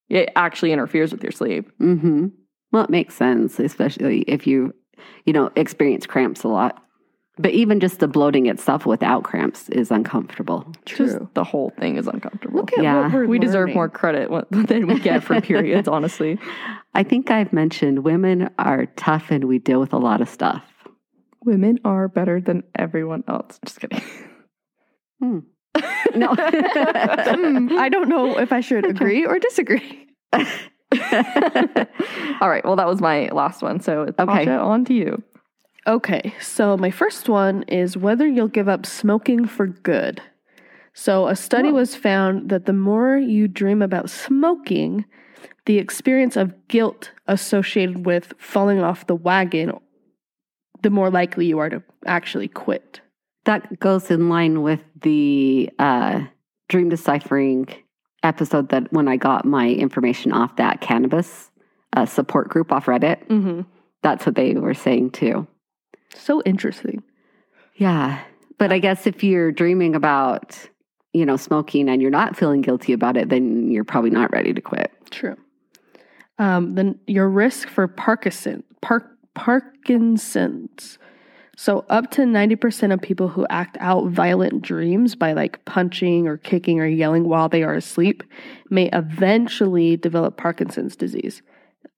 It 0.08 0.30
actually 0.34 0.72
interferes 0.72 1.12
with 1.12 1.22
your 1.22 1.32
sleep. 1.32 1.70
Mm-hmm. 1.78 2.28
Well, 2.72 2.84
it 2.84 2.90
makes 2.90 3.14
sense, 3.14 3.58
especially 3.58 4.22
if 4.22 4.46
you, 4.46 4.74
you 5.26 5.32
know, 5.32 5.50
experience 5.56 6.06
cramps 6.06 6.44
a 6.44 6.48
lot. 6.48 6.82
But 7.40 7.52
even 7.52 7.78
just 7.78 8.00
the 8.00 8.08
bloating 8.08 8.46
itself 8.46 8.84
without 8.84 9.22
cramps 9.22 9.68
is 9.68 9.92
uncomfortable. 9.92 10.72
Just 10.84 11.18
the 11.34 11.44
whole 11.44 11.70
thing 11.78 11.96
is 11.96 12.08
uncomfortable. 12.08 12.56
Look 12.58 12.72
at 12.76 12.82
Yeah. 12.82 13.02
what 13.02 13.12
we're 13.12 13.26
we 13.26 13.38
deserve 13.38 13.72
more 13.72 13.88
credit 13.88 14.28
than 14.50 14.88
we 14.88 14.98
get 14.98 15.22
for 15.22 15.40
periods, 15.40 15.86
honestly. 15.96 16.36
I 16.94 17.04
think 17.04 17.30
I've 17.30 17.52
mentioned 17.52 18.00
women 18.02 18.50
are 18.58 18.86
tough 18.96 19.30
and 19.30 19.44
we 19.44 19.60
deal 19.60 19.78
with 19.78 19.92
a 19.92 19.98
lot 19.98 20.20
of 20.20 20.28
stuff. 20.28 20.64
Women 21.44 21.78
are 21.84 22.08
better 22.08 22.40
than 22.40 22.64
everyone 22.74 23.22
else. 23.28 23.60
Just 23.64 23.80
kidding. 23.80 24.02
Hmm. 25.20 25.38
No. 26.14 26.34
Hmm, 26.34 27.78
I 27.78 27.88
don't 27.90 28.08
know 28.08 28.38
if 28.38 28.50
I 28.52 28.60
should 28.60 28.84
agree 28.86 29.24
or 29.26 29.38
disagree. 29.38 30.08
All 32.40 32.48
right. 32.48 32.64
Well, 32.64 32.76
that 32.76 32.86
was 32.86 33.00
my 33.00 33.28
last 33.28 33.62
one. 33.62 33.80
So, 33.80 34.02
Okay. 34.02 34.46
Tasha, 34.46 34.62
on 34.62 34.84
to 34.86 34.94
you. 34.94 35.22
Okay, 35.86 36.34
so 36.40 36.76
my 36.76 36.90
first 36.90 37.28
one 37.30 37.62
is 37.62 37.96
whether 37.96 38.26
you'll 38.26 38.48
give 38.48 38.68
up 38.68 38.84
smoking 38.84 39.46
for 39.46 39.66
good. 39.66 40.20
So, 40.92 41.28
a 41.28 41.36
study 41.36 41.68
Whoa. 41.68 41.76
was 41.76 41.96
found 41.96 42.50
that 42.50 42.66
the 42.66 42.72
more 42.74 43.16
you 43.16 43.48
dream 43.48 43.80
about 43.80 44.10
smoking, 44.10 45.06
the 45.64 45.78
experience 45.78 46.36
of 46.36 46.52
guilt 46.68 47.12
associated 47.26 48.04
with 48.04 48.34
falling 48.38 48.82
off 48.82 49.06
the 49.06 49.14
wagon, 49.14 49.72
the 50.82 50.90
more 50.90 51.10
likely 51.10 51.46
you 51.46 51.58
are 51.58 51.70
to 51.70 51.82
actually 52.04 52.48
quit. 52.48 53.00
that 53.44 53.78
goes 53.80 54.10
in 54.10 54.28
line 54.28 54.60
with 54.62 54.82
the 55.00 55.70
uh, 55.78 56.20
dream 56.68 56.90
deciphering 56.90 57.66
episode 58.22 58.68
that 58.70 58.92
when 58.92 59.08
I 59.08 59.16
got 59.16 59.44
my 59.44 59.68
information 59.68 60.32
off 60.32 60.56
that 60.56 60.80
cannabis 60.80 61.50
uh, 61.96 62.06
support 62.06 62.48
group 62.48 62.72
off 62.72 62.86
Reddit, 62.86 63.26
Mm-hmm. 63.28 63.62
that's 64.02 64.26
what 64.26 64.34
they 64.34 64.54
were 64.54 64.74
saying 64.74 65.10
too. 65.10 65.46
So 66.14 66.42
interesting. 66.42 67.02
Yeah. 67.76 68.20
But 68.58 68.72
I 68.72 68.78
guess 68.80 69.06
if 69.06 69.22
you're 69.22 69.52
dreaming 69.52 69.94
about, 69.94 70.58
you 71.12 71.24
know, 71.24 71.36
smoking 71.36 71.88
and 71.88 72.02
you're 72.02 72.10
not 72.10 72.36
feeling 72.36 72.60
guilty 72.60 72.92
about 72.92 73.16
it, 73.16 73.28
then 73.28 73.70
you're 73.70 73.84
probably 73.84 74.10
not 74.10 74.32
ready 74.32 74.52
to 74.52 74.60
quit. 74.60 74.90
True. 75.10 75.36
Um, 76.38 76.74
then 76.74 76.98
your 77.06 77.28
risk 77.28 77.68
for 77.68 77.86
Parkinson, 77.88 78.64
Park, 78.82 79.08
Parkinson's. 79.34 80.98
So 81.60 81.84
up 81.88 82.12
to 82.12 82.22
90% 82.22 82.94
of 82.94 83.02
people 83.02 83.26
who 83.26 83.44
act 83.50 83.76
out 83.80 84.10
violent 84.10 84.62
dreams 84.62 85.16
by 85.16 85.32
like 85.32 85.64
punching 85.64 86.28
or 86.28 86.36
kicking 86.36 86.78
or 86.78 86.86
yelling 86.86 87.24
while 87.24 87.48
they 87.48 87.64
are 87.64 87.74
asleep 87.74 88.22
may 88.70 88.88
eventually 88.92 89.96
develop 89.96 90.36
Parkinson's 90.36 90.94
disease. 90.94 91.42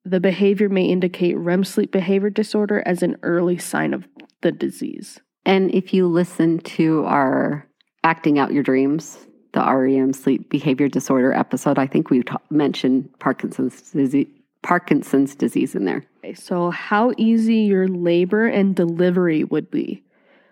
The 0.06 0.18
behavior 0.18 0.70
may 0.70 0.86
indicate 0.86 1.36
REM 1.36 1.64
sleep 1.64 1.92
behavior 1.92 2.30
disorder 2.30 2.82
as 2.86 3.02
an 3.02 3.18
early 3.22 3.58
sign 3.58 3.92
of 3.92 4.08
the 4.40 4.50
disease. 4.50 5.20
And 5.44 5.70
if 5.74 5.92
you 5.92 6.06
listen 6.06 6.60
to 6.60 7.04
our 7.04 7.68
acting 8.02 8.38
out 8.38 8.54
your 8.54 8.62
dreams, 8.62 9.26
the 9.52 9.60
REM 9.60 10.14
sleep 10.14 10.48
behavior 10.48 10.88
disorder 10.88 11.34
episode, 11.34 11.78
I 11.78 11.86
think 11.86 12.08
we 12.08 12.22
ta- 12.22 12.38
mentioned 12.48 13.10
Parkinson's 13.18 13.90
disease, 13.92 14.26
Parkinson's 14.62 15.34
disease 15.34 15.74
in 15.74 15.84
there. 15.84 16.04
Okay, 16.18 16.34
so 16.34 16.70
how 16.70 17.12
easy 17.16 17.56
your 17.56 17.88
labor 17.88 18.46
and 18.46 18.74
delivery 18.74 19.44
would 19.44 19.70
be. 19.70 20.02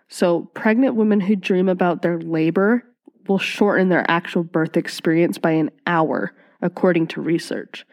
So, 0.08 0.42
pregnant 0.54 0.94
women 0.94 1.20
who 1.20 1.36
dream 1.36 1.68
about 1.68 2.00
their 2.00 2.18
labor 2.18 2.82
will 3.28 3.38
shorten 3.38 3.90
their 3.90 4.10
actual 4.10 4.42
birth 4.42 4.76
experience 4.76 5.36
by 5.36 5.50
an 5.50 5.70
hour, 5.86 6.32
according 6.62 7.08
to 7.08 7.20
research. 7.20 7.84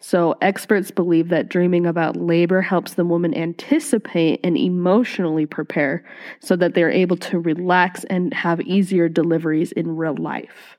So, 0.00 0.36
experts 0.42 0.90
believe 0.90 1.28
that 1.28 1.48
dreaming 1.48 1.86
about 1.86 2.16
labor 2.16 2.60
helps 2.60 2.94
the 2.94 3.04
woman 3.04 3.32
anticipate 3.34 4.40
and 4.44 4.56
emotionally 4.56 5.46
prepare 5.46 6.04
so 6.40 6.56
that 6.56 6.74
they're 6.74 6.90
able 6.90 7.16
to 7.18 7.38
relax 7.38 8.04
and 8.04 8.34
have 8.34 8.60
easier 8.62 9.08
deliveries 9.08 9.72
in 9.72 9.96
real 9.96 10.16
life. 10.16 10.75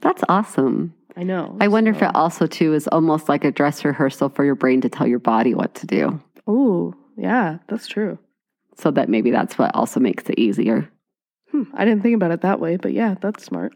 That's 0.00 0.22
awesome. 0.28 0.94
I 1.16 1.22
know. 1.22 1.56
I 1.60 1.68
wonder 1.68 1.90
if 1.90 2.02
it 2.02 2.14
also 2.14 2.46
too 2.46 2.72
is 2.72 2.88
almost 2.88 3.28
like 3.28 3.44
a 3.44 3.50
dress 3.50 3.84
rehearsal 3.84 4.28
for 4.28 4.44
your 4.44 4.54
brain 4.54 4.80
to 4.82 4.88
tell 4.88 5.06
your 5.06 5.18
body 5.18 5.54
what 5.54 5.74
to 5.76 5.86
do. 5.86 6.20
Oh, 6.46 6.94
yeah, 7.16 7.58
that's 7.68 7.86
true. 7.86 8.18
So 8.76 8.90
that 8.92 9.08
maybe 9.08 9.30
that's 9.30 9.58
what 9.58 9.74
also 9.74 10.00
makes 10.00 10.28
it 10.30 10.38
easier. 10.38 10.90
Hmm, 11.50 11.64
I 11.74 11.84
didn't 11.84 12.02
think 12.02 12.14
about 12.14 12.30
it 12.30 12.42
that 12.42 12.60
way, 12.60 12.76
but 12.76 12.92
yeah, 12.92 13.16
that's 13.20 13.44
smart. 13.44 13.74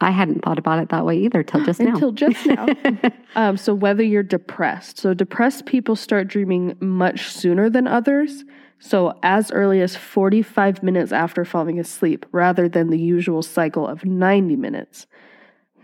I 0.00 0.10
hadn't 0.10 0.44
thought 0.44 0.58
about 0.58 0.78
it 0.78 0.90
that 0.90 1.04
way 1.04 1.18
either 1.18 1.42
till 1.42 1.64
just 1.64 1.80
now. 1.80 1.94
Until 1.94 2.12
just 2.12 2.46
now. 2.46 2.68
um, 3.36 3.56
so, 3.56 3.74
whether 3.74 4.02
you're 4.02 4.22
depressed. 4.22 4.98
So, 4.98 5.12
depressed 5.12 5.66
people 5.66 5.96
start 5.96 6.28
dreaming 6.28 6.76
much 6.80 7.28
sooner 7.28 7.68
than 7.68 7.88
others. 7.88 8.44
So, 8.78 9.18
as 9.24 9.50
early 9.50 9.80
as 9.80 9.96
45 9.96 10.84
minutes 10.84 11.10
after 11.10 11.44
falling 11.44 11.80
asleep, 11.80 12.26
rather 12.30 12.68
than 12.68 12.90
the 12.90 12.98
usual 12.98 13.42
cycle 13.42 13.88
of 13.88 14.04
90 14.04 14.54
minutes. 14.54 15.08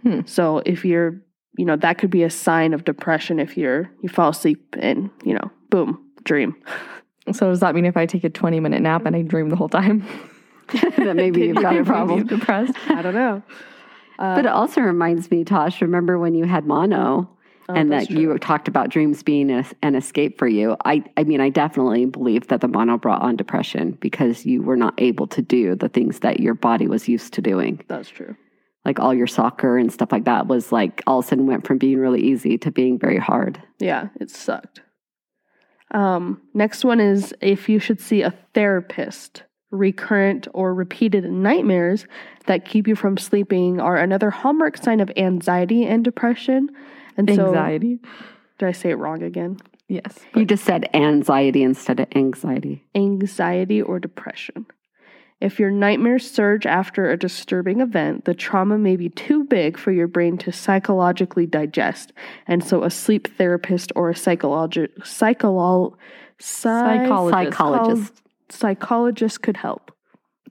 Hmm. 0.05 0.21
So, 0.27 0.63
if 0.65 0.85
you're, 0.85 1.21
you 1.57 1.65
know, 1.65 1.77
that 1.77 1.99
could 1.99 2.11
be 2.11 2.23
a 2.23 2.31
sign 2.31 2.75
of 2.75 2.85
depression 2.85 3.41
if 3.41 3.57
you're, 3.57 3.91
you 4.03 4.09
fall 4.09 4.31
asleep 4.31 4.77
and, 4.79 5.11
you 5.25 5.35
know, 5.35 5.51
boom, 5.71 5.99
dream. 6.23 6.55
So, 7.33 7.49
does 7.49 7.61
that 7.61 7.75
mean 7.75 7.87
if 7.87 7.97
I 7.97 8.07
take 8.07 8.25
a 8.25 8.31
20 8.31 8.61
minute 8.61 8.83
nap 8.83 9.07
and 9.07 9.17
I 9.17 9.23
dream 9.23 9.49
the 9.49 9.57
whole 9.57 9.69
time? 9.69 10.07
that 10.73 11.17
maybe 11.17 11.43
you've 11.43 11.57
got 11.57 11.77
a 11.77 11.85
problem. 11.85 12.21
I'm 12.21 12.27
depressed. 12.27 12.75
I 12.89 13.03
don't 13.03 13.15
know. 13.15 13.43
Uh, 14.19 14.37
But 14.37 14.45
it 14.47 14.53
also 14.53 14.81
reminds 14.81 15.31
me, 15.31 15.45
Tosh, 15.45 15.81
remember 15.81 16.19
when 16.19 16.35
you 16.35 16.45
had 16.45 16.67
mono 16.67 17.29
oh, 17.69 17.75
and 17.75 17.91
that's 17.91 18.09
that 18.09 18.15
you 18.15 18.37
talked 18.39 18.69
about 18.69 18.91
dreams 18.91 19.23
being 19.23 19.51
a, 19.51 19.65
an 19.83 19.95
escape 19.95 20.39
for 20.39 20.47
you? 20.47 20.77
I, 20.85 21.03
I 21.17 21.25
mean, 21.25 21.41
I 21.41 21.49
definitely 21.49 22.07
believe 22.07 22.49
that 22.49 22.61
the 22.61 22.69
mono 22.69 22.99
brought 22.99 23.23
on 23.23 23.37
depression 23.37 23.93
because 24.01 24.47
you 24.47 24.63
were 24.63 24.77
not 24.77 24.95
able 24.99 25.27
to 25.29 25.43
do 25.43 25.75
the 25.75 25.89
things 25.89 26.21
that 26.21 26.41
your 26.41 26.55
body 26.55 26.87
was 26.87 27.09
used 27.09 27.33
to 27.35 27.43
doing. 27.43 27.83
That's 27.89 28.09
true. 28.09 28.37
Like 28.85 29.01
all 29.01 29.15
your 29.15 29.27
soccer 29.27 29.79
and 29.79 29.93
stuff 29.93 30.13
like 30.13 30.25
that 30.25 30.47
was 30.47 30.71
like 30.71 31.03
all 31.07 31.21
of 31.21 31.25
a 31.25 31.29
sudden 31.29 31.47
went 31.47 31.67
from 31.67 31.79
being 31.79 31.99
really 31.99 32.21
easy 32.21 32.59
to 32.59 32.71
being 32.71 32.99
very 32.99 33.19
hard. 33.19 33.63
Yeah, 33.79 34.09
it 34.21 34.31
sucked. 34.31 34.83
Um, 35.93 36.43
next 36.53 36.85
one 36.85 37.01
is 37.01 37.35
if 37.41 37.69
you 37.69 37.79
should 37.79 38.01
see 38.01 38.23
a 38.23 38.35
therapist. 38.53 39.45
Recurrent 39.71 40.47
or 40.55 40.73
repeated 40.73 41.25
nightmares 41.25 42.07
that 42.47 42.65
keep 42.65 42.87
you 42.87 42.95
from 42.95 43.17
sleeping 43.17 43.81
are 43.81 43.97
another 43.97 44.31
hallmark 44.31 44.77
sign 44.77 45.01
of 45.01 45.11
anxiety 45.17 45.85
and 45.85 46.05
depression. 46.05 46.69
And 47.17 47.29
so, 47.35 47.49
Anxiety. 47.49 47.99
did 48.59 48.69
I 48.69 48.73
say 48.73 48.91
it 48.91 48.99
wrong 48.99 49.25
again? 49.25 49.59
Yes. 49.89 50.21
You 50.35 50.45
just 50.45 50.65
said 50.65 50.89
anxiety 50.95 51.63
instead 51.63 52.01
of 52.01 52.07
anxiety. 52.15 52.85
Anxiety 52.95 53.83
or 53.83 53.99
depression. 53.99 54.67
If 55.45 55.61
your 55.61 55.71
nightmares 55.71 56.31
surge 56.31 56.65
after 56.65 57.11
a 57.11 57.19
disturbing 57.19 57.83
event, 57.83 58.25
the 58.25 58.33
trauma 58.33 58.79
may 58.79 58.97
be 58.97 59.11
too 59.11 59.45
big 59.45 59.77
for 59.77 59.93
your 59.93 60.09
brain 60.09 60.39
to 60.39 60.51
psychologically 60.51 61.45
digest. 61.45 62.15
And 62.47 62.65
so, 62.65 62.83
a 62.83 62.89
sleep 62.89 63.29
therapist 63.37 63.93
or 63.95 64.09
a 64.09 64.15
psychologi- 64.15 64.89
psycholo- 65.01 65.97
psy- 66.39 66.81
Psychologist. 67.03 67.53
Psychologist. 67.53 68.23
psychologist 68.49 69.43
could 69.43 69.59
help. 69.59 69.91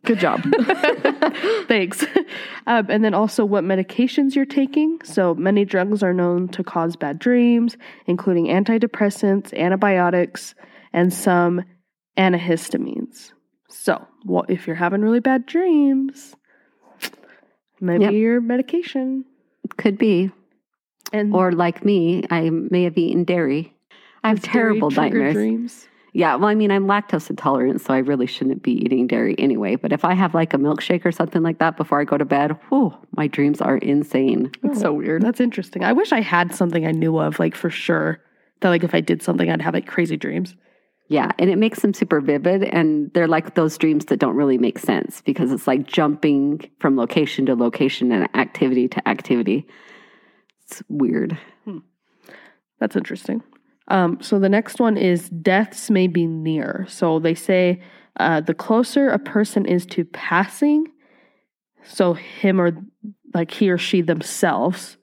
Good 0.06 0.20
job. 0.20 0.44
Thanks. 1.68 2.06
Um, 2.68 2.86
and 2.90 3.04
then 3.04 3.16
also 3.16 3.46
what 3.46 3.64
medications 3.64 4.36
you're 4.36 4.46
taking. 4.46 5.00
So 5.04 5.34
many 5.34 5.66
drugs 5.66 6.04
are 6.04 6.14
known 6.14 6.50
to 6.50 6.64
cause 6.64 6.96
bad 6.96 7.18
dreams, 7.18 7.78
including 8.06 8.46
antidepressants, 8.46 9.58
antibiotics, 9.58 10.54
and 10.94 11.12
some 11.12 11.64
antihistamines. 12.16 13.32
So, 13.84 14.08
well, 14.24 14.46
if 14.48 14.66
you're 14.66 14.78
having 14.78 15.02
really 15.02 15.20
bad 15.20 15.46
dreams, 15.46 16.38
maybe 17.82 18.06
Yep. 18.06 18.14
your 18.14 18.40
medication. 18.40 19.26
Could 19.76 19.98
be. 19.98 20.32
And 21.12 21.36
Or 21.36 21.52
like 21.52 21.84
me, 21.84 22.24
I 22.32 22.50
may 22.50 22.84
have 22.84 22.98
eaten 22.98 23.26
dairy. 23.26 23.74
I 24.24 24.30
have 24.30 24.42
terrible 24.42 24.90
nightmares. 24.90 25.34
Dreams. 25.34 25.90
Yeah, 26.14 26.36
well, 26.38 26.48
I 26.48 26.56
mean, 26.56 26.72
I'm 26.72 26.86
lactose 26.86 27.30
intolerant, 27.30 27.82
so 27.82 27.94
I 27.94 27.98
really 27.98 28.26
shouldn't 28.26 28.64
be 28.64 28.72
eating 28.72 29.06
dairy 29.06 29.36
anyway. 29.38 29.76
But 29.76 29.92
if 29.92 30.06
I 30.06 30.14
have 30.14 30.34
like 30.34 30.54
a 30.54 30.58
milkshake 30.58 31.04
or 31.04 31.12
something 31.12 31.44
like 31.44 31.60
that 31.60 31.76
before 31.76 32.00
I 32.00 32.06
go 32.06 32.18
to 32.18 32.24
bed, 32.24 32.58
whew, 32.70 32.94
my 33.18 33.28
dreams 33.28 33.60
are 33.60 33.76
insane. 33.80 34.50
It's 34.64 34.80
so 34.80 34.92
oh, 34.92 34.94
weird. 34.94 35.24
That's 35.24 35.42
interesting. 35.42 35.84
I 35.84 35.92
wish 35.92 36.14
I 36.14 36.22
had 36.22 36.56
something 36.56 36.88
I 36.88 36.92
knew 36.92 37.20
of, 37.20 37.38
like 37.38 37.54
for 37.54 37.70
sure. 37.70 38.22
That 38.62 38.70
like 38.70 38.86
if 38.86 38.96
I 38.96 39.02
did 39.02 39.22
something, 39.22 39.50
I'd 39.52 39.62
have 39.62 39.74
like 39.74 39.88
crazy 39.88 40.16
dreams. 40.16 40.56
Yeah, 41.10 41.32
and 41.38 41.50
it 41.50 41.58
makes 41.58 41.82
them 41.82 41.94
super 41.94 42.22
vivid, 42.22 42.64
and 42.64 43.12
they're 43.14 43.28
like 43.28 43.56
those 43.56 43.78
dreams 43.78 44.06
that 44.06 44.20
don't 44.20 44.36
really 44.36 44.58
make 44.58 44.80
sense 44.80 45.22
because 45.22 45.52
it's 45.52 45.68
like 45.68 45.86
jumping 45.86 46.70
from 46.80 46.96
location 46.96 47.46
to 47.48 47.56
location 47.56 48.12
and 48.12 48.30
activity 48.36 48.88
to 48.88 49.08
activity. 49.08 49.68
It's 50.66 50.82
weird. 50.88 51.38
That's 52.80 52.98
interesting. 52.98 53.42
Um, 53.88 54.18
so 54.22 54.40
the 54.40 54.50
next 54.50 54.82
one 54.82 54.98
is 54.98 55.30
deaths 55.30 55.90
may 55.90 56.08
be 56.08 56.26
near. 56.26 56.86
So 56.90 57.20
they 57.20 57.34
say 57.34 57.82
uh, 58.20 58.42
the 58.42 58.54
closer 58.54 59.10
a 59.10 59.20
person 59.20 59.66
is 59.66 59.86
to 59.88 60.04
passing, 60.04 60.88
so 61.84 62.14
him 62.14 62.60
or 62.60 62.72
like 63.34 63.52
he 63.52 63.70
or 63.70 63.78
she 63.78 64.02
themselves 64.02 64.98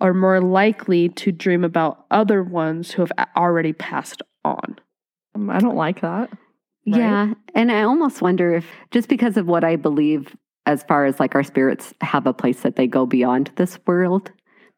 are 0.00 0.14
more 0.14 0.40
likely 0.40 1.08
to 1.08 1.32
dream 1.32 1.64
about 1.64 2.04
other 2.10 2.44
ones 2.44 2.92
who 2.92 3.02
have 3.02 3.12
already 3.36 3.72
passed 3.72 4.22
on. 4.44 4.78
Um, 5.36 5.50
I 5.50 5.58
don't 5.58 5.76
like 5.76 6.00
that. 6.00 6.30
Right? 6.88 6.98
Yeah, 6.98 7.34
and 7.54 7.70
I 7.70 7.82
almost 7.82 8.22
wonder 8.22 8.54
if 8.54 8.66
just 8.90 9.08
because 9.08 9.36
of 9.36 9.46
what 9.46 9.64
I 9.64 9.76
believe 9.76 10.36
as 10.66 10.82
far 10.84 11.04
as 11.04 11.20
like 11.20 11.34
our 11.34 11.44
spirits 11.44 11.94
have 12.00 12.26
a 12.26 12.32
place 12.32 12.62
that 12.62 12.76
they 12.76 12.86
go 12.86 13.06
beyond 13.06 13.50
this 13.56 13.78
world, 13.86 14.32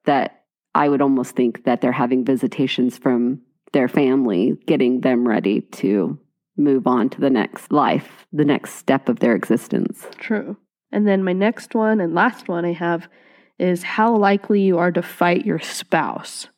that 0.04 0.44
I 0.74 0.88
would 0.88 1.02
almost 1.02 1.34
think 1.36 1.64
that 1.64 1.80
they're 1.80 1.92
having 1.92 2.24
visitations 2.24 2.98
from 2.98 3.40
their 3.72 3.88
family, 3.88 4.56
getting 4.66 5.00
them 5.00 5.26
ready 5.28 5.60
to 5.60 6.18
move 6.56 6.86
on 6.86 7.08
to 7.10 7.20
the 7.20 7.30
next 7.30 7.70
life, 7.72 8.26
the 8.32 8.44
next 8.44 8.74
step 8.74 9.08
of 9.08 9.20
their 9.20 9.34
existence. 9.34 10.06
True. 10.18 10.56
And 10.90 11.06
then 11.06 11.22
my 11.22 11.32
next 11.32 11.74
one 11.74 12.00
and 12.00 12.14
last 12.14 12.48
one 12.48 12.64
I 12.64 12.72
have 12.72 13.08
is 13.58 13.82
how 13.82 14.16
likely 14.16 14.62
you 14.62 14.78
are 14.78 14.92
to 14.92 15.02
fight 15.02 15.44
your 15.44 15.58
spouse. 15.58 16.48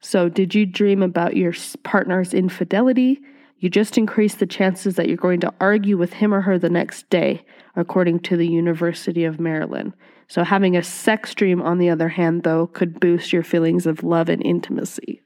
So, 0.00 0.28
did 0.28 0.54
you 0.54 0.66
dream 0.66 1.02
about 1.02 1.36
your 1.36 1.54
partner's 1.84 2.34
infidelity? 2.34 3.20
You 3.62 3.70
just 3.70 3.96
increase 3.96 4.34
the 4.34 4.44
chances 4.44 4.96
that 4.96 5.06
you're 5.06 5.16
going 5.16 5.38
to 5.38 5.54
argue 5.60 5.96
with 5.96 6.14
him 6.14 6.34
or 6.34 6.40
her 6.40 6.58
the 6.58 6.68
next 6.68 7.08
day, 7.10 7.44
according 7.76 8.18
to 8.22 8.36
the 8.36 8.46
University 8.46 9.22
of 9.24 9.38
Maryland. 9.38 9.92
So, 10.26 10.42
having 10.42 10.76
a 10.76 10.82
sex 10.82 11.32
dream, 11.32 11.62
on 11.62 11.78
the 11.78 11.88
other 11.88 12.08
hand, 12.08 12.42
though, 12.42 12.66
could 12.66 12.98
boost 12.98 13.32
your 13.32 13.44
feelings 13.44 13.86
of 13.86 14.02
love 14.02 14.28
and 14.28 14.44
intimacy. 14.44 15.22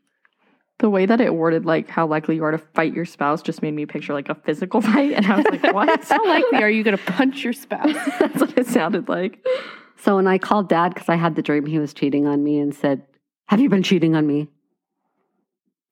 The 0.80 0.90
way 0.90 1.06
that 1.06 1.22
it 1.22 1.34
worded, 1.34 1.64
like 1.64 1.88
how 1.88 2.06
likely 2.06 2.34
you 2.34 2.44
are 2.44 2.50
to 2.50 2.58
fight 2.58 2.92
your 2.92 3.06
spouse, 3.06 3.40
just 3.40 3.62
made 3.62 3.72
me 3.72 3.86
picture 3.86 4.12
like 4.12 4.28
a 4.28 4.34
physical 4.34 4.80
fight, 4.82 5.14
and 5.14 5.24
I 5.24 5.36
was 5.36 5.46
like, 5.50 5.72
"What? 5.72 6.04
How 6.08 6.22
likely 6.26 6.62
are 6.62 6.68
you 6.68 6.84
going 6.84 6.98
to 6.98 7.02
punch 7.04 7.42
your 7.42 7.54
spouse? 7.54 7.96
That's 8.20 8.38
what 8.38 8.58
it 8.58 8.66
sounded 8.66 9.08
like. 9.08 9.46
So 9.96 10.16
when 10.16 10.26
I 10.26 10.36
called 10.36 10.68
dad 10.68 10.92
because 10.92 11.08
I 11.08 11.16
had 11.16 11.36
the 11.36 11.42
dream 11.42 11.64
he 11.64 11.78
was 11.78 11.94
cheating 11.94 12.26
on 12.26 12.44
me 12.44 12.58
and 12.58 12.74
said, 12.74 13.06
Have 13.46 13.60
you 13.60 13.70
been 13.70 13.82
cheating 13.82 14.14
on 14.14 14.26
me? 14.26 14.48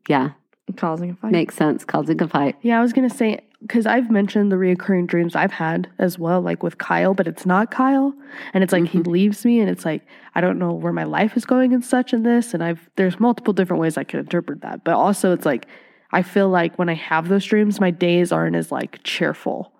Yeah, 0.08 0.32
Causing 0.76 1.10
a 1.10 1.14
fight. 1.14 1.32
makes 1.32 1.54
sense. 1.54 1.84
Causing 1.84 2.20
a 2.22 2.28
fight. 2.28 2.56
Yeah, 2.62 2.78
I 2.78 2.82
was 2.82 2.92
gonna 2.92 3.10
say 3.10 3.40
because 3.60 3.86
I've 3.86 4.10
mentioned 4.10 4.50
the 4.50 4.56
reoccurring 4.56 5.06
dreams 5.06 5.36
I've 5.36 5.52
had 5.52 5.88
as 5.98 6.18
well, 6.18 6.40
like 6.40 6.62
with 6.62 6.78
Kyle, 6.78 7.14
but 7.14 7.26
it's 7.26 7.46
not 7.46 7.70
Kyle, 7.70 8.14
and 8.52 8.64
it's 8.64 8.72
like 8.72 8.86
he 8.86 8.98
mm-hmm. 8.98 9.10
leaves 9.10 9.44
me, 9.44 9.60
and 9.60 9.68
it's 9.70 9.84
like 9.84 10.02
I 10.34 10.40
don't 10.40 10.58
know 10.58 10.72
where 10.72 10.92
my 10.92 11.04
life 11.04 11.36
is 11.36 11.44
going 11.44 11.72
and 11.72 11.84
such 11.84 12.12
and 12.12 12.24
this, 12.24 12.54
and 12.54 12.62
I've 12.64 12.88
there's 12.96 13.20
multiple 13.20 13.52
different 13.52 13.80
ways 13.80 13.96
I 13.98 14.04
could 14.04 14.20
interpret 14.20 14.62
that, 14.62 14.84
but 14.84 14.94
also 14.94 15.32
it's 15.32 15.46
like 15.46 15.66
I 16.12 16.22
feel 16.22 16.48
like 16.48 16.78
when 16.78 16.88
I 16.88 16.94
have 16.94 17.28
those 17.28 17.44
dreams, 17.44 17.80
my 17.80 17.90
days 17.90 18.32
aren't 18.32 18.56
as 18.56 18.72
like 18.72 19.02
cheerful 19.04 19.72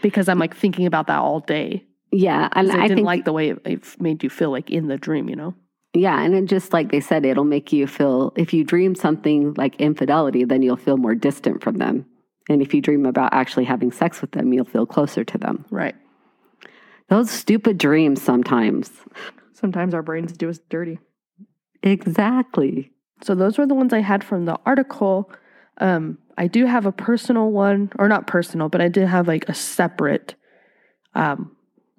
because 0.00 0.28
I'm 0.28 0.38
like 0.38 0.56
thinking 0.56 0.86
about 0.86 1.06
that 1.08 1.18
all 1.18 1.40
day. 1.40 1.84
Yeah, 2.10 2.48
and 2.52 2.68
'Cause 2.68 2.76
I 2.76 2.80
I 2.80 2.88
didn't 2.88 2.96
think 2.98 3.06
like 3.06 3.24
the 3.24 3.32
way 3.32 3.50
it, 3.50 3.58
it 3.64 4.00
made 4.00 4.22
you 4.22 4.30
feel 4.30 4.50
like 4.50 4.70
in 4.70 4.88
the 4.88 4.96
dream, 4.96 5.28
you 5.28 5.36
know. 5.36 5.54
Yeah, 5.94 6.22
and 6.22 6.34
it 6.34 6.46
just 6.46 6.72
like 6.72 6.90
they 6.90 7.00
said, 7.00 7.26
it'll 7.26 7.44
make 7.44 7.72
you 7.72 7.86
feel 7.86 8.32
if 8.36 8.54
you 8.54 8.64
dream 8.64 8.94
something 8.94 9.54
like 9.54 9.76
infidelity, 9.76 10.44
then 10.44 10.62
you'll 10.62 10.76
feel 10.76 10.96
more 10.96 11.14
distant 11.14 11.62
from 11.62 11.76
them. 11.78 12.06
And 12.48 12.62
if 12.62 12.72
you 12.72 12.80
dream 12.80 13.04
about 13.06 13.34
actually 13.34 13.64
having 13.64 13.92
sex 13.92 14.20
with 14.20 14.32
them, 14.32 14.52
you'll 14.52 14.64
feel 14.64 14.86
closer 14.86 15.22
to 15.22 15.38
them. 15.38 15.64
Right. 15.70 15.94
Those 17.08 17.30
stupid 17.30 17.78
dreams 17.78 18.22
sometimes. 18.22 18.90
Sometimes 19.52 19.92
our 19.92 20.02
brains 20.02 20.32
do 20.32 20.48
us 20.48 20.58
dirty. 20.70 20.98
Exactly. 21.82 22.90
So 23.22 23.34
those 23.34 23.58
were 23.58 23.66
the 23.66 23.74
ones 23.74 23.92
I 23.92 24.00
had 24.00 24.24
from 24.24 24.46
the 24.46 24.58
article. 24.64 25.30
Um, 25.78 26.18
I 26.38 26.46
do 26.46 26.64
have 26.66 26.86
a 26.86 26.92
personal 26.92 27.50
one, 27.50 27.92
or 27.98 28.08
not 28.08 28.26
personal, 28.26 28.68
but 28.68 28.80
I 28.80 28.88
did 28.88 29.06
have 29.08 29.28
like 29.28 29.48
a 29.48 29.54
separate 29.54 30.34
um, 31.14 31.54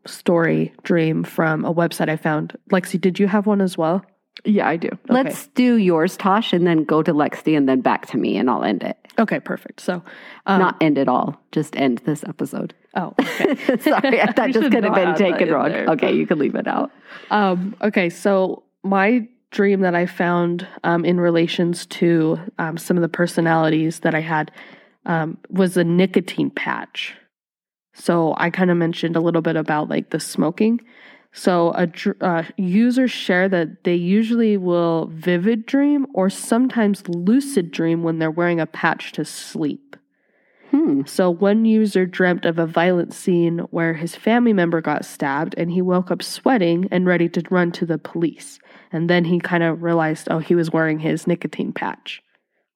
story 0.06 0.74
dream 0.84 1.24
from 1.24 1.66
a 1.66 1.74
website 1.74 2.10
I 2.10 2.18
found. 2.18 2.58
Lexi, 2.72 3.00
did 3.00 3.20
you 3.20 3.28
have 3.28 3.46
one 3.46 3.62
as 3.62 3.78
well? 3.78 4.04
Yeah, 4.46 4.68
I 4.68 4.78
do. 4.78 4.90
Let's 5.10 5.48
do 5.48 5.78
yours, 5.78 6.18
Tosh, 6.18 6.54
and 6.54 6.66
then 6.66 6.84
go 6.84 7.04
to 7.04 7.14
Lexi 7.14 7.56
and 7.56 7.70
then 7.70 7.82
back 7.82 8.08
to 8.08 8.18
me, 8.18 8.36
and 8.38 8.50
I'll 8.50 8.64
end 8.64 8.84
it. 8.84 8.98
Okay, 9.20 9.40
perfect. 9.40 9.80
So, 9.80 10.04
um, 10.48 10.60
Not 10.60 10.76
end 10.82 10.98
it 10.98 11.08
all, 11.08 11.40
just 11.52 11.76
end 11.78 12.00
this 12.00 12.24
episode. 12.24 12.74
oh, 12.96 13.14
okay. 13.22 13.78
Sorry, 13.80 14.18
that 14.36 14.52
just 14.52 14.72
could 14.72 14.84
have 14.84 14.96
been 14.96 15.16
taken 15.16 15.52
wrong. 15.52 15.70
there. 15.70 15.86
Okay, 15.90 16.14
you 16.14 16.26
can 16.26 16.40
leave 16.40 16.56
it 16.56 16.68
out. 16.68 16.92
Um, 17.30 17.76
okay, 17.82 18.10
so 18.10 18.64
my 18.84 19.28
dream 19.52 19.82
that 19.82 19.94
I 19.94 20.08
found 20.08 20.68
um, 20.84 21.06
in 21.06 21.20
relations 21.20 21.86
to 21.86 22.40
um, 22.58 22.78
some 22.78 22.98
of 22.98 23.02
the 23.02 23.10
personalities 23.10 24.00
that 24.00 24.16
I 24.16 24.20
had 24.20 24.52
um, 25.06 25.38
was 25.50 25.78
a 25.78 25.84
nicotine 25.84 26.50
patch. 26.50 27.16
So 27.94 28.34
I 28.38 28.50
kind 28.50 28.72
of 28.72 28.78
mentioned 28.78 29.16
a 29.16 29.22
little 29.22 29.42
bit 29.42 29.56
about 29.56 29.90
like 29.90 30.10
the 30.10 30.20
smoking. 30.20 30.82
So 31.32 31.72
a 31.72 31.88
dr- 31.88 32.22
uh, 32.22 32.44
users 32.58 33.12
share 33.12 33.50
that 33.50 33.84
they 33.84 33.96
usually 33.96 34.56
will 34.58 35.08
vivid 35.12 35.66
dream 35.66 36.06
or 36.14 36.30
sometimes 36.30 37.08
lucid 37.08 37.72
dream 37.72 38.04
when 38.04 38.20
they're 38.20 38.32
wearing 38.32 38.60
a 38.60 38.68
patch 38.68 39.12
to 39.14 39.26
sleep. 39.26 39.96
Hmm. 40.70 41.02
So 41.06 41.30
one 41.30 41.66
user 41.66 42.06
dreamt 42.06 42.46
of 42.46 42.58
a 42.58 42.66
violent 42.66 43.14
scene 43.14 43.60
where 43.70 43.94
his 43.94 44.16
family 44.16 44.54
member 44.54 44.82
got 44.82 45.06
stabbed 45.06 45.54
and 45.58 45.72
he 45.72 45.82
woke 45.82 46.10
up 46.10 46.24
sweating 46.24 46.88
and 46.92 47.06
ready 47.06 47.30
to 47.30 47.44
run 47.52 47.72
to 47.74 47.86
the 47.86 48.00
police. 48.00 48.60
And 48.92 49.10
then 49.10 49.26
he 49.26 49.40
kind 49.40 49.64
of 49.64 49.84
realized, 49.84 50.28
oh, 50.32 50.40
he 50.40 50.56
was 50.56 50.72
wearing 50.72 51.00
his 51.00 51.28
nicotine 51.28 51.74
patch. 51.74 52.22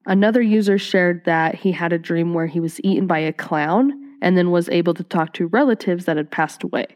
Another 0.05 0.41
user 0.41 0.77
shared 0.77 1.25
that 1.25 1.55
he 1.55 1.71
had 1.71 1.91
a 1.91 1.99
dream 1.99 2.33
where 2.33 2.47
he 2.47 2.59
was 2.59 2.79
eaten 2.83 3.07
by 3.07 3.19
a 3.19 3.33
clown 3.33 4.06
and 4.21 4.37
then 4.37 4.51
was 4.51 4.69
able 4.69 4.93
to 4.93 5.03
talk 5.03 5.33
to 5.33 5.47
relatives 5.47 6.05
that 6.05 6.17
had 6.17 6.31
passed 6.31 6.63
away. 6.63 6.87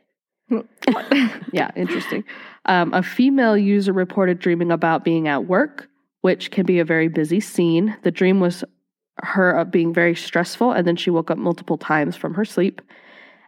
Yeah, 1.53 1.71
interesting. 1.75 2.23
Um, 2.65 2.93
a 2.93 3.03
female 3.03 3.57
user 3.57 3.93
reported 3.93 4.39
dreaming 4.39 4.71
about 4.71 5.03
being 5.03 5.27
at 5.27 5.45
work, 5.45 5.89
which 6.21 6.51
can 6.51 6.65
be 6.65 6.79
a 6.79 6.85
very 6.85 7.07
busy 7.07 7.39
scene. 7.39 7.97
The 8.03 8.11
dream 8.11 8.39
was 8.39 8.63
her 9.17 9.63
being 9.65 9.93
very 9.93 10.15
stressful, 10.15 10.71
and 10.71 10.87
then 10.87 10.95
she 10.95 11.09
woke 11.09 11.31
up 11.31 11.37
multiple 11.37 11.77
times 11.77 12.15
from 12.15 12.33
her 12.35 12.45
sleep. 12.45 12.81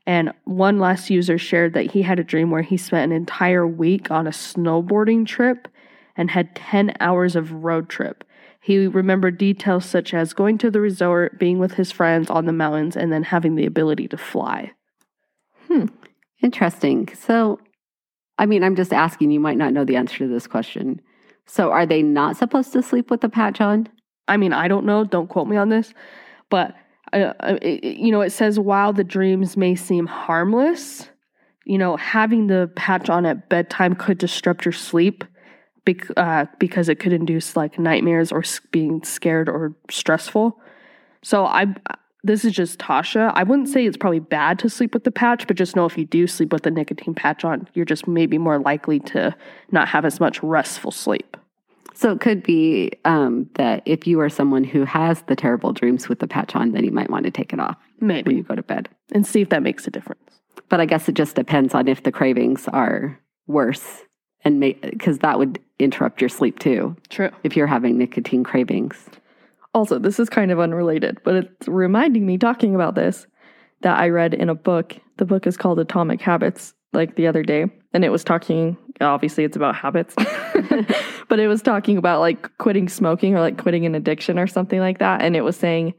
And 0.06 0.34
one 0.44 0.80
last 0.80 1.10
user 1.10 1.38
shared 1.38 1.74
that 1.74 1.92
he 1.92 2.02
had 2.02 2.20
a 2.20 2.24
dream 2.24 2.52
where 2.52 2.62
he 2.62 2.76
spent 2.76 3.12
an 3.12 3.16
entire 3.16 3.66
week 3.66 4.12
on 4.12 4.28
a 4.28 4.32
snowboarding 4.32 5.26
trip 5.26 5.68
and 6.18 6.30
had 6.30 6.56
10 6.56 6.94
hours 7.00 7.36
of 7.36 7.52
road 7.52 7.90
trip. 7.90 8.24
He 8.64 8.88
remembered 8.88 9.38
details 9.38 9.86
such 9.86 10.14
as 10.14 10.32
going 10.32 10.58
to 10.60 10.72
the 10.72 10.80
resort, 10.80 11.38
being 11.38 11.60
with 11.60 11.74
his 11.74 11.92
friends 11.92 12.30
on 12.30 12.46
the 12.46 12.54
mountains, 12.54 12.96
and 12.96 13.12
then 13.12 13.24
having 13.24 13.56
the 13.56 13.66
ability 13.66 14.08
to 14.08 14.18
fly. 14.18 14.72
Hmm. 15.68 15.88
Interesting. 16.42 17.10
So, 17.14 17.60
I 18.38 18.46
mean, 18.46 18.64
I'm 18.64 18.78
just 18.78 18.94
asking, 18.94 19.32
you 19.32 19.40
might 19.42 19.58
not 19.58 19.74
know 19.74 19.84
the 19.84 19.98
answer 19.98 20.20
to 20.20 20.28
this 20.30 20.48
question. 20.48 21.02
So, 21.46 21.72
are 21.72 21.86
they 21.86 22.02
not 22.02 22.38
supposed 22.38 22.72
to 22.72 22.82
sleep 22.82 23.12
with 23.12 23.20
the 23.20 23.28
patch 23.28 23.60
on? 23.60 23.90
I 24.30 24.38
mean, 24.38 24.54
I 24.54 24.70
don't 24.70 24.86
know. 24.86 25.04
Don't 25.04 25.28
quote 25.28 25.50
me 25.50 25.58
on 25.58 25.68
this, 25.68 25.94
but 26.50 26.74
uh, 27.12 27.34
uh, 27.42 27.58
it, 27.62 27.84
it- 27.84 27.98
you 27.98 28.14
know, 28.14 28.22
it 28.22 28.30
says 28.32 28.60
while 28.62 28.94
the 28.94 29.04
dreams 29.04 29.58
may 29.58 29.76
seem 29.76 30.06
harmless, 30.06 31.10
you 31.66 31.78
know, 31.78 31.98
having 31.98 32.48
the 32.48 32.72
patch 32.78 33.10
on 33.10 33.26
at 33.26 33.50
bedtime 33.50 33.94
could 33.96 34.20
disrupt 34.20 34.64
your 34.64 34.72
sleep 34.72 35.26
bec- 35.86 36.08
uh, 36.18 36.46
because 36.60 36.90
it 36.90 37.00
could 37.00 37.14
induce 37.14 37.56
like 37.56 37.78
nightmares 37.80 38.32
or 38.32 38.40
s- 38.40 38.60
being 38.72 39.04
scared 39.04 39.50
or 39.50 39.74
stressful. 39.90 40.60
So 41.22 41.46
I, 41.46 41.68
this 42.24 42.46
is 42.46 42.54
just 42.54 42.80
Tasha. 42.80 43.32
I 43.36 43.44
wouldn't 43.44 43.70
say 43.70 43.86
it's 43.86 43.98
probably 43.98 44.20
bad 44.20 44.60
to 44.60 44.70
sleep 44.70 44.94
with 44.94 45.04
the 45.04 45.12
patch, 45.12 45.48
but 45.48 45.58
just 45.58 45.76
know 45.76 45.86
if 45.86 45.98
you 45.98 46.06
do 46.06 46.28
sleep 46.28 46.52
with 46.54 46.64
the 46.64 46.72
nicotine 46.72 47.14
patch 47.14 47.44
on, 47.46 47.68
you're 47.74 47.86
just 47.86 48.08
maybe 48.08 48.38
more 48.38 48.60
likely 48.60 49.00
to 49.02 49.36
not 49.72 49.88
have 49.90 50.06
as 50.06 50.20
much 50.20 50.42
restful 50.44 50.92
sleep. 50.92 51.38
So, 51.96 52.12
it 52.12 52.22
could 52.22 52.42
be 52.42 52.92
um, 53.06 53.48
that 53.56 53.84
if 53.86 54.08
you 54.08 54.20
are 54.20 54.30
someone 54.30 54.64
who 54.64 54.84
has 54.84 55.22
the 55.24 55.36
terrible 55.36 55.74
dreams 55.74 56.10
with 56.10 56.20
the 56.20 56.28
patch 56.28 56.56
on, 56.56 56.72
then 56.72 56.84
you 56.84 56.92
might 56.92 57.10
want 57.12 57.26
to 57.26 57.32
take 57.32 57.54
it 57.54 57.60
off 57.60 57.78
when 58.00 58.08
Maybe 58.08 58.34
you 58.34 58.42
go 58.44 58.56
to 58.56 58.64
bed. 58.64 58.90
and 59.12 59.28
see 59.28 59.42
if 59.42 59.50
that 59.50 59.62
makes 59.62 59.86
a 59.86 59.92
difference. 59.92 60.42
But 60.70 60.82
I 60.82 60.86
guess 60.86 61.08
it 61.08 61.14
just 61.14 61.36
depends 61.36 61.76
on 61.76 61.88
if 61.88 62.02
the 62.02 62.12
cravings 62.12 62.68
are 62.70 63.20
worse 63.46 64.02
and 64.46 64.60
because 64.60 65.20
that 65.20 65.40
would 65.40 65.60
interrupt 65.80 66.22
your 66.22 66.30
sleep 66.30 66.60
too 66.60 66.96
True. 67.10 67.30
if 67.44 67.56
you're 67.56 67.68
having 67.68 67.98
nicotine 67.98 68.44
cravings. 68.44 69.10
Also, 69.74 69.98
this 69.98 70.20
is 70.20 70.30
kind 70.30 70.52
of 70.52 70.60
unrelated, 70.60 71.18
but 71.24 71.36
it's 71.36 71.68
reminding 71.68 72.26
me 72.26 72.38
talking 72.38 72.76
about 72.76 72.96
this 72.96 73.26
that 73.82 73.98
I 73.98 74.10
read 74.10 74.34
in 74.34 74.50
a 74.50 74.56
book. 74.56 74.96
The 75.18 75.26
book 75.26 75.48
is 75.48 75.58
called 75.58 75.80
Atomic 75.80 76.22
Habits, 76.22 76.74
like 76.94 77.16
the 77.16 77.28
other 77.28 77.44
day, 77.44 77.66
and 77.94 78.06
it 78.06 78.10
was 78.10 78.24
talking. 78.24 78.78
Obviously, 79.02 79.44
it's 79.44 79.58
about 79.58 79.76
habits, 79.76 80.14
but 81.28 81.40
it 81.40 81.48
was 81.48 81.64
talking 81.64 81.98
about 81.98 82.20
like 82.20 82.56
quitting 82.60 82.88
smoking 82.88 83.36
or 83.36 83.40
like 83.40 83.58
quitting 83.58 83.86
an 83.86 83.96
addiction 83.96 84.38
or 84.38 84.46
something 84.46 84.80
like 84.80 85.00
that. 85.00 85.24
And 85.24 85.36
it 85.36 85.42
was 85.42 85.58
saying 85.58 85.96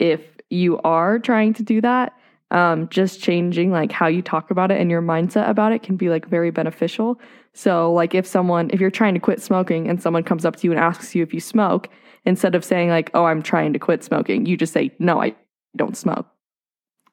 if 0.00 0.20
you 0.50 0.78
are 0.78 1.20
trying 1.20 1.54
to 1.54 1.62
do 1.62 1.80
that, 1.80 2.12
um, 2.54 2.88
just 2.88 3.20
changing 3.20 3.72
like 3.72 3.90
how 3.90 4.06
you 4.06 4.22
talk 4.22 4.50
about 4.52 4.70
it 4.70 4.80
and 4.80 4.88
your 4.88 5.02
mindset 5.02 5.48
about 5.48 5.72
it 5.72 5.82
can 5.82 5.96
be 5.96 6.08
like 6.08 6.26
very 6.28 6.50
beneficial. 6.52 7.20
So, 7.52 7.92
like 7.92 8.14
if 8.14 8.26
someone, 8.26 8.70
if 8.72 8.80
you're 8.80 8.92
trying 8.92 9.14
to 9.14 9.20
quit 9.20 9.42
smoking 9.42 9.88
and 9.88 10.00
someone 10.00 10.22
comes 10.22 10.44
up 10.44 10.54
to 10.56 10.66
you 10.66 10.70
and 10.70 10.80
asks 10.80 11.14
you 11.16 11.22
if 11.24 11.34
you 11.34 11.40
smoke, 11.40 11.88
instead 12.24 12.54
of 12.54 12.64
saying 12.64 12.90
like, 12.90 13.10
"Oh, 13.12 13.24
I'm 13.24 13.42
trying 13.42 13.72
to 13.72 13.78
quit 13.80 14.04
smoking," 14.04 14.46
you 14.46 14.56
just 14.56 14.72
say, 14.72 14.92
"No, 15.00 15.20
I 15.20 15.34
don't 15.76 15.96
smoke," 15.96 16.26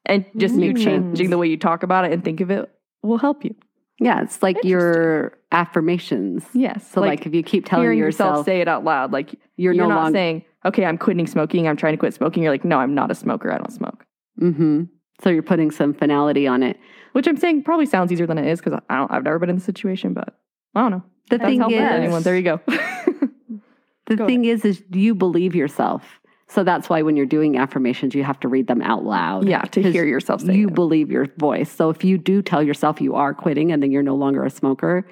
and 0.06 0.24
just 0.36 0.54
you 0.54 0.72
Mm. 0.74 0.84
changing 0.84 1.30
the 1.30 1.38
way 1.38 1.48
you 1.48 1.56
talk 1.56 1.82
about 1.82 2.04
it 2.04 2.12
and 2.12 2.22
think 2.24 2.40
of 2.40 2.50
it 2.50 2.70
will 3.02 3.18
help 3.18 3.44
you. 3.44 3.54
Yeah, 3.98 4.22
it's 4.22 4.42
like 4.44 4.62
your 4.64 5.38
affirmations. 5.50 6.44
Yes. 6.54 6.88
So, 6.88 7.00
like, 7.00 7.26
if 7.26 7.34
you 7.34 7.42
keep 7.42 7.66
telling 7.66 7.98
yourself, 7.98 8.30
yourself 8.30 8.46
say 8.46 8.60
it 8.60 8.68
out 8.68 8.84
loud, 8.84 9.12
like 9.12 9.32
you're, 9.56 9.72
you're, 9.74 9.74
no 9.74 9.88
not 9.88 10.02
longer. 10.04 10.16
saying, 10.16 10.44
"Okay, 10.64 10.84
I'm 10.84 10.98
quitting 10.98 11.26
smoking. 11.26 11.66
I'm 11.66 11.76
trying 11.76 11.94
to 11.94 11.98
quit 11.98 12.14
smoking." 12.14 12.44
You're 12.44 12.52
like, 12.52 12.64
"No, 12.64 12.78
I'm 12.78 12.94
not 12.94 13.10
a 13.10 13.14
smoker. 13.14 13.52
I 13.52 13.58
don't 13.58 13.72
smoke." 13.72 14.06
hmm 14.38 14.84
So 15.22 15.30
you're 15.30 15.42
putting 15.42 15.70
some 15.70 15.94
finality 15.94 16.46
on 16.46 16.62
it. 16.62 16.78
Which 17.12 17.26
I'm 17.26 17.36
saying 17.36 17.62
probably 17.64 17.86
sounds 17.86 18.10
easier 18.10 18.26
than 18.26 18.38
it 18.38 18.46
is 18.46 18.60
because 18.60 18.80
I 18.88 18.96
don't. 18.96 19.10
I've 19.10 19.22
never 19.24 19.38
been 19.38 19.50
in 19.50 19.56
the 19.56 19.62
situation, 19.62 20.14
but 20.14 20.34
I 20.74 20.80
don't 20.80 20.90
know. 20.90 21.02
The 21.30 21.38
That's 21.38 21.48
thing 21.50 21.70
is, 21.70 21.80
anyone. 21.80 22.22
There 22.22 22.36
you 22.36 22.42
go. 22.42 22.60
the 24.06 24.16
Go 24.16 24.26
thing 24.26 24.44
is, 24.44 24.64
is 24.64 24.82
you 24.90 25.14
believe 25.14 25.54
yourself. 25.54 26.20
So 26.48 26.64
that's 26.64 26.88
why 26.90 27.00
when 27.02 27.16
you're 27.16 27.24
doing 27.26 27.56
affirmations, 27.56 28.14
you 28.14 28.24
have 28.24 28.38
to 28.40 28.48
read 28.48 28.66
them 28.66 28.82
out 28.82 29.04
loud. 29.04 29.48
yeah, 29.48 29.62
to 29.62 29.82
'Cause 29.82 29.92
hear 29.92 30.04
yourself 30.04 30.42
say 30.42 30.54
you 30.54 30.68
it. 30.68 30.74
believe 30.74 31.10
your 31.10 31.28
voice. 31.38 31.70
So 31.70 31.88
if 31.88 32.04
you 32.04 32.18
do 32.18 32.42
tell 32.42 32.62
yourself 32.62 33.00
you 33.00 33.14
are 33.14 33.32
quitting 33.32 33.72
and 33.72 33.82
then 33.82 33.90
you're 33.90 34.02
no 34.02 34.14
longer 34.16 34.44
a 34.44 34.50
smoker, 34.50 35.06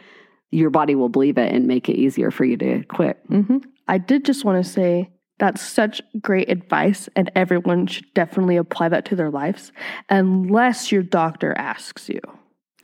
your 0.50 0.68
body 0.70 0.94
will 0.94 1.08
believe 1.08 1.38
it 1.38 1.52
and 1.52 1.66
make 1.66 1.88
it 1.88 1.94
easier 1.96 2.30
for 2.30 2.44
you 2.44 2.56
to 2.58 2.82
quit. 2.84 3.18
hmm 3.28 3.58
I 3.88 3.98
did 3.98 4.24
just 4.26 4.44
want 4.44 4.62
to 4.62 4.70
say 4.70 5.10
that's 5.40 5.62
such 5.62 6.00
great 6.20 6.48
advice, 6.48 7.08
and 7.16 7.30
everyone 7.34 7.86
should 7.86 8.12
definitely 8.14 8.56
apply 8.56 8.90
that 8.90 9.06
to 9.06 9.16
their 9.16 9.30
lives, 9.30 9.72
unless 10.08 10.92
your 10.92 11.02
doctor 11.02 11.52
asks 11.56 12.08
you. 12.08 12.20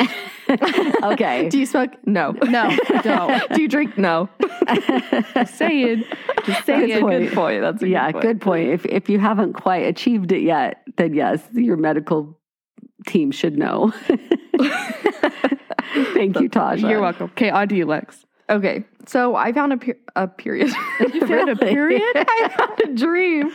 okay. 1.03 1.49
Do 1.49 1.59
you 1.59 1.67
smoke? 1.67 1.93
No. 2.07 2.33
No, 2.43 2.77
don't. 3.03 3.53
Do 3.53 3.63
you 3.63 3.69
drink? 3.69 3.99
No. 3.99 4.29
Just 5.35 5.55
saying. 5.57 6.05
Just 6.45 6.67
Good 6.67 6.89
saying. 6.89 7.01
point. 7.03 7.25
Good 7.25 7.35
point. 7.35 7.61
That's 7.61 7.83
a 7.83 7.89
yeah, 7.89 8.07
good 8.07 8.13
point. 8.13 8.23
good 8.23 8.41
point. 8.41 8.69
If 8.71 8.87
if 8.87 9.09
you 9.09 9.19
haven't 9.19 9.53
quite 9.53 9.87
achieved 9.87 10.33
it 10.33 10.43
yet, 10.43 10.83
then 10.97 11.15
yes, 11.15 11.43
your 11.53 11.77
medical 11.77 12.39
team 13.07 13.31
should 13.31 13.59
know. 13.59 13.93
Thank 16.15 16.41
you, 16.41 16.49
Tasha. 16.49 16.89
You're 16.89 17.01
welcome. 17.01 17.31
Okay, 17.33 17.51
on 17.51 17.69
to 17.69 17.77
you, 17.77 17.87
Lex. 17.87 18.26
Okay, 18.49 18.85
so 19.07 19.35
I 19.35 19.53
found 19.53 19.73
a, 19.73 19.77
per- 19.77 19.99
a 20.15 20.29
period. 20.29 20.73
You 21.13 21.27
found 21.27 21.51
a 21.51 21.57
period? 21.57 22.03
I 22.15 22.55
found 22.57 22.81
a 22.85 22.95
dream 22.95 23.53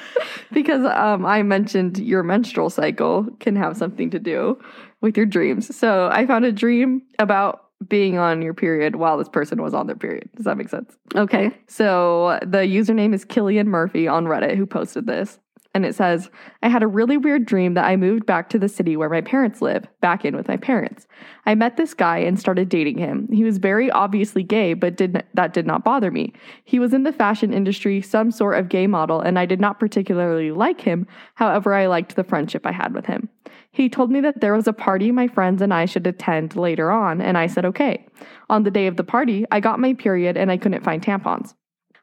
because 0.51 0.85
um, 0.85 1.25
I 1.25 1.43
mentioned 1.43 1.97
your 1.97 2.23
menstrual 2.23 2.69
cycle 2.69 3.27
can 3.39 3.55
have 3.55 3.77
something 3.77 4.09
to 4.11 4.19
do 4.19 4.61
with 5.01 5.17
your 5.17 5.25
dreams. 5.25 5.75
So 5.75 6.09
I 6.11 6.25
found 6.27 6.45
a 6.45 6.51
dream 6.51 7.01
about 7.19 7.65
being 7.87 8.17
on 8.17 8.41
your 8.41 8.53
period 8.53 8.95
while 8.95 9.17
this 9.17 9.29
person 9.29 9.61
was 9.61 9.73
on 9.73 9.87
their 9.87 9.95
period. 9.95 10.29
Does 10.35 10.45
that 10.45 10.57
make 10.57 10.69
sense? 10.69 10.95
Okay. 11.15 11.51
So 11.67 12.39
the 12.41 12.59
username 12.59 13.13
is 13.13 13.25
Killian 13.25 13.67
Murphy 13.67 14.07
on 14.07 14.25
Reddit 14.25 14.55
who 14.55 14.65
posted 14.65 15.07
this. 15.07 15.39
And 15.73 15.85
it 15.85 15.95
says, 15.95 16.29
I 16.61 16.67
had 16.67 16.83
a 16.83 16.87
really 16.87 17.15
weird 17.15 17.45
dream 17.45 17.75
that 17.75 17.85
I 17.85 17.95
moved 17.95 18.25
back 18.25 18.49
to 18.49 18.59
the 18.59 18.67
city 18.67 18.97
where 18.97 19.07
my 19.07 19.21
parents 19.21 19.61
live, 19.61 19.87
back 20.01 20.25
in 20.25 20.35
with 20.35 20.49
my 20.49 20.57
parents. 20.57 21.07
I 21.45 21.55
met 21.55 21.77
this 21.77 21.93
guy 21.93 22.17
and 22.17 22.37
started 22.37 22.67
dating 22.67 22.97
him. 22.97 23.29
He 23.31 23.45
was 23.45 23.57
very 23.57 23.89
obviously 23.89 24.43
gay, 24.43 24.73
but 24.73 24.97
did 24.97 25.23
that 25.33 25.53
did 25.53 25.65
not 25.65 25.85
bother 25.85 26.11
me. 26.11 26.33
He 26.65 26.77
was 26.77 26.93
in 26.93 27.03
the 27.03 27.13
fashion 27.13 27.53
industry, 27.53 28.01
some 28.01 28.31
sort 28.31 28.57
of 28.57 28.67
gay 28.67 28.85
model, 28.85 29.21
and 29.21 29.39
I 29.39 29.45
did 29.45 29.61
not 29.61 29.79
particularly 29.79 30.51
like 30.51 30.81
him. 30.81 31.07
However, 31.35 31.73
I 31.73 31.85
liked 31.85 32.17
the 32.17 32.25
friendship 32.25 32.65
I 32.65 32.73
had 32.73 32.93
with 32.93 33.05
him. 33.05 33.29
He 33.71 33.87
told 33.87 34.11
me 34.11 34.19
that 34.21 34.41
there 34.41 34.53
was 34.53 34.67
a 34.67 34.73
party 34.73 35.11
my 35.11 35.29
friends 35.29 35.61
and 35.61 35.73
I 35.73 35.85
should 35.85 36.05
attend 36.05 36.57
later 36.57 36.91
on, 36.91 37.21
and 37.21 37.37
I 37.37 37.47
said 37.47 37.63
okay. 37.65 38.05
On 38.49 38.63
the 38.63 38.71
day 38.71 38.87
of 38.87 38.97
the 38.97 39.05
party, 39.05 39.45
I 39.51 39.61
got 39.61 39.79
my 39.79 39.93
period 39.93 40.35
and 40.35 40.51
I 40.51 40.57
couldn't 40.57 40.83
find 40.83 41.01
tampons. 41.01 41.53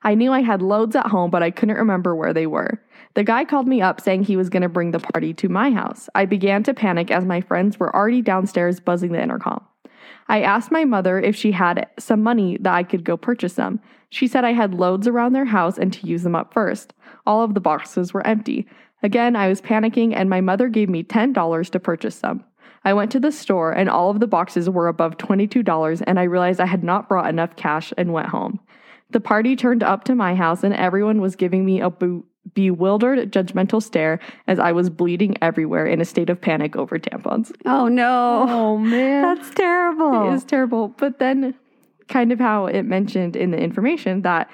I 0.03 0.14
knew 0.14 0.33
I 0.33 0.43
had 0.43 0.62
loads 0.62 0.97
at 0.97 1.07
home, 1.07 1.31
but 1.31 1.43
I 1.43 1.51
couldn't 1.51 1.77
remember 1.77 2.14
where 2.14 2.33
they 2.33 2.47
were. 2.47 2.81
The 3.19 3.25
guy 3.25 3.45
called 3.45 3.66
me 3.66 3.83
up 3.83 4.01
saying 4.01 4.23
he 4.23 4.37
was 4.37 4.49
going 4.49 4.62
to 4.62 4.69
bring 4.69 4.93
the 4.93 5.01
party 5.01 5.35
to 5.35 5.49
my 5.49 5.73
house. 5.73 6.09
I 6.14 6.25
began 6.25 6.62
to 6.62 6.73
panic 6.73 7.11
as 7.11 7.25
my 7.25 7.41
friends 7.41 7.77
were 7.77 7.93
already 7.93 8.23
downstairs 8.23 8.79
buzzing 8.79 9.11
the 9.11 9.21
intercom. 9.21 9.66
I 10.29 10.43
asked 10.43 10.71
my 10.71 10.85
mother 10.85 11.19
if 11.19 11.35
she 11.35 11.51
had 11.51 11.89
some 11.99 12.23
money 12.23 12.59
that 12.61 12.73
I 12.73 12.85
could 12.85 13.03
go 13.03 13.16
purchase 13.16 13.55
some. 13.55 13.81
She 14.09 14.29
said 14.29 14.45
I 14.45 14.53
had 14.53 14.73
loads 14.73 15.09
around 15.09 15.33
their 15.33 15.47
house 15.47 15.79
and 15.79 15.93
to 15.95 16.07
use 16.07 16.23
them 16.23 16.37
up 16.37 16.55
first. 16.55 16.95
All 17.27 17.43
of 17.43 17.55
the 17.55 17.61
boxes 17.61 18.14
were 18.14 18.25
empty. 18.25 18.69
Again, 19.03 19.35
I 19.35 19.49
was 19.49 19.61
panicking, 19.61 20.14
and 20.14 20.31
my 20.31 20.41
mother 20.41 20.69
gave 20.69 20.89
me 20.89 21.03
$10 21.03 21.71
to 21.71 21.81
purchase 21.81 22.14
some. 22.14 22.45
I 22.85 22.95
went 22.95 23.11
to 23.11 23.19
the 23.19 23.33
store, 23.33 23.73
and 23.73 23.91
all 23.91 24.11
of 24.11 24.21
the 24.21 24.29
boxes 24.29 24.71
were 24.71 24.87
above 24.87 25.16
$22, 25.16 26.05
and 26.07 26.21
I 26.21 26.23
realized 26.23 26.61
I 26.61 26.66
had 26.66 26.85
not 26.85 27.09
brought 27.09 27.29
enough 27.29 27.57
cash 27.57 27.93
and 27.99 28.12
went 28.12 28.29
home. 28.29 28.61
The 29.11 29.21
party 29.21 29.57
turned 29.57 29.83
up 29.83 30.05
to 30.05 30.14
my 30.14 30.37
house, 30.37 30.62
and 30.62 30.73
everyone 30.73 31.21
was 31.21 31.35
giving 31.35 31.64
me 31.64 31.81
a 31.81 31.91
bu- 31.91 32.23
bewildered, 32.55 33.32
judgmental 33.32 33.82
stare 33.82 34.20
as 34.46 34.59
I 34.59 34.72
was 34.72 34.90
bleeding 34.90 35.36
everywhere 35.42 35.86
in 35.86 36.01
a 36.01 36.05
state 36.05 36.30
of 36.30 36.40
panic 36.40 36.76
over 36.76 36.99
tampons. 36.99 37.53
Oh 37.64 37.88
no. 37.88 38.46
Oh, 38.49 38.78
man. 38.78 39.22
That's 39.22 39.51
terrible. 39.55 40.30
It 40.30 40.34
is 40.34 40.44
terrible. 40.44 40.88
But 40.88 41.18
then, 41.18 41.55
kind 42.09 42.32
of 42.32 42.38
how 42.38 42.66
it 42.66 42.84
mentioned 42.84 43.36
in 43.36 43.51
the 43.51 43.59
information 43.59 44.22
that 44.22 44.51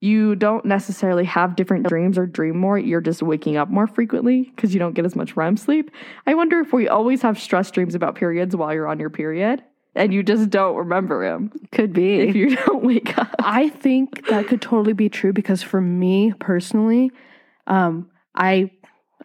you 0.00 0.36
don't 0.36 0.64
necessarily 0.64 1.24
have 1.24 1.56
different 1.56 1.86
dreams 1.88 2.18
or 2.18 2.26
dream 2.26 2.58
more. 2.58 2.78
You're 2.78 3.00
just 3.00 3.22
waking 3.22 3.56
up 3.56 3.68
more 3.68 3.86
frequently 3.86 4.52
because 4.54 4.74
you 4.74 4.78
don't 4.78 4.94
get 4.94 5.04
as 5.04 5.16
much 5.16 5.36
REM 5.36 5.56
sleep. 5.56 5.90
I 6.26 6.34
wonder 6.34 6.60
if 6.60 6.72
we 6.72 6.88
always 6.88 7.22
have 7.22 7.38
stress 7.38 7.70
dreams 7.70 7.94
about 7.94 8.14
periods 8.14 8.54
while 8.54 8.72
you're 8.74 8.88
on 8.88 9.00
your 9.00 9.10
period 9.10 9.62
and 9.96 10.12
you 10.14 10.22
just 10.22 10.50
don't 10.50 10.76
remember 10.76 11.28
them 11.28 11.50
Could 11.72 11.92
be. 11.92 12.20
if 12.20 12.36
you 12.36 12.54
don't 12.66 12.84
wake 12.84 13.18
up. 13.18 13.34
I 13.40 13.70
think 13.70 14.26
that 14.28 14.46
could 14.46 14.62
totally 14.62 14.92
be 14.92 15.08
true 15.08 15.32
because 15.32 15.62
for 15.62 15.80
me 15.80 16.32
personally, 16.38 17.10
um, 17.66 18.08
I 18.34 18.70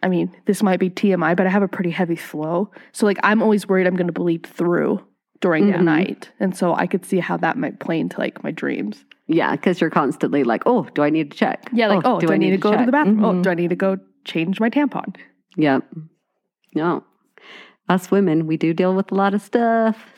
I 0.02 0.08
mean, 0.08 0.34
this 0.46 0.62
might 0.64 0.80
be 0.80 0.90
TMI, 0.90 1.36
but 1.36 1.46
I 1.46 1.50
have 1.50 1.62
a 1.62 1.68
pretty 1.68 1.90
heavy 1.90 2.16
flow. 2.16 2.70
So 2.92 3.06
like 3.06 3.18
I'm 3.22 3.40
always 3.42 3.68
worried 3.68 3.86
I'm 3.86 3.94
gonna 3.94 4.10
bleed 4.12 4.44
through 4.46 5.00
during 5.40 5.66
Mhm. 5.66 5.76
the 5.78 5.82
night. 5.84 6.30
And 6.40 6.56
so 6.56 6.74
I 6.74 6.86
could 6.88 7.04
see 7.04 7.18
how 7.20 7.36
that 7.36 7.56
might 7.56 7.78
play 7.78 8.00
into 8.00 8.18
like 8.18 8.42
my 8.42 8.50
dreams. 8.50 9.04
yeah, 9.28 9.52
because 9.52 9.80
you're 9.80 9.90
constantly 9.90 10.42
like, 10.44 10.62
oh, 10.66 10.86
do 10.94 11.02
I 11.02 11.08
need 11.10 11.30
to 11.30 11.36
check? 11.36 11.68
Yeah, 11.72 11.86
like, 11.88 12.02
oh, 12.04 12.18
do, 12.20 12.32
I 12.32 12.36
need, 12.36 12.50
to 12.50 12.58
go 12.58 12.76
to 12.76 12.84
the 12.84 12.92
bathroom? 12.92 13.24
Oh, 13.24 13.32
Mhm. 13.32 13.42
do 13.42 13.50
I 13.50 13.54
need 13.54 13.70
to 13.70 13.76
go 13.76 13.96
change 14.24 14.60
my 14.60 14.68
tampon? 14.68 15.14
Yeah. 15.56 15.80
No. 16.74 17.04
Us 17.88 18.10
women, 18.10 18.46
we 18.46 18.56
do 18.56 18.74
deal 18.74 18.94
with 18.94 19.10
a 19.10 19.14
lot 19.14 19.32
of 19.34 19.40
stuff. 19.40 20.11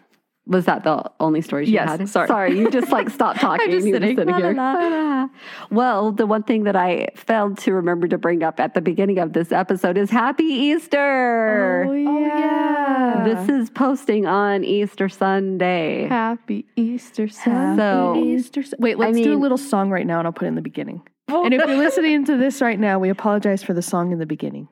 Was 0.47 0.67
that 0.67 0.85
the 0.85 1.11
only 1.21 1.41
stories 1.41 1.69
you 1.69 1.75
Yes, 1.75 1.89
had? 1.99 2.09
sorry. 2.09 2.29
Sorry, 2.29 2.59
you 2.59 2.71
just 2.71 2.93
like 2.93 3.09
stopped 3.09 3.41
talking. 3.49 3.71
just 3.71 3.87
You 3.87 3.95
were 3.95 4.01
sitting, 4.01 4.17
la, 4.27 4.37
here. 4.37 4.53
la. 4.53 4.73
La. 4.75 5.29
Well, 5.71 6.13
the 6.13 6.27
one 6.27 6.43
thing 6.43 6.65
that 6.65 6.77
I 6.77 7.09
failed 7.17 7.57
to 7.59 7.73
remember 7.73 8.09
to 8.09 8.19
bring 8.19 8.43
up 8.43 8.61
at 8.61 8.75
the 8.75 8.83
beginning 8.83 9.19
of 9.19 9.33
this 9.33 9.53
episode 9.53 9.97
is 9.97 10.11
Happy 10.11 10.45
Easter. 10.45 11.85
Oh, 11.89 11.91
oh 11.91 12.19
yeah. 12.19 13.23
This 13.25 13.49
is 13.49 13.71
posting 13.71 14.27
on 14.27 14.65
Easter 14.65 15.09
Sunday. 15.09 16.09
Happy 16.09 16.67
Easter 16.77 17.27
Sunday. 17.29 17.81
So- 17.83 18.17
Easter. 18.23 18.61
S- 18.61 18.75
Wait, 18.79 18.99
let's 18.99 19.19
do 19.19 19.33
a 19.35 19.41
little 19.41 19.57
song 19.59 19.91
right 19.91 20.07
now 20.07 20.19
and 20.19 20.27
I'll 20.29 20.33
put 20.33 20.45
it 20.45 20.49
in 20.49 20.55
the 20.57 20.63
beginning. 20.63 21.03
Oh. 21.29 21.45
And 21.45 21.55
if 21.55 21.67
you're 21.67 21.77
listening 21.87 22.27
to 22.27 22.37
this 22.37 22.61
right 22.61 22.79
now, 22.79 22.99
we 22.99 23.09
apologize 23.09 23.63
for 23.63 23.73
the 23.73 23.81
song 23.83 24.13
in 24.13 24.19
the 24.19 24.27
beginning. 24.27 24.69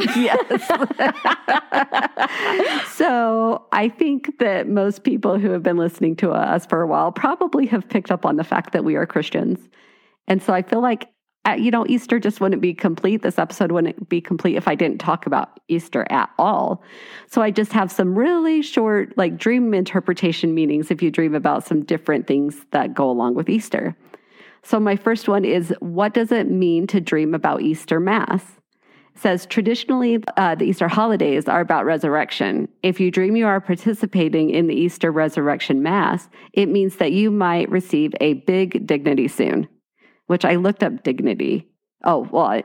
yes. 0.16 0.66
so 2.96 3.66
I 3.72 3.88
think 3.88 4.38
that 4.38 4.68
most 4.68 5.04
people 5.04 5.38
who 5.38 5.50
have 5.50 5.62
been 5.62 5.76
listening 5.76 6.16
to 6.16 6.30
us 6.30 6.66
for 6.66 6.82
a 6.82 6.86
while 6.86 7.12
probably 7.12 7.66
have 7.66 7.88
picked 7.88 8.10
up 8.10 8.26
on 8.26 8.36
the 8.36 8.44
fact 8.44 8.72
that 8.72 8.84
we 8.84 8.96
are 8.96 9.06
Christians. 9.06 9.58
And 10.26 10.42
so 10.42 10.52
I 10.52 10.62
feel 10.62 10.80
like, 10.80 11.08
uh, 11.46 11.52
you 11.52 11.70
know, 11.70 11.86
Easter 11.86 12.18
just 12.18 12.40
wouldn't 12.40 12.62
be 12.62 12.72
complete. 12.72 13.22
This 13.22 13.38
episode 13.38 13.70
wouldn't 13.70 14.08
be 14.08 14.20
complete 14.20 14.56
if 14.56 14.66
I 14.66 14.74
didn't 14.74 14.98
talk 14.98 15.26
about 15.26 15.60
Easter 15.68 16.06
at 16.10 16.30
all. 16.38 16.82
So 17.26 17.42
I 17.42 17.50
just 17.50 17.72
have 17.72 17.92
some 17.92 18.18
really 18.18 18.62
short, 18.62 19.16
like 19.18 19.36
dream 19.36 19.74
interpretation 19.74 20.54
meanings 20.54 20.90
if 20.90 21.02
you 21.02 21.10
dream 21.10 21.34
about 21.34 21.66
some 21.66 21.84
different 21.84 22.26
things 22.26 22.64
that 22.70 22.94
go 22.94 23.10
along 23.10 23.34
with 23.34 23.50
Easter. 23.50 23.94
So 24.62 24.80
my 24.80 24.96
first 24.96 25.28
one 25.28 25.44
is 25.44 25.74
what 25.80 26.14
does 26.14 26.32
it 26.32 26.50
mean 26.50 26.86
to 26.86 27.00
dream 27.00 27.34
about 27.34 27.60
Easter 27.60 28.00
Mass? 28.00 28.42
Says 29.16 29.46
traditionally 29.46 30.22
uh, 30.36 30.54
the 30.54 30.64
Easter 30.64 30.88
holidays 30.88 31.48
are 31.48 31.60
about 31.60 31.84
resurrection. 31.84 32.68
If 32.82 33.00
you 33.00 33.10
dream 33.10 33.36
you 33.36 33.46
are 33.46 33.60
participating 33.60 34.50
in 34.50 34.66
the 34.66 34.74
Easter 34.74 35.12
resurrection 35.12 35.82
mass, 35.82 36.28
it 36.52 36.66
means 36.66 36.96
that 36.96 37.12
you 37.12 37.30
might 37.30 37.70
receive 37.70 38.12
a 38.20 38.34
big 38.34 38.86
dignity 38.86 39.28
soon, 39.28 39.68
which 40.26 40.44
I 40.44 40.56
looked 40.56 40.82
up 40.82 41.02
dignity. 41.02 41.68
Oh, 42.04 42.28
well, 42.30 42.46
I, 42.46 42.64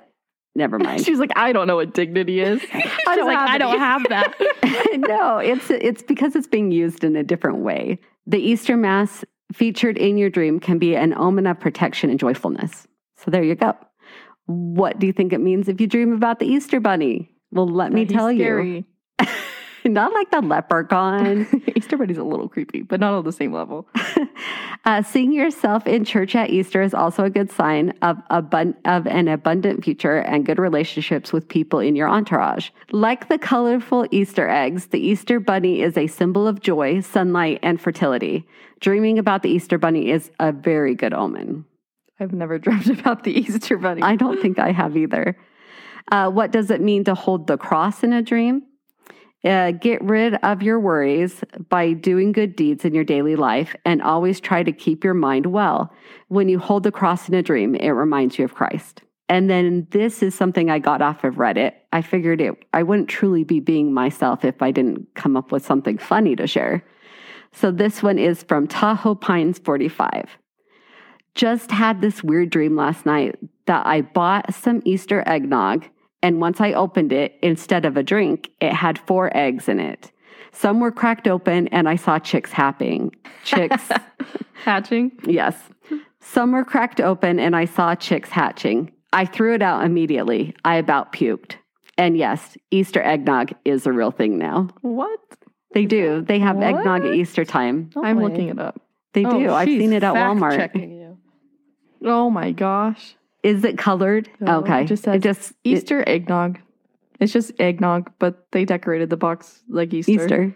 never 0.56 0.80
mind. 0.80 1.06
She's 1.06 1.20
like, 1.20 1.32
I 1.36 1.52
don't 1.52 1.68
know 1.68 1.76
what 1.76 1.94
dignity 1.94 2.42
is. 2.42 2.62
I 2.74 2.82
She's 2.82 3.16
don't 3.16 3.28
like, 3.28 3.50
I 3.50 3.58
don't 3.58 3.80
have 3.80 4.04
that. 4.10 4.34
no, 4.98 5.38
it's 5.38 5.70
it's 5.70 6.04
because 6.04 6.36
it's 6.36 6.48
being 6.48 6.72
used 6.72 7.04
in 7.04 7.16
a 7.16 7.24
different 7.24 7.60
way. 7.60 8.00
The 8.26 8.40
Easter 8.40 8.78
Mass 8.78 9.24
featured 9.54 9.98
in 9.98 10.18
your 10.18 10.30
dream 10.30 10.60
can 10.60 10.78
be 10.78 10.96
an 10.96 11.14
omen 11.16 11.48
of 11.48 11.60
protection 11.60 12.10
and 12.10 12.20
joyfulness. 12.20 12.88
So 13.18 13.32
there 13.32 13.44
you 13.44 13.56
go. 13.56 13.76
What 14.50 14.98
do 14.98 15.06
you 15.06 15.14
think 15.14 15.32
it 15.32 15.42
means 15.42 15.70
if 15.70 15.80
you 15.80 15.86
dream 15.86 16.12
about 16.12 16.40
the 16.40 16.48
Easter 16.48 16.80
Bunny? 16.80 17.30
Well, 17.52 17.68
let 17.68 17.94
me 17.94 18.04
That 18.04 18.12
he's 18.12 18.18
tell 18.18 18.32
you. 18.32 18.84
Not 19.86 20.12
like 20.12 20.32
the 20.32 20.42
leprechaun. 20.42 21.48
Easter 21.76 21.98
Bunny's 21.98 22.18
a 22.18 22.24
little 22.24 22.50
creepy, 22.50 22.82
but 22.82 23.00
not 23.00 23.14
on 23.14 23.24
the 23.24 23.32
same 23.32 23.54
level. 23.54 23.88
uh, 24.86 25.02
seeing 25.04 25.32
yourself 25.32 25.88
in 25.88 26.04
church 26.04 26.36
at 26.36 26.50
Easter 26.50 26.82
is 26.82 26.94
also 26.94 27.24
a 27.24 27.30
good 27.30 27.50
sign 27.52 27.94
of, 28.02 28.18
abun- 28.30 28.76
of 28.86 29.08
an 29.08 29.28
abundant 29.28 29.84
future 29.84 30.18
and 30.18 30.46
good 30.46 30.60
relationships 30.60 31.32
with 31.32 31.48
people 31.48 31.80
in 31.80 31.96
your 31.96 32.10
entourage. 32.10 32.72
Like 32.92 33.30
the 33.30 33.38
colorful 33.38 34.06
Easter 34.12 34.50
eggs, 34.50 34.88
the 34.88 35.00
Easter 35.00 35.40
bunny 35.40 35.82
is 35.82 35.96
a 35.96 36.08
symbol 36.08 36.48
of 36.48 36.60
joy, 36.60 37.00
sunlight, 37.00 37.60
and 37.64 37.80
fertility. 37.80 38.48
Dreaming 38.82 39.18
about 39.18 39.44
the 39.44 39.50
Easter 39.50 39.78
bunny 39.78 40.12
is 40.12 40.30
a 40.40 40.52
very 40.52 40.94
good 40.94 41.14
omen. 41.14 41.66
I've 42.20 42.34
never 42.34 42.58
dreamt 42.60 42.88
about 42.88 43.24
the 43.24 43.32
Easter 43.32 43.78
Bunny. 43.78 44.02
I 44.02 44.16
don't 44.16 44.42
think 44.42 44.60
I 44.60 44.72
have 44.72 44.98
either. 44.98 45.38
Uh, 46.12 46.30
what 46.30 46.52
does 46.52 46.72
it 46.72 46.82
mean 46.82 47.04
to 47.04 47.16
hold 47.16 47.48
the 47.48 47.58
cross 47.58 48.04
in 48.04 48.14
a 48.14 48.22
dream? 48.22 48.64
Uh, 49.44 49.72
get 49.72 50.04
rid 50.04 50.36
of 50.36 50.62
your 50.62 50.80
worries 50.80 51.44
by 51.70 51.94
doing 51.94 52.34
good 52.34 52.58
deeds 52.58 52.84
in 52.84 52.94
your 52.94 53.06
daily 53.06 53.38
life 53.38 53.74
and 53.86 54.02
always 54.02 54.42
try 54.42 54.64
to 54.64 54.72
keep 54.74 55.04
your 55.04 55.14
mind 55.14 55.46
well. 55.46 55.94
When 56.28 56.50
you 56.50 56.60
hold 56.60 56.84
the 56.84 56.92
cross 56.92 57.30
in 57.30 57.36
a 57.36 57.42
dream, 57.42 57.74
it 57.76 57.92
reminds 57.92 58.38
you 58.38 58.44
of 58.44 58.54
Christ. 58.54 59.02
And 59.30 59.50
then 59.50 59.88
this 59.92 60.22
is 60.22 60.36
something 60.36 60.70
I 60.70 60.80
got 60.80 61.02
off 61.02 61.24
of 61.24 61.36
Reddit. 61.36 61.74
I 61.94 62.02
figured 62.02 62.42
it 62.42 62.66
I 62.74 62.84
wouldn't 62.84 63.08
truly 63.08 63.44
be 63.44 63.60
being 63.60 63.94
myself 63.94 64.44
if 64.44 64.62
I 64.62 64.72
didn't 64.72 65.08
come 65.14 65.38
up 65.38 65.52
with 65.52 65.66
something 65.66 65.98
funny 65.98 66.36
to 66.36 66.48
share. 66.48 66.84
So 67.54 67.72
this 67.72 68.04
one 68.04 68.20
is 68.20 68.44
from 68.44 68.68
Tahoe 68.68 69.16
Pines 69.16 69.60
45 69.60 70.38
just 71.36 71.72
had 71.72 72.02
this 72.02 72.24
weird 72.24 72.50
dream 72.50 72.76
last 72.76 73.06
night 73.06 73.36
that 73.66 73.86
I 73.86 74.02
bought 74.02 74.54
some 74.54 74.82
Easter 74.86 75.24
eggnog, 75.28 75.86
and 76.22 76.42
once 76.42 76.60
I 76.60 76.74
opened 76.74 77.12
it, 77.14 77.38
instead 77.42 77.86
of 77.86 77.96
a 77.98 78.04
drink, 78.04 78.50
it 78.60 78.74
had 78.74 79.00
four 79.00 79.36
eggs 79.36 79.70
in 79.70 79.80
it. 79.80 80.12
Some 80.52 80.80
were 80.80 80.92
cracked 80.92 81.28
open, 81.28 81.68
and 81.70 81.88
I 81.88 81.96
saw 81.96 82.20
chicks 82.20 82.52
happing. 82.52 83.16
Chicks, 83.44 83.90
Hatching. 84.66 85.12
yes. 85.24 85.56
Some 86.20 86.52
were 86.52 86.66
cracked 86.66 87.00
open, 87.00 87.40
and 87.40 87.56
I 87.56 87.66
saw 87.66 87.96
chicks 87.96 88.30
hatching. 88.30 88.92
I 89.14 89.26
threw 89.26 89.54
it 89.56 89.62
out 89.62 89.84
immediately. 89.86 90.56
I 90.66 90.76
about 90.76 91.14
puked. 91.14 91.56
And 91.98 92.18
yes, 92.18 92.58
Easter 92.72 93.02
eggnog 93.02 93.54
is 93.66 93.86
a 93.88 93.92
real 93.92 94.12
thing 94.12 94.38
now. 94.38 94.68
What? 94.82 95.20
They 95.74 95.86
do. 95.86 96.22
They 96.22 96.40
have 96.40 96.62
eggnog 96.62 97.06
at 97.06 97.14
Easter 97.14 97.46
time. 97.46 97.90
I'm 97.96 98.22
looking 98.22 98.50
it 98.50 98.60
up. 98.60 98.82
They 99.14 99.26
oh, 99.26 99.40
do. 99.40 99.52
I've 99.52 99.68
seen 99.68 99.94
it 99.94 100.04
at 100.04 100.14
Walmart. 100.14 100.76
you. 100.76 101.18
Oh 102.04 102.30
my 102.30 102.52
gosh. 102.52 103.16
Is 103.44 103.64
it 103.64 103.78
colored? 103.78 104.30
Oh, 104.42 104.46
no, 104.46 104.60
okay. 104.60 104.84
it 104.84 104.88
just 104.88 105.08
it 105.08 105.22
just 105.22 105.52
it- 105.52 105.56
Easter 105.64 106.08
eggnog. 106.08 106.60
It's 107.20 107.34
just 107.34 107.52
eggnog, 107.60 108.12
but 108.18 108.48
they 108.52 108.64
decorated 108.64 109.10
the 109.10 109.18
box 109.18 109.62
like 109.68 109.94
Easter. 109.94 110.12
Easter. 110.12 110.56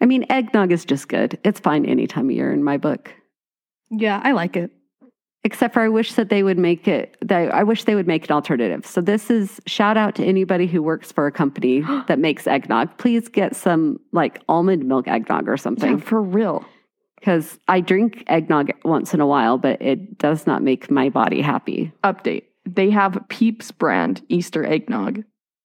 I 0.00 0.06
mean, 0.06 0.24
eggnog 0.28 0.72
is 0.72 0.84
just 0.84 1.08
good. 1.08 1.38
It's 1.44 1.60
fine 1.60 1.86
any 1.86 2.06
time 2.06 2.26
of 2.26 2.34
year 2.34 2.52
in 2.52 2.64
my 2.64 2.78
book. 2.78 3.12
Yeah, 3.90 4.20
I 4.24 4.32
like 4.32 4.56
it. 4.56 4.72
Except 5.42 5.72
for 5.72 5.80
I 5.80 5.88
wish 5.88 6.14
that 6.14 6.28
they 6.28 6.42
would 6.42 6.58
make 6.58 6.88
it. 6.88 7.16
That 7.22 7.54
I 7.54 7.62
wish 7.62 7.84
they 7.84 7.94
would 7.94 8.06
make 8.06 8.28
an 8.28 8.34
alternative. 8.34 8.84
So 8.84 9.00
this 9.00 9.30
is 9.30 9.60
shout 9.66 9.96
out 9.96 10.14
to 10.16 10.24
anybody 10.24 10.66
who 10.66 10.82
works 10.82 11.12
for 11.12 11.26
a 11.26 11.32
company 11.32 11.80
that 12.08 12.18
makes 12.18 12.46
eggnog. 12.46 12.98
Please 12.98 13.28
get 13.28 13.54
some 13.54 14.00
like 14.12 14.42
almond 14.48 14.86
milk 14.86 15.06
eggnog 15.06 15.48
or 15.48 15.52
Yeah, 15.52 15.56
something 15.56 15.98
for 16.00 16.20
real. 16.20 16.64
Because 17.20 17.58
I 17.68 17.80
drink 17.80 18.24
eggnog 18.26 18.70
once 18.84 19.14
in 19.14 19.20
a 19.20 19.26
while, 19.26 19.58
but 19.58 19.80
it 19.80 20.18
does 20.18 20.46
not 20.46 20.62
make 20.62 20.90
my 20.90 21.08
body 21.10 21.40
happy. 21.42 21.92
Update. 22.02 22.44
They 22.66 22.90
have 22.90 23.18
Peeps 23.28 23.70
brand 23.70 24.22
Easter 24.28 24.64
eggnog 24.64 25.22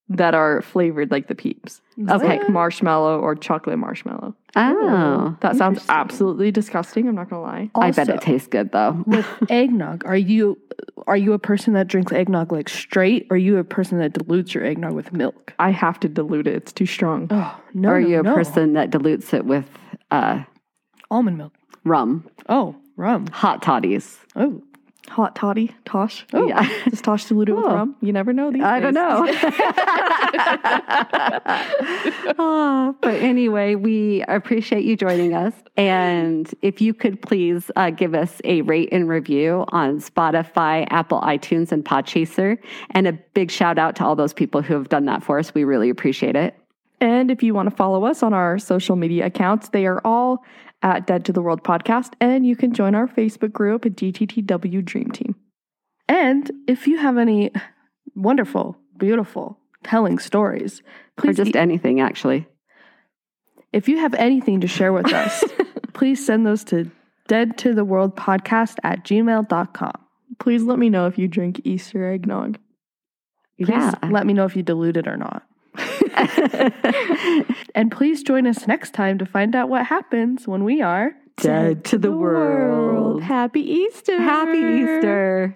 that 0.07 0.35
are 0.35 0.61
flavored 0.61 1.09
like 1.11 1.27
the 1.27 1.35
Peeps. 1.35 1.81
Okay. 1.99 2.27
Like 2.39 2.49
marshmallow 2.49 3.19
or 3.19 3.35
chocolate 3.35 3.79
marshmallow. 3.79 4.35
Oh, 4.55 5.35
That 5.41 5.55
sounds 5.55 5.83
absolutely 5.89 6.51
disgusting. 6.51 7.07
I'm 7.07 7.15
not 7.15 7.29
gonna 7.29 7.41
lie. 7.41 7.69
I 7.75 7.91
bet 7.91 8.09
Also, 8.09 8.13
it 8.13 8.21
tastes 8.21 8.47
good 8.47 8.71
though. 8.71 9.03
with 9.07 9.25
eggnog. 9.49 10.05
Are 10.05 10.15
you 10.15 10.57
are 11.07 11.17
you 11.17 11.33
a 11.33 11.39
person 11.39 11.73
that 11.73 11.87
drinks 11.87 12.11
eggnog 12.11 12.51
like 12.51 12.69
straight, 12.69 13.27
or 13.29 13.35
are 13.35 13.37
you 13.37 13.57
a 13.57 13.63
person 13.63 13.97
that 13.99 14.13
dilutes 14.13 14.53
your 14.53 14.63
eggnog 14.63 14.93
with 14.93 15.11
milk? 15.13 15.53
I 15.59 15.71
have 15.71 15.99
to 16.01 16.09
dilute 16.09 16.47
it. 16.47 16.53
It's 16.55 16.71
too 16.73 16.85
strong. 16.85 17.27
Oh 17.31 17.59
no! 17.73 17.89
or 17.89 17.95
are 17.97 18.01
no, 18.01 18.07
you 18.07 18.19
a 18.19 18.23
no. 18.23 18.33
person 18.35 18.73
that 18.73 18.91
dilutes 18.91 19.33
it 19.33 19.45
with 19.45 19.65
uh, 20.11 20.43
almond 21.11 21.37
milk? 21.37 21.53
rum, 21.83 22.27
Oh, 22.49 22.75
rum. 22.97 23.27
hot 23.27 23.61
toddies? 23.61 24.17
Oh, 24.35 24.61
Hot 25.09 25.35
toddy, 25.35 25.69
Tosh. 25.85 26.25
Oh. 26.33 26.47
Yeah. 26.47 26.67
Does 26.89 26.99
Tosh 26.99 27.25
dilute 27.25 27.49
it 27.49 27.53
with 27.53 27.63
Oh. 27.63 27.75
rum? 27.75 27.95
You 28.01 28.11
never 28.11 28.33
know 28.33 28.51
these 28.51 28.63
I 28.63 28.79
don't 28.79 28.95
know. 28.95 29.27
oh, 32.39 32.95
but 33.01 33.13
anyway, 33.15 33.75
we 33.75 34.23
appreciate 34.27 34.83
you 34.83 34.95
joining 34.95 35.35
us. 35.35 35.53
And 35.77 36.51
if 36.63 36.81
you 36.81 36.93
could 36.95 37.21
please 37.21 37.69
uh, 37.75 37.91
give 37.91 38.15
us 38.15 38.41
a 38.45 38.61
rate 38.63 38.89
and 38.91 39.07
review 39.07 39.65
on 39.69 39.99
Spotify, 39.99 40.87
Apple 40.89 41.21
iTunes, 41.21 41.71
and 41.71 41.85
Podchaser. 41.85 42.57
And 42.91 43.05
a 43.07 43.13
big 43.13 43.51
shout 43.51 43.77
out 43.77 43.95
to 43.97 44.05
all 44.05 44.15
those 44.15 44.33
people 44.33 44.63
who 44.63 44.73
have 44.73 44.89
done 44.89 45.05
that 45.05 45.23
for 45.23 45.37
us. 45.37 45.53
We 45.53 45.65
really 45.65 45.91
appreciate 45.91 46.35
it. 46.35 46.55
And 47.05 47.29
if 47.29 47.43
you 47.43 47.53
want 47.53 47.69
to 47.69 47.75
follow 47.75 48.05
us 48.05 48.23
on 48.23 48.33
our 48.33 48.57
social 48.57 48.95
media 48.95 49.27
accounts, 49.27 49.69
they 49.69 49.85
are 49.85 50.01
all 50.03 50.43
at 50.81 51.05
Dead 51.05 51.23
to 51.25 51.33
the 51.33 51.41
World 51.41 51.63
Podcast. 51.63 52.13
And 52.19 52.47
you 52.47 52.55
can 52.55 52.73
join 52.73 52.95
our 52.95 53.07
Facebook 53.07 53.51
group 53.53 53.85
at 53.85 53.95
DTTW 53.95 54.83
Dream 54.83 55.11
Team. 55.11 55.35
and 56.09 56.49
if 56.67 56.87
you 56.87 56.97
have 56.97 57.17
any 57.17 57.51
wonderful, 58.15 58.77
beautiful 58.97 59.59
telling 59.83 60.17
stories, 60.19 60.81
Or 61.23 61.31
just 61.33 61.55
e- 61.55 61.59
anything, 61.59 61.99
actually. 62.01 62.47
if 63.71 63.87
you 63.89 63.97
have 63.99 64.13
anything 64.15 64.61
to 64.61 64.67
share 64.67 64.91
with 64.93 65.13
us, 65.13 65.43
please 65.93 66.25
send 66.25 66.45
those 66.45 66.63
to 66.65 66.89
dead 67.27 67.57
to 67.59 67.73
the 67.75 67.85
world 67.85 68.15
podcast 68.15 68.77
at 68.83 69.03
gmail.com. 69.05 69.93
Please 70.39 70.63
let 70.63 70.79
me 70.79 70.89
know 70.89 71.05
if 71.07 71.17
you 71.19 71.27
drink 71.27 71.61
Easter 71.63 72.11
eggnog. 72.11 72.57
Please 73.59 73.69
Yeah. 73.69 73.93
let 74.09 74.25
me 74.25 74.33
know 74.33 74.45
if 74.45 74.55
you 74.55 74.63
dilute 74.63 74.97
it 74.97 75.07
or 75.07 75.17
not. 75.17 75.43
And 77.75 77.91
please 77.91 78.23
join 78.23 78.47
us 78.47 78.67
next 78.67 78.93
time 78.93 79.17
to 79.17 79.25
find 79.25 79.55
out 79.55 79.69
what 79.69 79.85
happens 79.85 80.47
when 80.47 80.63
we 80.63 80.81
are 80.81 81.15
Dead 81.37 81.83
to 81.85 81.97
the 81.97 82.11
world. 82.11 83.21
Happy 83.21 83.59
Easter. 83.59 84.17
Happy 84.21 84.57
Easter. 84.57 85.53